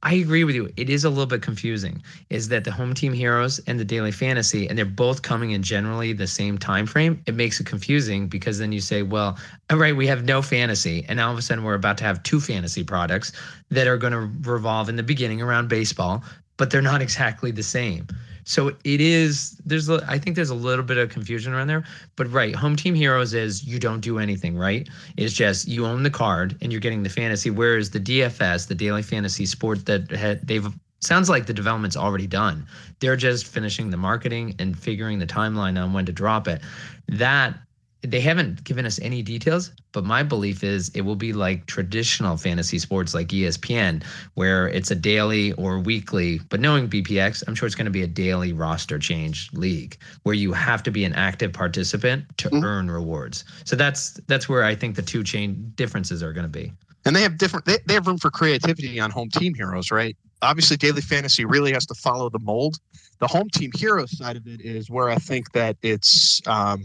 I 0.03 0.15
agree 0.15 0.43
with 0.43 0.55
you. 0.55 0.67
It 0.77 0.89
is 0.89 1.03
a 1.03 1.09
little 1.09 1.27
bit 1.27 1.43
confusing. 1.43 2.01
Is 2.31 2.47
that 2.47 2.63
the 2.63 2.71
home 2.71 2.95
team 2.95 3.13
heroes 3.13 3.59
and 3.67 3.79
the 3.79 3.85
daily 3.85 4.11
fantasy, 4.11 4.67
and 4.67 4.75
they're 4.75 4.85
both 4.85 5.21
coming 5.21 5.51
in 5.51 5.61
generally 5.61 6.11
the 6.11 6.25
same 6.25 6.57
time 6.57 6.87
frame? 6.87 7.21
It 7.27 7.35
makes 7.35 7.59
it 7.59 7.67
confusing 7.67 8.27
because 8.27 8.57
then 8.57 8.71
you 8.71 8.81
say, 8.81 9.03
well, 9.03 9.37
all 9.69 9.77
right, 9.77 9.95
we 9.95 10.07
have 10.07 10.23
no 10.23 10.41
fantasy, 10.41 11.05
and 11.07 11.17
now 11.17 11.27
all 11.27 11.33
of 11.33 11.39
a 11.39 11.41
sudden 11.43 11.63
we're 11.63 11.75
about 11.75 11.99
to 11.99 12.03
have 12.03 12.23
two 12.23 12.39
fantasy 12.39 12.83
products 12.83 13.31
that 13.69 13.87
are 13.87 13.97
going 13.97 14.13
to 14.13 14.49
revolve 14.49 14.89
in 14.89 14.95
the 14.95 15.03
beginning 15.03 15.39
around 15.39 15.69
baseball, 15.69 16.23
but 16.57 16.71
they're 16.71 16.81
not 16.81 17.01
exactly 17.07 17.51
the 17.51 17.63
same. 17.63 18.07
So 18.43 18.69
it 18.69 19.01
is 19.01 19.51
there's 19.65 19.89
a, 19.89 20.03
I 20.07 20.17
think 20.17 20.35
there's 20.35 20.49
a 20.49 20.55
little 20.55 20.83
bit 20.83 20.97
of 20.97 21.09
confusion 21.09 21.53
around 21.53 21.67
there, 21.67 21.83
but 22.15 22.31
right, 22.31 22.55
home 22.55 22.75
team 22.75 22.95
heroes 22.95 23.33
is 23.33 23.63
you 23.63 23.79
don't 23.79 24.01
do 24.01 24.19
anything, 24.19 24.57
right? 24.57 24.87
It's 25.17 25.33
just 25.33 25.67
you 25.67 25.85
own 25.85 26.03
the 26.03 26.09
card 26.09 26.57
and 26.61 26.71
you're 26.71 26.81
getting 26.81 27.03
the 27.03 27.09
fantasy. 27.09 27.49
Whereas 27.49 27.89
the 27.89 27.99
DFS, 27.99 28.67
the 28.67 28.75
daily 28.75 29.03
fantasy 29.03 29.45
sport 29.45 29.85
that 29.85 30.09
had, 30.11 30.47
they've 30.47 30.67
sounds 31.01 31.29
like 31.29 31.47
the 31.47 31.53
development's 31.53 31.97
already 31.97 32.27
done. 32.27 32.65
They're 32.99 33.15
just 33.15 33.47
finishing 33.47 33.89
the 33.89 33.97
marketing 33.97 34.55
and 34.59 34.77
figuring 34.77 35.19
the 35.19 35.25
timeline 35.25 35.81
on 35.81 35.93
when 35.93 36.05
to 36.05 36.11
drop 36.11 36.47
it. 36.47 36.61
That 37.07 37.57
they 38.03 38.19
haven't 38.19 38.63
given 38.63 38.85
us 38.85 38.99
any 39.01 39.21
details, 39.21 39.71
but 39.91 40.03
my 40.03 40.23
belief 40.23 40.63
is 40.63 40.89
it 40.89 41.01
will 41.01 41.15
be 41.15 41.33
like 41.33 41.67
traditional 41.67 42.35
fantasy 42.35 42.79
sports 42.79 43.13
like 43.13 43.27
ESPN, 43.27 44.03
where 44.33 44.67
it's 44.67 44.89
a 44.89 44.95
daily 44.95 45.53
or 45.53 45.79
weekly. 45.79 46.39
But 46.49 46.59
knowing 46.59 46.89
BPX, 46.89 47.43
I'm 47.47 47.53
sure 47.53 47.67
it's 47.67 47.75
going 47.75 47.85
to 47.85 47.91
be 47.91 48.01
a 48.01 48.07
daily 48.07 48.53
roster 48.53 48.97
change 48.97 49.51
league 49.53 49.97
where 50.23 50.33
you 50.33 50.51
have 50.51 50.81
to 50.83 50.91
be 50.91 51.05
an 51.05 51.13
active 51.13 51.53
participant 51.53 52.25
to 52.37 52.49
mm-hmm. 52.49 52.63
earn 52.63 52.89
rewards. 52.89 53.43
So 53.65 53.75
that's 53.75 54.13
that's 54.27 54.49
where 54.49 54.63
I 54.63 54.73
think 54.73 54.95
the 54.95 55.03
two 55.03 55.23
chain 55.23 55.71
differences 55.75 56.23
are 56.23 56.33
going 56.33 56.45
to 56.45 56.49
be. 56.49 56.73
And 57.05 57.15
they 57.15 57.21
have 57.21 57.37
different. 57.37 57.65
They, 57.65 57.77
they 57.85 57.93
have 57.93 58.07
room 58.07 58.17
for 58.17 58.31
creativity 58.31 58.99
on 58.99 59.11
home 59.11 59.29
team 59.29 59.53
heroes, 59.53 59.91
right? 59.91 60.17
Obviously, 60.41 60.77
daily 60.77 61.01
fantasy 61.01 61.45
really 61.45 61.73
has 61.73 61.85
to 61.87 61.93
follow 61.93 62.29
the 62.29 62.39
mold. 62.39 62.77
The 63.19 63.27
home 63.27 63.49
team 63.49 63.71
hero 63.75 64.07
side 64.07 64.37
of 64.37 64.47
it 64.47 64.61
is 64.61 64.89
where 64.89 65.09
I 65.09 65.15
think 65.15 65.51
that 65.51 65.77
it's. 65.83 66.41
Um, 66.47 66.83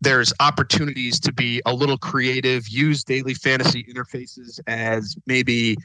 there's 0.00 0.32
opportunities 0.40 1.20
to 1.20 1.32
be 1.32 1.60
a 1.66 1.74
little 1.74 1.98
creative, 1.98 2.68
use 2.68 3.04
daily 3.04 3.34
fantasy 3.34 3.84
interfaces 3.84 4.60
as 4.66 5.16
maybe 5.26 5.76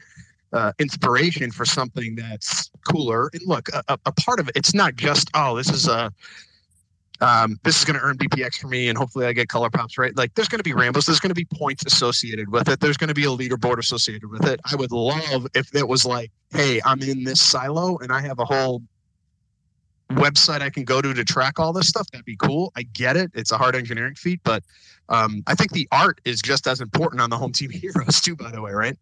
uh, 0.52 0.72
inspiration 0.78 1.50
for 1.50 1.64
something 1.64 2.14
that's 2.16 2.70
cooler. 2.90 3.28
And 3.32 3.42
look, 3.46 3.68
a, 3.88 3.98
a, 4.06 4.12
part 4.12 4.40
of 4.40 4.48
it, 4.48 4.56
it's 4.56 4.74
not 4.74 4.96
just 4.96 5.30
oh, 5.34 5.56
this 5.56 5.70
is 5.70 5.88
a 5.88 6.12
um, 7.20 7.58
this 7.62 7.78
is 7.78 7.84
going 7.84 7.98
to 7.98 8.04
earn 8.04 8.18
BPX 8.18 8.56
for 8.56 8.68
me, 8.68 8.88
and 8.88 8.98
hopefully 8.98 9.26
I 9.26 9.32
get 9.32 9.48
color 9.48 9.70
pops 9.70 9.96
right. 9.96 10.14
Like 10.16 10.34
there's 10.34 10.48
going 10.48 10.58
to 10.58 10.64
be 10.64 10.74
rambles, 10.74 11.06
there's 11.06 11.20
going 11.20 11.30
to 11.30 11.34
be 11.34 11.46
points 11.46 11.84
associated 11.86 12.50
with 12.50 12.68
it. 12.68 12.80
There's 12.80 12.96
going 12.96 13.08
to 13.08 13.14
be 13.14 13.24
a 13.24 13.28
leaderboard 13.28 13.78
associated 13.78 14.30
with 14.30 14.46
it. 14.46 14.60
I 14.70 14.76
would 14.76 14.92
love 14.92 15.46
if 15.54 15.74
it 15.74 15.88
was 15.88 16.04
like, 16.04 16.30
hey, 16.52 16.80
I'm 16.84 17.02
in 17.02 17.24
this 17.24 17.40
silo 17.40 17.98
and 17.98 18.12
I 18.12 18.20
have 18.20 18.38
a 18.38 18.44
whole 18.44 18.82
website 20.10 20.62
I 20.62 20.70
can 20.70 20.84
go 20.84 21.02
to 21.02 21.12
to 21.12 21.24
track 21.24 21.58
all 21.58 21.72
this 21.72 21.88
stuff, 21.88 22.06
that'd 22.10 22.24
be 22.24 22.36
cool. 22.36 22.72
I 22.76 22.82
get 22.82 23.16
it. 23.16 23.30
It's 23.34 23.52
a 23.52 23.58
hard 23.58 23.74
engineering 23.74 24.14
feat, 24.14 24.40
but 24.44 24.62
um, 25.08 25.42
I 25.46 25.54
think 25.54 25.72
the 25.72 25.88
art 25.92 26.20
is 26.24 26.40
just 26.40 26.66
as 26.66 26.80
important 26.80 27.20
on 27.20 27.30
the 27.30 27.36
home 27.36 27.52
team 27.52 27.70
heroes 27.72 28.20
too, 28.20 28.36
by 28.36 28.50
the 28.50 28.60
way, 28.60 28.72
right? 28.72 28.96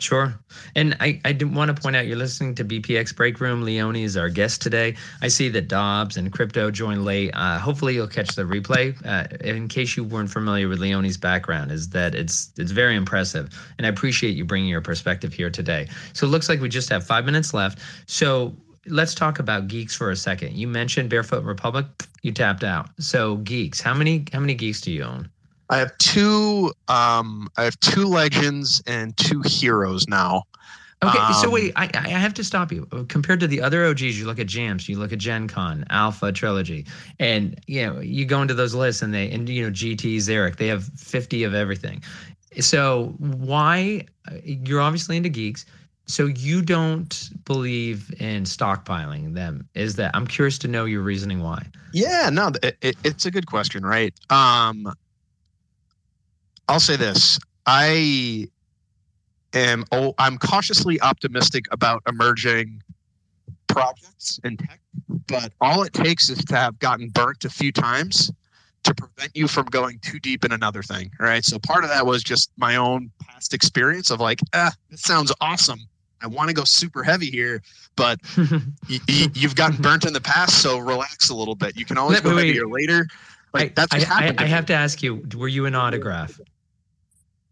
Sure. 0.00 0.34
And 0.74 0.96
I, 0.98 1.20
I 1.26 1.38
want 1.44 1.74
to 1.74 1.80
point 1.80 1.94
out 1.94 2.06
you're 2.06 2.16
listening 2.16 2.54
to 2.54 2.64
BPX 2.64 3.14
Break 3.14 3.38
Room. 3.38 3.62
Leone 3.62 3.96
is 3.96 4.16
our 4.16 4.30
guest 4.30 4.62
today. 4.62 4.96
I 5.20 5.28
see 5.28 5.50
that 5.50 5.68
Dobbs 5.68 6.16
and 6.16 6.32
Crypto 6.32 6.70
joined 6.70 7.04
late. 7.04 7.32
Uh, 7.34 7.58
hopefully 7.58 7.94
you'll 7.94 8.08
catch 8.08 8.34
the 8.34 8.44
replay. 8.44 8.96
Uh, 9.04 9.26
in 9.46 9.68
case 9.68 9.98
you 9.98 10.04
weren't 10.04 10.30
familiar 10.30 10.68
with 10.68 10.78
Leone's 10.78 11.18
background, 11.18 11.70
is 11.70 11.90
that 11.90 12.14
it's 12.14 12.50
it's 12.56 12.70
very 12.70 12.96
impressive. 12.96 13.50
And 13.76 13.86
I 13.86 13.90
appreciate 13.90 14.30
you 14.36 14.44
bringing 14.46 14.70
your 14.70 14.80
perspective 14.80 15.34
here 15.34 15.50
today. 15.50 15.86
So 16.14 16.26
it 16.26 16.30
looks 16.30 16.48
like 16.48 16.60
we 16.60 16.70
just 16.70 16.88
have 16.88 17.06
five 17.06 17.26
minutes 17.26 17.52
left. 17.52 17.80
So 18.06 18.56
let's 18.90 19.14
talk 19.14 19.38
about 19.38 19.68
geeks 19.68 19.94
for 19.94 20.10
a 20.10 20.16
second. 20.16 20.56
You 20.56 20.68
mentioned 20.68 21.10
Barefoot 21.10 21.44
Republic. 21.44 21.86
You 22.22 22.32
tapped 22.32 22.64
out. 22.64 22.88
So 22.98 23.36
geeks, 23.36 23.80
how 23.80 23.94
many 23.94 24.26
how 24.32 24.40
many 24.40 24.54
geeks 24.54 24.80
do 24.80 24.92
you 24.92 25.04
own? 25.04 25.28
I 25.70 25.78
have 25.78 25.96
two. 25.98 26.72
Um, 26.88 27.48
I 27.56 27.64
have 27.64 27.78
two 27.80 28.06
legends 28.06 28.82
and 28.86 29.16
two 29.16 29.42
heroes 29.42 30.08
now. 30.08 30.42
Okay, 31.02 31.18
um, 31.18 31.32
so 31.32 31.48
wait, 31.48 31.72
I, 31.76 31.88
I 31.94 32.08
have 32.08 32.34
to 32.34 32.44
stop 32.44 32.70
you. 32.70 32.84
Compared 33.08 33.40
to 33.40 33.46
the 33.46 33.62
other 33.62 33.86
OGs, 33.86 34.18
you 34.18 34.26
look 34.26 34.38
at 34.38 34.46
Jams, 34.46 34.86
you 34.86 34.98
look 34.98 35.12
at 35.12 35.18
Jen 35.18 35.48
Kahn, 35.48 35.86
Alpha 35.88 36.30
Trilogy, 36.30 36.84
and 37.18 37.58
you 37.66 37.86
know 37.86 38.00
you 38.00 38.26
go 38.26 38.42
into 38.42 38.52
those 38.52 38.74
lists 38.74 39.00
and 39.00 39.14
they 39.14 39.30
and 39.30 39.48
you 39.48 39.64
know 39.64 39.70
GT, 39.70 40.16
Xeric, 40.16 40.56
they 40.56 40.66
have 40.66 40.84
fifty 40.98 41.42
of 41.44 41.54
everything. 41.54 42.02
So 42.58 43.14
why 43.18 44.06
you're 44.42 44.80
obviously 44.80 45.16
into 45.16 45.28
geeks 45.28 45.64
so 46.06 46.26
you 46.26 46.60
don't 46.62 47.30
believe 47.44 48.12
in 48.20 48.42
stockpiling 48.42 49.34
them 49.34 49.68
is 49.74 49.94
that 49.96 50.10
i'm 50.14 50.26
curious 50.26 50.58
to 50.58 50.68
know 50.68 50.84
your 50.84 51.02
reasoning 51.02 51.40
why. 51.42 51.64
Yeah 51.92 52.30
no 52.32 52.50
it, 52.62 52.76
it, 52.82 52.96
it's 53.04 53.26
a 53.26 53.30
good 53.30 53.46
question 53.46 53.84
right? 53.84 54.12
Um 54.30 54.92
i'll 56.68 56.80
say 56.80 56.96
this. 56.96 57.38
I 57.66 58.48
am 59.54 59.84
oh 59.92 60.14
i'm 60.18 60.38
cautiously 60.38 61.00
optimistic 61.00 61.64
about 61.70 62.02
emerging 62.08 62.82
projects 63.68 64.40
in 64.44 64.56
tech 64.56 64.80
but 65.28 65.52
all 65.60 65.82
it 65.82 65.92
takes 65.92 66.28
is 66.28 66.44
to 66.44 66.56
have 66.56 66.78
gotten 66.80 67.08
burnt 67.10 67.44
a 67.44 67.50
few 67.50 67.70
times 67.72 68.32
to 68.82 68.94
prevent 68.94 69.30
you 69.36 69.46
from 69.46 69.66
going 69.66 69.98
too 70.00 70.18
deep 70.20 70.44
in 70.44 70.52
another 70.52 70.82
thing 70.82 71.10
right? 71.20 71.44
So 71.44 71.58
part 71.58 71.84
of 71.84 71.90
that 71.90 72.06
was 72.06 72.22
just 72.24 72.50
my 72.56 72.76
own 72.76 73.10
past 73.22 73.52
experience 73.54 74.10
of 74.10 74.20
like 74.20 74.40
ah 74.54 74.72
this 74.90 75.02
sounds 75.02 75.32
awesome 75.40 75.80
I 76.22 76.26
want 76.26 76.48
to 76.48 76.54
go 76.54 76.64
super 76.64 77.02
heavy 77.02 77.30
here, 77.30 77.62
but 77.96 78.18
you, 78.88 79.30
have 79.42 79.54
gotten 79.54 79.80
burnt 79.80 80.04
in 80.04 80.12
the 80.12 80.20
past, 80.20 80.62
so 80.62 80.78
relax 80.78 81.30
a 81.30 81.34
little 81.34 81.54
bit. 81.54 81.76
You 81.76 81.84
can 81.84 81.98
always 81.98 82.16
Let, 82.16 82.24
go 82.24 82.36
wait, 82.36 82.48
heavier 82.48 82.66
later. 82.66 83.06
Like 83.52 83.70
I, 83.70 83.86
that's 83.86 84.10
I, 84.10 84.26
I, 84.28 84.34
I, 84.38 84.46
have 84.46 84.66
to 84.66 84.74
ask 84.74 85.02
you: 85.02 85.22
Were 85.36 85.48
you 85.48 85.66
an 85.66 85.74
autograph? 85.74 86.38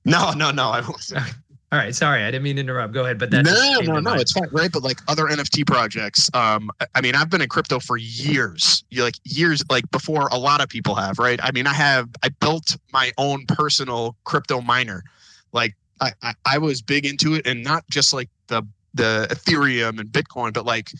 No, 0.05 0.33
no, 0.33 0.51
no. 0.51 0.71
I 0.71 0.81
wasn't. 0.81 1.25
All 1.71 1.79
right, 1.79 1.95
sorry, 1.95 2.23
I 2.23 2.31
didn't 2.31 2.45
mean 2.45 2.57
to 2.57 2.61
interrupt. 2.61 2.95
Go 2.95 3.05
ahead, 3.05 3.19
but 3.19 3.31
that's 3.31 3.47
no, 3.47 3.81
no, 3.81 4.01
no. 4.01 4.15
It's 4.15 4.33
fine, 4.33 4.49
right? 4.53 4.73
But 4.73 4.83
like 4.83 5.01
other 5.07 5.25
NFT 5.25 5.67
projects, 5.67 6.31
um, 6.33 6.71
I 6.95 7.03
mean, 7.03 7.15
I've 7.15 7.29
been 7.29 7.43
in 7.43 7.49
crypto 7.51 7.79
for 7.79 7.99
years. 7.99 8.85
You 8.89 9.03
like 9.03 9.17
years, 9.25 9.63
like 9.69 9.91
before 9.91 10.29
a 10.29 10.39
lot 10.39 10.63
of 10.63 10.71
people 10.71 10.95
have, 10.95 11.19
right? 11.19 11.39
I 11.43 11.51
mean, 11.53 11.67
I 11.67 11.75
have, 11.75 12.09
I 12.23 12.31
built 12.31 12.79
my 12.91 13.13
own 13.19 13.45
personal 13.45 14.17
crypto 14.25 14.63
miner, 14.63 15.05
like 15.53 15.77
I, 16.01 16.35
I, 16.45 16.59
was 16.59 16.83
big 16.83 17.07
into 17.07 17.35
it, 17.35 17.47
and 17.47 17.63
not 17.63 17.85
just 17.91 18.13
like 18.13 18.29
the 18.47 18.63
the 18.95 19.27
Ethereum 19.31 20.01
and 20.01 20.09
Bitcoin, 20.11 20.53
but 20.53 20.65
like 20.65 20.91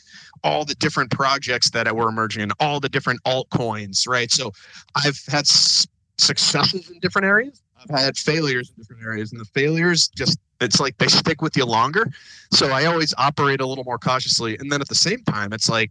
all 0.45 0.65
the 0.65 0.75
different 0.77 1.11
projects 1.11 1.71
that 1.71 1.95
were 1.95 2.09
emerging 2.09 2.43
and 2.43 2.53
all 2.61 2.81
the 2.81 2.89
different 2.89 3.23
altcoins, 3.25 4.07
right? 4.07 4.31
So 4.31 4.53
I've 4.95 5.21
had 5.27 5.47
successes 5.47 6.91
in 6.91 6.99
different 7.01 7.27
areas. 7.27 7.63
I've 7.81 7.99
had 7.99 8.17
failures 8.17 8.71
in 8.71 8.83
different 8.83 9.03
areas, 9.03 9.33
and 9.33 9.41
the 9.41 9.47
failures 9.47 10.09
just 10.09 10.39
it's 10.61 10.81
like 10.81 10.99
they 10.99 11.07
stick 11.07 11.43
with 11.43 11.57
you 11.57 11.65
longer. 11.65 12.11
So 12.53 12.71
I 12.71 12.87
always 12.87 13.15
operate 13.17 13.61
a 13.61 13.67
little 13.67 13.85
more 13.85 13.99
cautiously, 13.99 14.59
and 14.59 14.71
then 14.71 14.81
at 14.81 14.89
the 14.89 14.95
same 14.95 15.23
time, 15.25 15.53
it's 15.53 15.69
like 15.69 15.91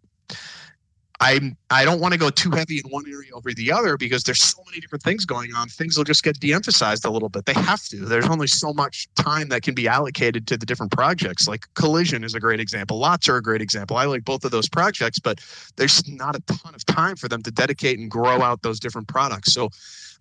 I 1.20 1.56
I 1.72 1.84
don't 1.84 2.00
want 2.00 2.14
to 2.14 2.20
go 2.20 2.30
too 2.30 2.52
heavy 2.52 2.80
in 2.84 2.92
one 2.92 3.06
area 3.08 3.32
over 3.34 3.52
the 3.52 3.72
other 3.72 3.98
because 3.98 4.24
there's 4.24 4.42
so 4.42 4.62
many 4.68 4.80
different 4.80 5.04
things 5.04 5.26
going 5.26 5.54
on. 5.54 5.68
Things 5.68 5.98
will 5.98 6.04
just 6.04 6.24
get 6.24 6.40
de-emphasized 6.40 7.06
a 7.06 7.10
little 7.10 7.30
bit. 7.30 7.46
They 7.46 7.54
have 7.54 7.84
to. 7.86 7.98
There's 7.98 8.28
only 8.28 8.48
so 8.48 8.72
much 8.72 9.08
time 9.16 9.50
that 9.50 9.64
can 9.64 9.74
be 9.74 9.88
allocated 9.88 10.46
to 10.48 10.58
the 10.58 10.66
different 10.66 10.92
projects. 10.92 11.48
Like 11.48 11.66
Collision 11.74 12.24
is 12.24 12.36
a 12.36 12.40
great 12.40 12.60
example. 12.60 13.00
Lots 13.00 13.28
are 13.30 13.38
a 13.38 13.42
great 13.42 13.62
example. 13.62 13.98
I 13.98 14.06
like 14.06 14.26
both 14.26 14.46
of 14.46 14.52
those 14.52 14.70
projects, 14.70 15.18
but 15.18 15.40
there's 15.76 16.08
not 16.08 16.36
a 16.36 16.40
ton 16.42 16.76
of 16.76 16.86
time 16.86 17.16
for 17.16 17.28
them 17.28 17.42
to 17.44 17.52
dedicate 17.52 17.98
and 17.98 18.12
grow 18.12 18.42
out 18.44 18.62
those 18.62 18.80
different 18.80 19.08
products. 19.08 19.54
So 19.54 19.70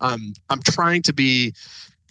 um, 0.00 0.32
I'm 0.48 0.62
trying 0.62 1.02
to 1.02 1.12
be 1.12 1.52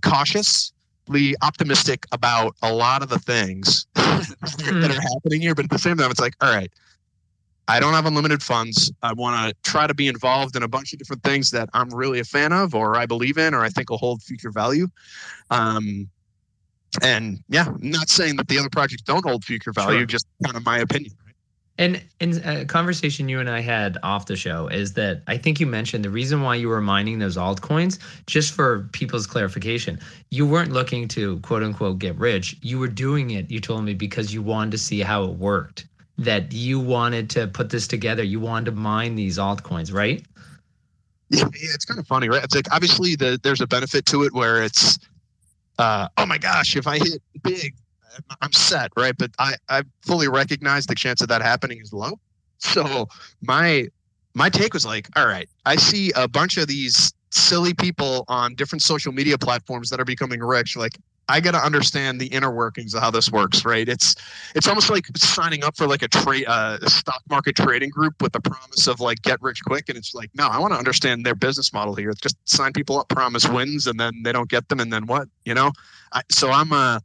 cautiously 0.04 1.36
optimistic 1.42 2.06
about 2.12 2.56
a 2.62 2.72
lot 2.72 3.02
of 3.02 3.10
the 3.10 3.20
things 3.20 3.88
that 3.96 4.92
are 4.96 5.14
happening 5.14 5.42
here, 5.42 5.56
but 5.56 5.66
at 5.66 5.72
the 5.72 5.80
same 5.80 5.98
time, 5.98 6.12
it's 6.12 6.20
like, 6.20 6.36
all 6.40 6.54
right 6.54 6.72
I 7.68 7.80
don't 7.80 7.94
have 7.94 8.06
unlimited 8.06 8.44
funds. 8.44 8.92
I 9.02 9.14
want 9.14 9.50
to 9.50 9.70
try 9.70 9.88
to 9.88 9.94
be 9.94 10.08
involved 10.08 10.56
in 10.56 10.64
a 10.64 10.68
bunch 10.68 10.94
of 10.94 11.00
different 11.00 11.24
things 11.24 11.50
that 11.52 11.70
I'm 11.74 11.90
really 11.90 12.20
a 12.20 12.24
fan 12.24 12.54
of, 12.54 12.76
or 12.76 12.96
I 12.96 13.06
believe 13.06 13.38
in, 13.38 13.54
or 13.54 13.64
I 13.64 13.70
think 13.70 13.90
will 13.90 13.98
hold 13.98 14.22
future 14.22 14.52
value. 14.52 14.88
Um, 15.50 16.08
and 17.02 17.40
yeah, 17.50 17.68
I'm 17.68 17.90
not 17.90 18.10
saying 18.10 18.36
that 18.38 18.48
the 18.48 18.60
other 18.60 18.70
projects 18.70 19.02
don't 19.02 19.26
hold 19.26 19.44
future 19.44 19.74
value, 19.74 20.00
sure. 20.00 20.06
just 20.06 20.28
kind 20.44 20.56
of 20.56 20.64
my 20.64 20.78
opinion. 20.78 21.12
And 21.78 22.02
in 22.22 22.42
a 22.48 22.64
conversation 22.64 23.28
you 23.28 23.42
and 23.42 23.50
I 23.50 23.60
had 23.60 23.98
off 24.02 24.28
the 24.28 24.38
show 24.38 24.68
is 24.68 24.94
that 24.94 25.24
I 25.28 25.38
think 25.38 25.60
you 25.60 25.66
mentioned 25.66 26.06
the 26.06 26.10
reason 26.10 26.42
why 26.42 26.56
you 26.56 26.70
were 26.70 26.80
mining 26.80 27.20
those 27.20 27.36
altcoins, 27.36 28.00
just 28.28 28.54
for 28.54 28.88
people's 28.94 29.28
clarification, 29.28 30.00
you 30.30 30.48
weren't 30.48 30.72
looking 30.72 31.10
to 31.10 31.40
quote 31.40 31.64
unquote 31.64 32.00
get 32.00 32.16
rich. 32.16 32.56
You 32.62 32.80
were 32.80 32.88
doing 32.88 33.32
it, 33.32 33.52
you 33.52 33.60
told 33.60 33.84
me, 33.84 33.94
because 33.94 34.34
you 34.34 34.42
wanted 34.42 34.72
to 34.72 34.78
see 34.78 35.02
how 35.02 35.26
it 35.26 35.32
worked 35.32 35.86
that 36.18 36.54
you 36.54 36.80
wanted 36.80 37.30
to 37.32 37.48
put 37.48 37.70
this 37.70 37.88
together. 37.88 38.24
You 38.24 38.40
wanted 38.40 38.66
to 38.66 38.72
mine 38.72 39.16
these 39.16 39.38
altcoins, 39.38 39.94
right? 39.94 40.24
Yeah, 41.30 41.46
it's 41.52 41.86
kind 41.86 42.00
of 42.00 42.08
funny, 42.08 42.30
right? 42.30 42.44
It's 42.44 42.56
like 42.56 42.72
obviously 42.72 43.16
the, 43.16 43.40
there's 43.42 43.62
a 43.62 43.68
benefit 43.68 44.06
to 44.08 44.24
it 44.24 44.34
where 44.34 44.64
it's, 44.64 45.00
uh, 45.80 46.08
oh 46.18 46.26
my 46.26 46.38
gosh, 46.38 46.76
if 46.76 46.88
I 46.88 46.98
hit 46.98 47.22
big, 47.44 47.74
I'm 48.42 48.54
set, 48.54 48.92
right? 48.96 49.14
But 49.18 49.32
I 49.40 49.56
I 49.68 49.84
fully 50.02 50.28
recognize 50.28 50.86
the 50.86 50.96
chance 50.96 51.22
of 51.22 51.28
that 51.28 51.42
happening 51.42 51.80
is 51.82 51.92
low. 51.92 52.20
So 52.60 53.08
my 53.42 53.90
my 54.34 54.50
take 54.50 54.74
was 54.74 54.86
like, 54.86 55.10
all 55.18 55.28
right, 55.28 55.50
I 55.66 55.76
see 55.76 56.12
a 56.16 56.28
bunch 56.28 56.58
of 56.58 56.68
these 56.68 57.14
silly 57.32 57.74
people 57.74 58.24
on 58.28 58.56
different 58.56 58.82
social 58.82 59.12
media 59.12 59.38
platforms 59.38 59.90
that 59.90 60.00
are 60.00 60.06
becoming 60.06 60.40
rich. 60.40 60.78
Like 60.78 60.98
I 61.28 61.40
got 61.40 61.52
to 61.52 61.58
understand 61.58 62.20
the 62.20 62.28
inner 62.28 62.52
workings 62.52 62.94
of 62.94 63.02
how 63.02 63.12
this 63.12 63.32
works, 63.32 63.66
right? 63.66 63.88
It's 63.88 64.16
it's 64.56 64.68
almost 64.68 64.90
like 64.90 65.06
signing 65.18 65.64
up 65.64 65.76
for 65.76 65.88
like 65.88 66.04
a 66.04 66.08
trade 66.08 66.46
uh, 66.48 66.80
stock 66.88 67.22
market 67.30 67.56
trading 67.56 67.90
group 67.90 68.22
with 68.22 68.34
the 68.34 68.42
promise 68.42 68.88
of 68.88 69.00
like 69.00 69.22
get 69.22 69.42
rich 69.42 69.64
quick, 69.66 69.90
and 69.90 69.98
it's 69.98 70.14
like 70.14 70.30
no, 70.36 70.48
I 70.48 70.60
want 70.60 70.74
to 70.74 70.78
understand 70.78 71.26
their 71.26 71.36
business 71.36 71.74
model 71.74 71.96
here. 71.96 72.14
Just 72.22 72.38
sign 72.48 72.74
people 72.74 73.00
up, 73.00 73.10
promise 73.10 73.48
wins, 73.48 73.88
and 73.88 74.00
then 74.00 74.24
they 74.24 74.32
don't 74.32 74.50
get 74.50 74.70
them, 74.70 74.80
and 74.80 74.92
then 74.92 75.08
what? 75.08 75.28
You 75.46 75.54
know, 75.54 75.72
I, 76.14 76.22
so 76.30 76.52
I'm 76.52 76.72
uh 76.72 77.00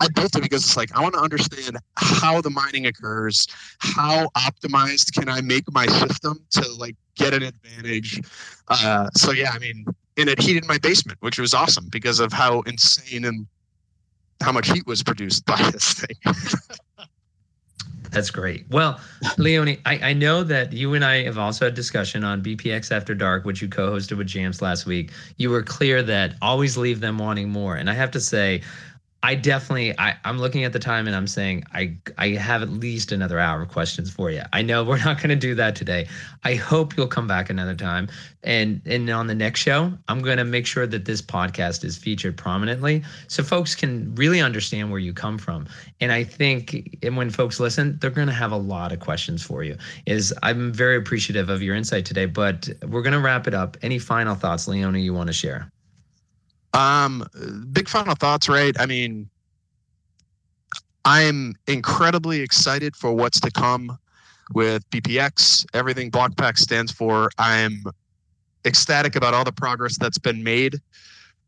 I 0.00 0.08
built 0.08 0.34
it 0.34 0.42
because 0.42 0.64
it's 0.64 0.76
like 0.76 0.96
I 0.96 1.02
want 1.02 1.14
to 1.14 1.20
understand 1.20 1.76
how 1.96 2.40
the 2.40 2.50
mining 2.50 2.86
occurs, 2.86 3.46
how 3.78 4.28
optimized 4.36 5.12
can 5.12 5.28
I 5.28 5.42
make 5.42 5.64
my 5.72 5.86
system 5.86 6.44
to 6.52 6.72
like 6.74 6.96
get 7.16 7.34
an 7.34 7.42
advantage. 7.42 8.20
Uh, 8.68 9.08
so 9.14 9.32
yeah, 9.32 9.50
I 9.52 9.58
mean, 9.58 9.84
and 10.20 10.28
it 10.28 10.40
heated 10.40 10.66
my 10.66 10.78
basement, 10.78 11.18
which 11.20 11.38
was 11.38 11.54
awesome 11.54 11.88
because 11.90 12.20
of 12.20 12.32
how 12.32 12.60
insane 12.62 13.24
and 13.24 13.46
how 14.40 14.52
much 14.52 14.70
heat 14.70 14.86
was 14.86 15.02
produced 15.02 15.44
by 15.46 15.56
this 15.70 15.94
thing. 15.94 17.06
That's 18.10 18.30
great. 18.30 18.66
Well, 18.70 18.98
Leone, 19.38 19.76
I, 19.86 20.10
I, 20.10 20.12
know 20.14 20.42
that 20.42 20.72
you 20.72 20.94
and 20.94 21.04
I 21.04 21.22
have 21.22 21.38
also 21.38 21.66
had 21.66 21.74
discussion 21.74 22.24
on 22.24 22.42
BPX 22.42 22.90
After 22.90 23.14
Dark, 23.14 23.44
which 23.44 23.62
you 23.62 23.68
co-hosted 23.68 24.16
with 24.16 24.26
Jams 24.26 24.60
last 24.60 24.84
week. 24.84 25.12
You 25.36 25.50
were 25.50 25.62
clear 25.62 26.02
that 26.02 26.34
always 26.42 26.76
leave 26.76 26.98
them 26.98 27.18
wanting 27.18 27.50
more. 27.50 27.76
And 27.76 27.88
I 27.88 27.92
have 27.92 28.10
to 28.12 28.20
say, 28.20 28.62
I 29.22 29.34
definitely 29.34 29.98
I, 29.98 30.16
I'm 30.24 30.38
looking 30.38 30.64
at 30.64 30.72
the 30.72 30.78
time 30.78 31.06
and 31.06 31.14
I'm 31.14 31.26
saying 31.26 31.64
I 31.74 31.96
I 32.16 32.28
have 32.28 32.62
at 32.62 32.70
least 32.70 33.12
another 33.12 33.38
hour 33.38 33.62
of 33.62 33.68
questions 33.68 34.10
for 34.10 34.30
you. 34.30 34.42
I 34.52 34.62
know 34.62 34.82
we're 34.90 35.04
not 35.04 35.18
going 35.18 35.28
to 35.28 35.36
do 35.36 35.54
that 35.56 35.76
today. 35.76 36.08
I 36.44 36.54
hope 36.54 36.96
you'll 36.96 37.06
come 37.06 37.26
back 37.26 37.50
another 37.50 37.74
time. 37.74 38.08
And 38.42 38.80
and 38.86 39.10
on 39.10 39.26
the 39.26 39.34
next 39.34 39.60
show, 39.60 39.92
I'm 40.08 40.22
going 40.22 40.38
to 40.38 40.44
make 40.44 40.66
sure 40.66 40.86
that 40.86 41.04
this 41.04 41.20
podcast 41.20 41.84
is 41.84 41.98
featured 41.98 42.36
prominently 42.38 43.02
so 43.28 43.42
folks 43.42 43.74
can 43.74 44.14
really 44.14 44.40
understand 44.40 44.90
where 44.90 45.00
you 45.00 45.12
come 45.12 45.36
from. 45.36 45.66
And 46.00 46.12
I 46.12 46.24
think 46.24 46.98
and 47.02 47.16
when 47.16 47.28
folks 47.28 47.60
listen, 47.60 47.98
they're 48.00 48.10
going 48.10 48.28
to 48.28 48.32
have 48.32 48.52
a 48.52 48.56
lot 48.56 48.90
of 48.90 49.00
questions 49.00 49.42
for 49.42 49.62
you. 49.62 49.76
Is 50.06 50.32
I'm 50.42 50.72
very 50.72 50.96
appreciative 50.96 51.50
of 51.50 51.62
your 51.62 51.76
insight 51.76 52.06
today, 52.06 52.24
but 52.26 52.70
we're 52.88 53.02
going 53.02 53.12
to 53.12 53.20
wrap 53.20 53.46
it 53.46 53.52
up. 53.52 53.76
Any 53.82 53.98
final 53.98 54.34
thoughts, 54.34 54.66
Leone, 54.66 54.94
you 54.94 55.12
want 55.12 55.26
to 55.26 55.34
share? 55.34 55.70
Um, 56.72 57.26
big 57.72 57.88
final 57.88 58.14
thoughts, 58.14 58.48
right? 58.48 58.74
I 58.78 58.86
mean, 58.86 59.28
I'm 61.04 61.54
incredibly 61.66 62.40
excited 62.40 62.94
for 62.94 63.12
what's 63.12 63.40
to 63.40 63.50
come 63.50 63.98
with 64.52 64.88
BPX, 64.90 65.64
everything 65.74 66.10
BlockPack 66.10 66.58
stands 66.58 66.92
for. 66.92 67.30
I'm 67.38 67.84
ecstatic 68.64 69.16
about 69.16 69.34
all 69.34 69.44
the 69.44 69.52
progress 69.52 69.96
that's 69.98 70.18
been 70.18 70.42
made. 70.42 70.76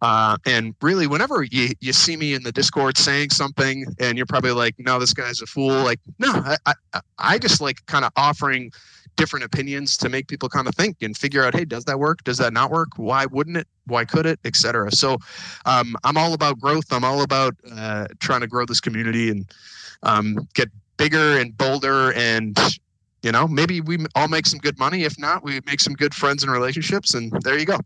Uh, 0.00 0.36
and 0.46 0.74
really, 0.82 1.06
whenever 1.06 1.44
you, 1.44 1.70
you 1.80 1.92
see 1.92 2.16
me 2.16 2.34
in 2.34 2.42
the 2.42 2.50
Discord 2.50 2.98
saying 2.98 3.30
something 3.30 3.86
and 4.00 4.16
you're 4.16 4.26
probably 4.26 4.50
like, 4.50 4.74
no, 4.78 4.98
this 4.98 5.14
guy's 5.14 5.40
a 5.40 5.46
fool, 5.46 5.84
like, 5.84 6.00
no, 6.18 6.32
I, 6.32 6.56
I, 6.66 7.00
I 7.18 7.38
just 7.38 7.60
like 7.60 7.86
kind 7.86 8.04
of 8.04 8.10
offering 8.16 8.72
different 9.16 9.44
opinions 9.44 9.96
to 9.98 10.08
make 10.08 10.28
people 10.28 10.48
kind 10.48 10.66
of 10.66 10.74
think 10.74 10.96
and 11.02 11.16
figure 11.16 11.44
out 11.44 11.54
hey 11.54 11.64
does 11.64 11.84
that 11.84 11.98
work? 11.98 12.24
Does 12.24 12.38
that 12.38 12.52
not 12.52 12.70
work? 12.70 12.88
Why 12.96 13.26
wouldn't 13.26 13.56
it? 13.56 13.68
Why 13.86 14.04
could 14.04 14.26
it? 14.26 14.38
etc 14.44 14.90
so 14.90 15.18
um, 15.66 15.96
i'm 16.04 16.16
all 16.16 16.34
about 16.34 16.58
growth. 16.58 16.92
I'm 16.92 17.04
all 17.04 17.22
about 17.22 17.54
uh, 17.70 18.06
trying 18.20 18.40
to 18.40 18.46
grow 18.46 18.64
this 18.66 18.80
community 18.80 19.30
and 19.30 19.52
um, 20.02 20.48
get 20.54 20.68
bigger 20.96 21.38
and 21.38 21.56
bolder 21.56 22.12
and 22.14 22.58
you 23.22 23.32
know 23.32 23.46
maybe 23.46 23.80
we 23.80 23.98
all 24.14 24.28
make 24.28 24.46
some 24.46 24.58
good 24.58 24.78
money. 24.78 25.04
If 25.04 25.18
not 25.18 25.42
we 25.42 25.60
make 25.66 25.80
some 25.80 25.94
good 25.94 26.14
friends 26.14 26.42
and 26.42 26.52
relationships 26.52 27.14
and 27.14 27.32
there 27.42 27.58
you 27.58 27.66
go 27.66 27.78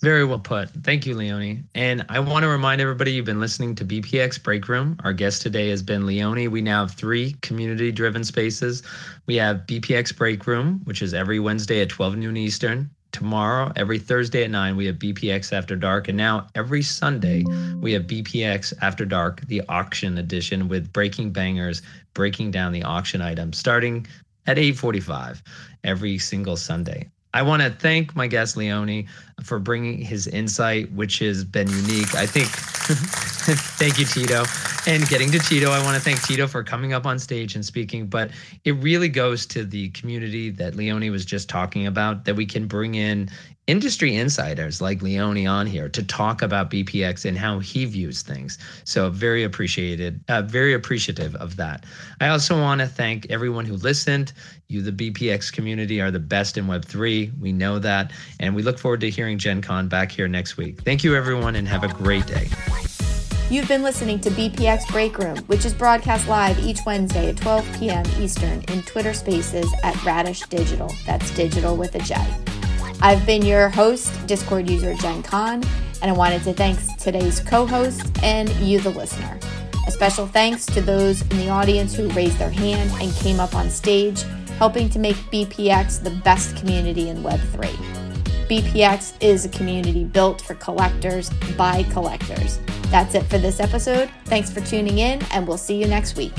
very 0.00 0.24
well 0.24 0.38
put. 0.38 0.70
Thank 0.70 1.06
you, 1.06 1.14
Leone. 1.14 1.64
And 1.74 2.04
I 2.08 2.20
want 2.20 2.44
to 2.44 2.48
remind 2.48 2.80
everybody 2.80 3.12
you've 3.12 3.24
been 3.24 3.40
listening 3.40 3.74
to 3.76 3.84
BPX 3.84 4.42
Break 4.42 4.68
Room. 4.68 4.96
Our 5.02 5.12
guest 5.12 5.42
today 5.42 5.68
has 5.70 5.82
been 5.82 6.06
Leone. 6.06 6.50
We 6.50 6.60
now 6.60 6.86
have 6.86 6.94
three 6.94 7.34
community 7.42 7.90
driven 7.90 8.22
spaces. 8.22 8.82
We 9.26 9.36
have 9.36 9.66
BPX 9.66 10.16
Break 10.16 10.46
Room, 10.46 10.80
which 10.84 11.02
is 11.02 11.14
every 11.14 11.40
Wednesday 11.40 11.80
at 11.80 11.88
12 11.88 12.16
noon 12.16 12.36
Eastern. 12.36 12.90
Tomorrow, 13.10 13.72
every 13.74 13.98
Thursday 13.98 14.44
at 14.44 14.50
9, 14.50 14.76
we 14.76 14.86
have 14.86 14.96
BPX 14.96 15.52
After 15.52 15.74
Dark. 15.74 16.08
And 16.08 16.16
now 16.16 16.46
every 16.54 16.82
Sunday, 16.82 17.44
we 17.80 17.92
have 17.92 18.02
BPX 18.02 18.74
After 18.82 19.04
Dark, 19.04 19.40
the 19.46 19.62
auction 19.68 20.18
edition 20.18 20.68
with 20.68 20.92
breaking 20.92 21.32
bangers, 21.32 21.82
breaking 22.14 22.50
down 22.50 22.72
the 22.72 22.84
auction 22.84 23.22
items, 23.22 23.58
starting 23.58 24.06
at 24.46 24.58
8:45 24.58 25.42
every 25.84 26.18
single 26.18 26.56
Sunday. 26.56 27.10
I 27.34 27.42
want 27.42 27.62
to 27.62 27.70
thank 27.70 28.16
my 28.16 28.26
guest 28.26 28.56
Leone 28.56 29.06
for 29.42 29.58
bringing 29.58 29.98
his 29.98 30.26
insight, 30.26 30.90
which 30.92 31.18
has 31.18 31.44
been 31.44 31.68
unique. 31.68 32.14
I 32.14 32.26
think. 32.26 32.48
thank 33.78 33.98
you, 33.98 34.06
Tito, 34.06 34.44
and 34.86 35.06
getting 35.08 35.30
to 35.32 35.38
Tito. 35.38 35.70
I 35.70 35.82
want 35.82 35.96
to 35.96 36.02
thank 36.02 36.22
Tito 36.22 36.46
for 36.46 36.64
coming 36.64 36.94
up 36.94 37.04
on 37.04 37.18
stage 37.18 37.54
and 37.54 37.64
speaking. 37.64 38.06
But 38.06 38.30
it 38.64 38.72
really 38.72 39.08
goes 39.08 39.44
to 39.46 39.64
the 39.64 39.90
community 39.90 40.50
that 40.50 40.74
Leone 40.74 41.10
was 41.10 41.24
just 41.24 41.48
talking 41.48 41.86
about. 41.86 42.24
That 42.24 42.36
we 42.36 42.46
can 42.46 42.66
bring 42.66 42.94
in 42.94 43.28
industry 43.68 44.16
insiders 44.16 44.80
like 44.80 45.02
Leone 45.02 45.46
on 45.46 45.66
here 45.66 45.88
to 45.90 46.02
talk 46.02 46.42
about 46.42 46.70
BPX 46.70 47.24
and 47.26 47.38
how 47.38 47.60
he 47.60 47.84
views 47.84 48.22
things. 48.22 48.58
So 48.84 49.10
very 49.10 49.44
appreciated, 49.44 50.20
uh, 50.28 50.42
very 50.42 50.72
appreciative 50.72 51.36
of 51.36 51.56
that. 51.56 51.84
I 52.20 52.28
also 52.28 52.58
want 52.58 52.80
to 52.80 52.86
thank 52.86 53.26
everyone 53.30 53.66
who 53.66 53.74
listened. 53.74 54.32
You, 54.68 54.82
the 54.82 55.10
BPX 55.10 55.52
community, 55.52 56.00
are 56.00 56.10
the 56.10 56.18
best 56.18 56.56
in 56.56 56.66
Web3. 56.66 57.38
We 57.38 57.52
know 57.52 57.78
that. 57.78 58.10
And 58.40 58.56
we 58.56 58.62
look 58.62 58.78
forward 58.78 59.00
to 59.02 59.10
hearing 59.10 59.38
Jen 59.38 59.60
Kahn 59.60 59.86
back 59.86 60.10
here 60.10 60.28
next 60.28 60.56
week. 60.56 60.80
Thank 60.80 61.04
you, 61.04 61.14
everyone, 61.14 61.54
and 61.54 61.68
have 61.68 61.84
a 61.84 61.88
great 61.88 62.26
day. 62.26 62.48
You've 63.50 63.68
been 63.68 63.82
listening 63.82 64.18
to 64.20 64.30
BPX 64.30 64.90
Break 64.90 65.18
Room, 65.18 65.38
which 65.46 65.64
is 65.64 65.72
broadcast 65.72 66.28
live 66.28 66.58
each 66.58 66.80
Wednesday 66.84 67.30
at 67.30 67.36
12 67.36 67.78
p.m. 67.78 68.04
Eastern 68.18 68.62
in 68.68 68.82
Twitter 68.82 69.14
Spaces 69.14 69.70
at 69.82 70.02
Radish 70.04 70.42
Dijital. 70.44 70.94
That's 71.04 71.30
digital 71.30 71.76
with 71.76 71.94
a 71.94 72.00
J. 72.00 72.16
I've 73.00 73.24
been 73.26 73.42
your 73.42 73.68
host, 73.68 74.12
Discord 74.26 74.68
user 74.68 74.92
Jen 74.94 75.22
Kahn, 75.22 75.62
And 76.02 76.10
I 76.10 76.14
wanted 76.14 76.42
to 76.44 76.52
thank 76.52 76.78
today's 76.98 77.40
co 77.40 77.64
host 77.64 78.02
and 78.22 78.48
you, 78.56 78.80
the 78.80 78.90
listener. 78.90 79.38
A 79.86 79.90
special 79.90 80.26
thanks 80.26 80.66
to 80.66 80.80
those 80.80 81.22
in 81.22 81.38
the 81.38 81.48
audience 81.48 81.94
who 81.94 82.08
raised 82.10 82.38
their 82.38 82.50
hand 82.50 82.90
and 83.00 83.12
came 83.14 83.40
up 83.40 83.54
on 83.54 83.70
stage, 83.70 84.22
helping 84.58 84.88
to 84.90 84.98
make 84.98 85.16
BPX 85.32 86.02
the 86.02 86.10
best 86.10 86.56
community 86.56 87.08
in 87.08 87.22
Web3. 87.22 87.66
BPX 88.48 89.14
is 89.20 89.44
a 89.44 89.48
community 89.48 90.04
built 90.04 90.40
for 90.40 90.54
collectors 90.54 91.30
by 91.56 91.84
collectors. 91.84 92.58
That's 92.90 93.14
it 93.14 93.24
for 93.24 93.38
this 93.38 93.60
episode. 93.60 94.10
Thanks 94.24 94.50
for 94.50 94.60
tuning 94.60 94.98
in, 94.98 95.22
and 95.32 95.46
we'll 95.46 95.58
see 95.58 95.80
you 95.80 95.86
next 95.86 96.16
week. 96.16 96.32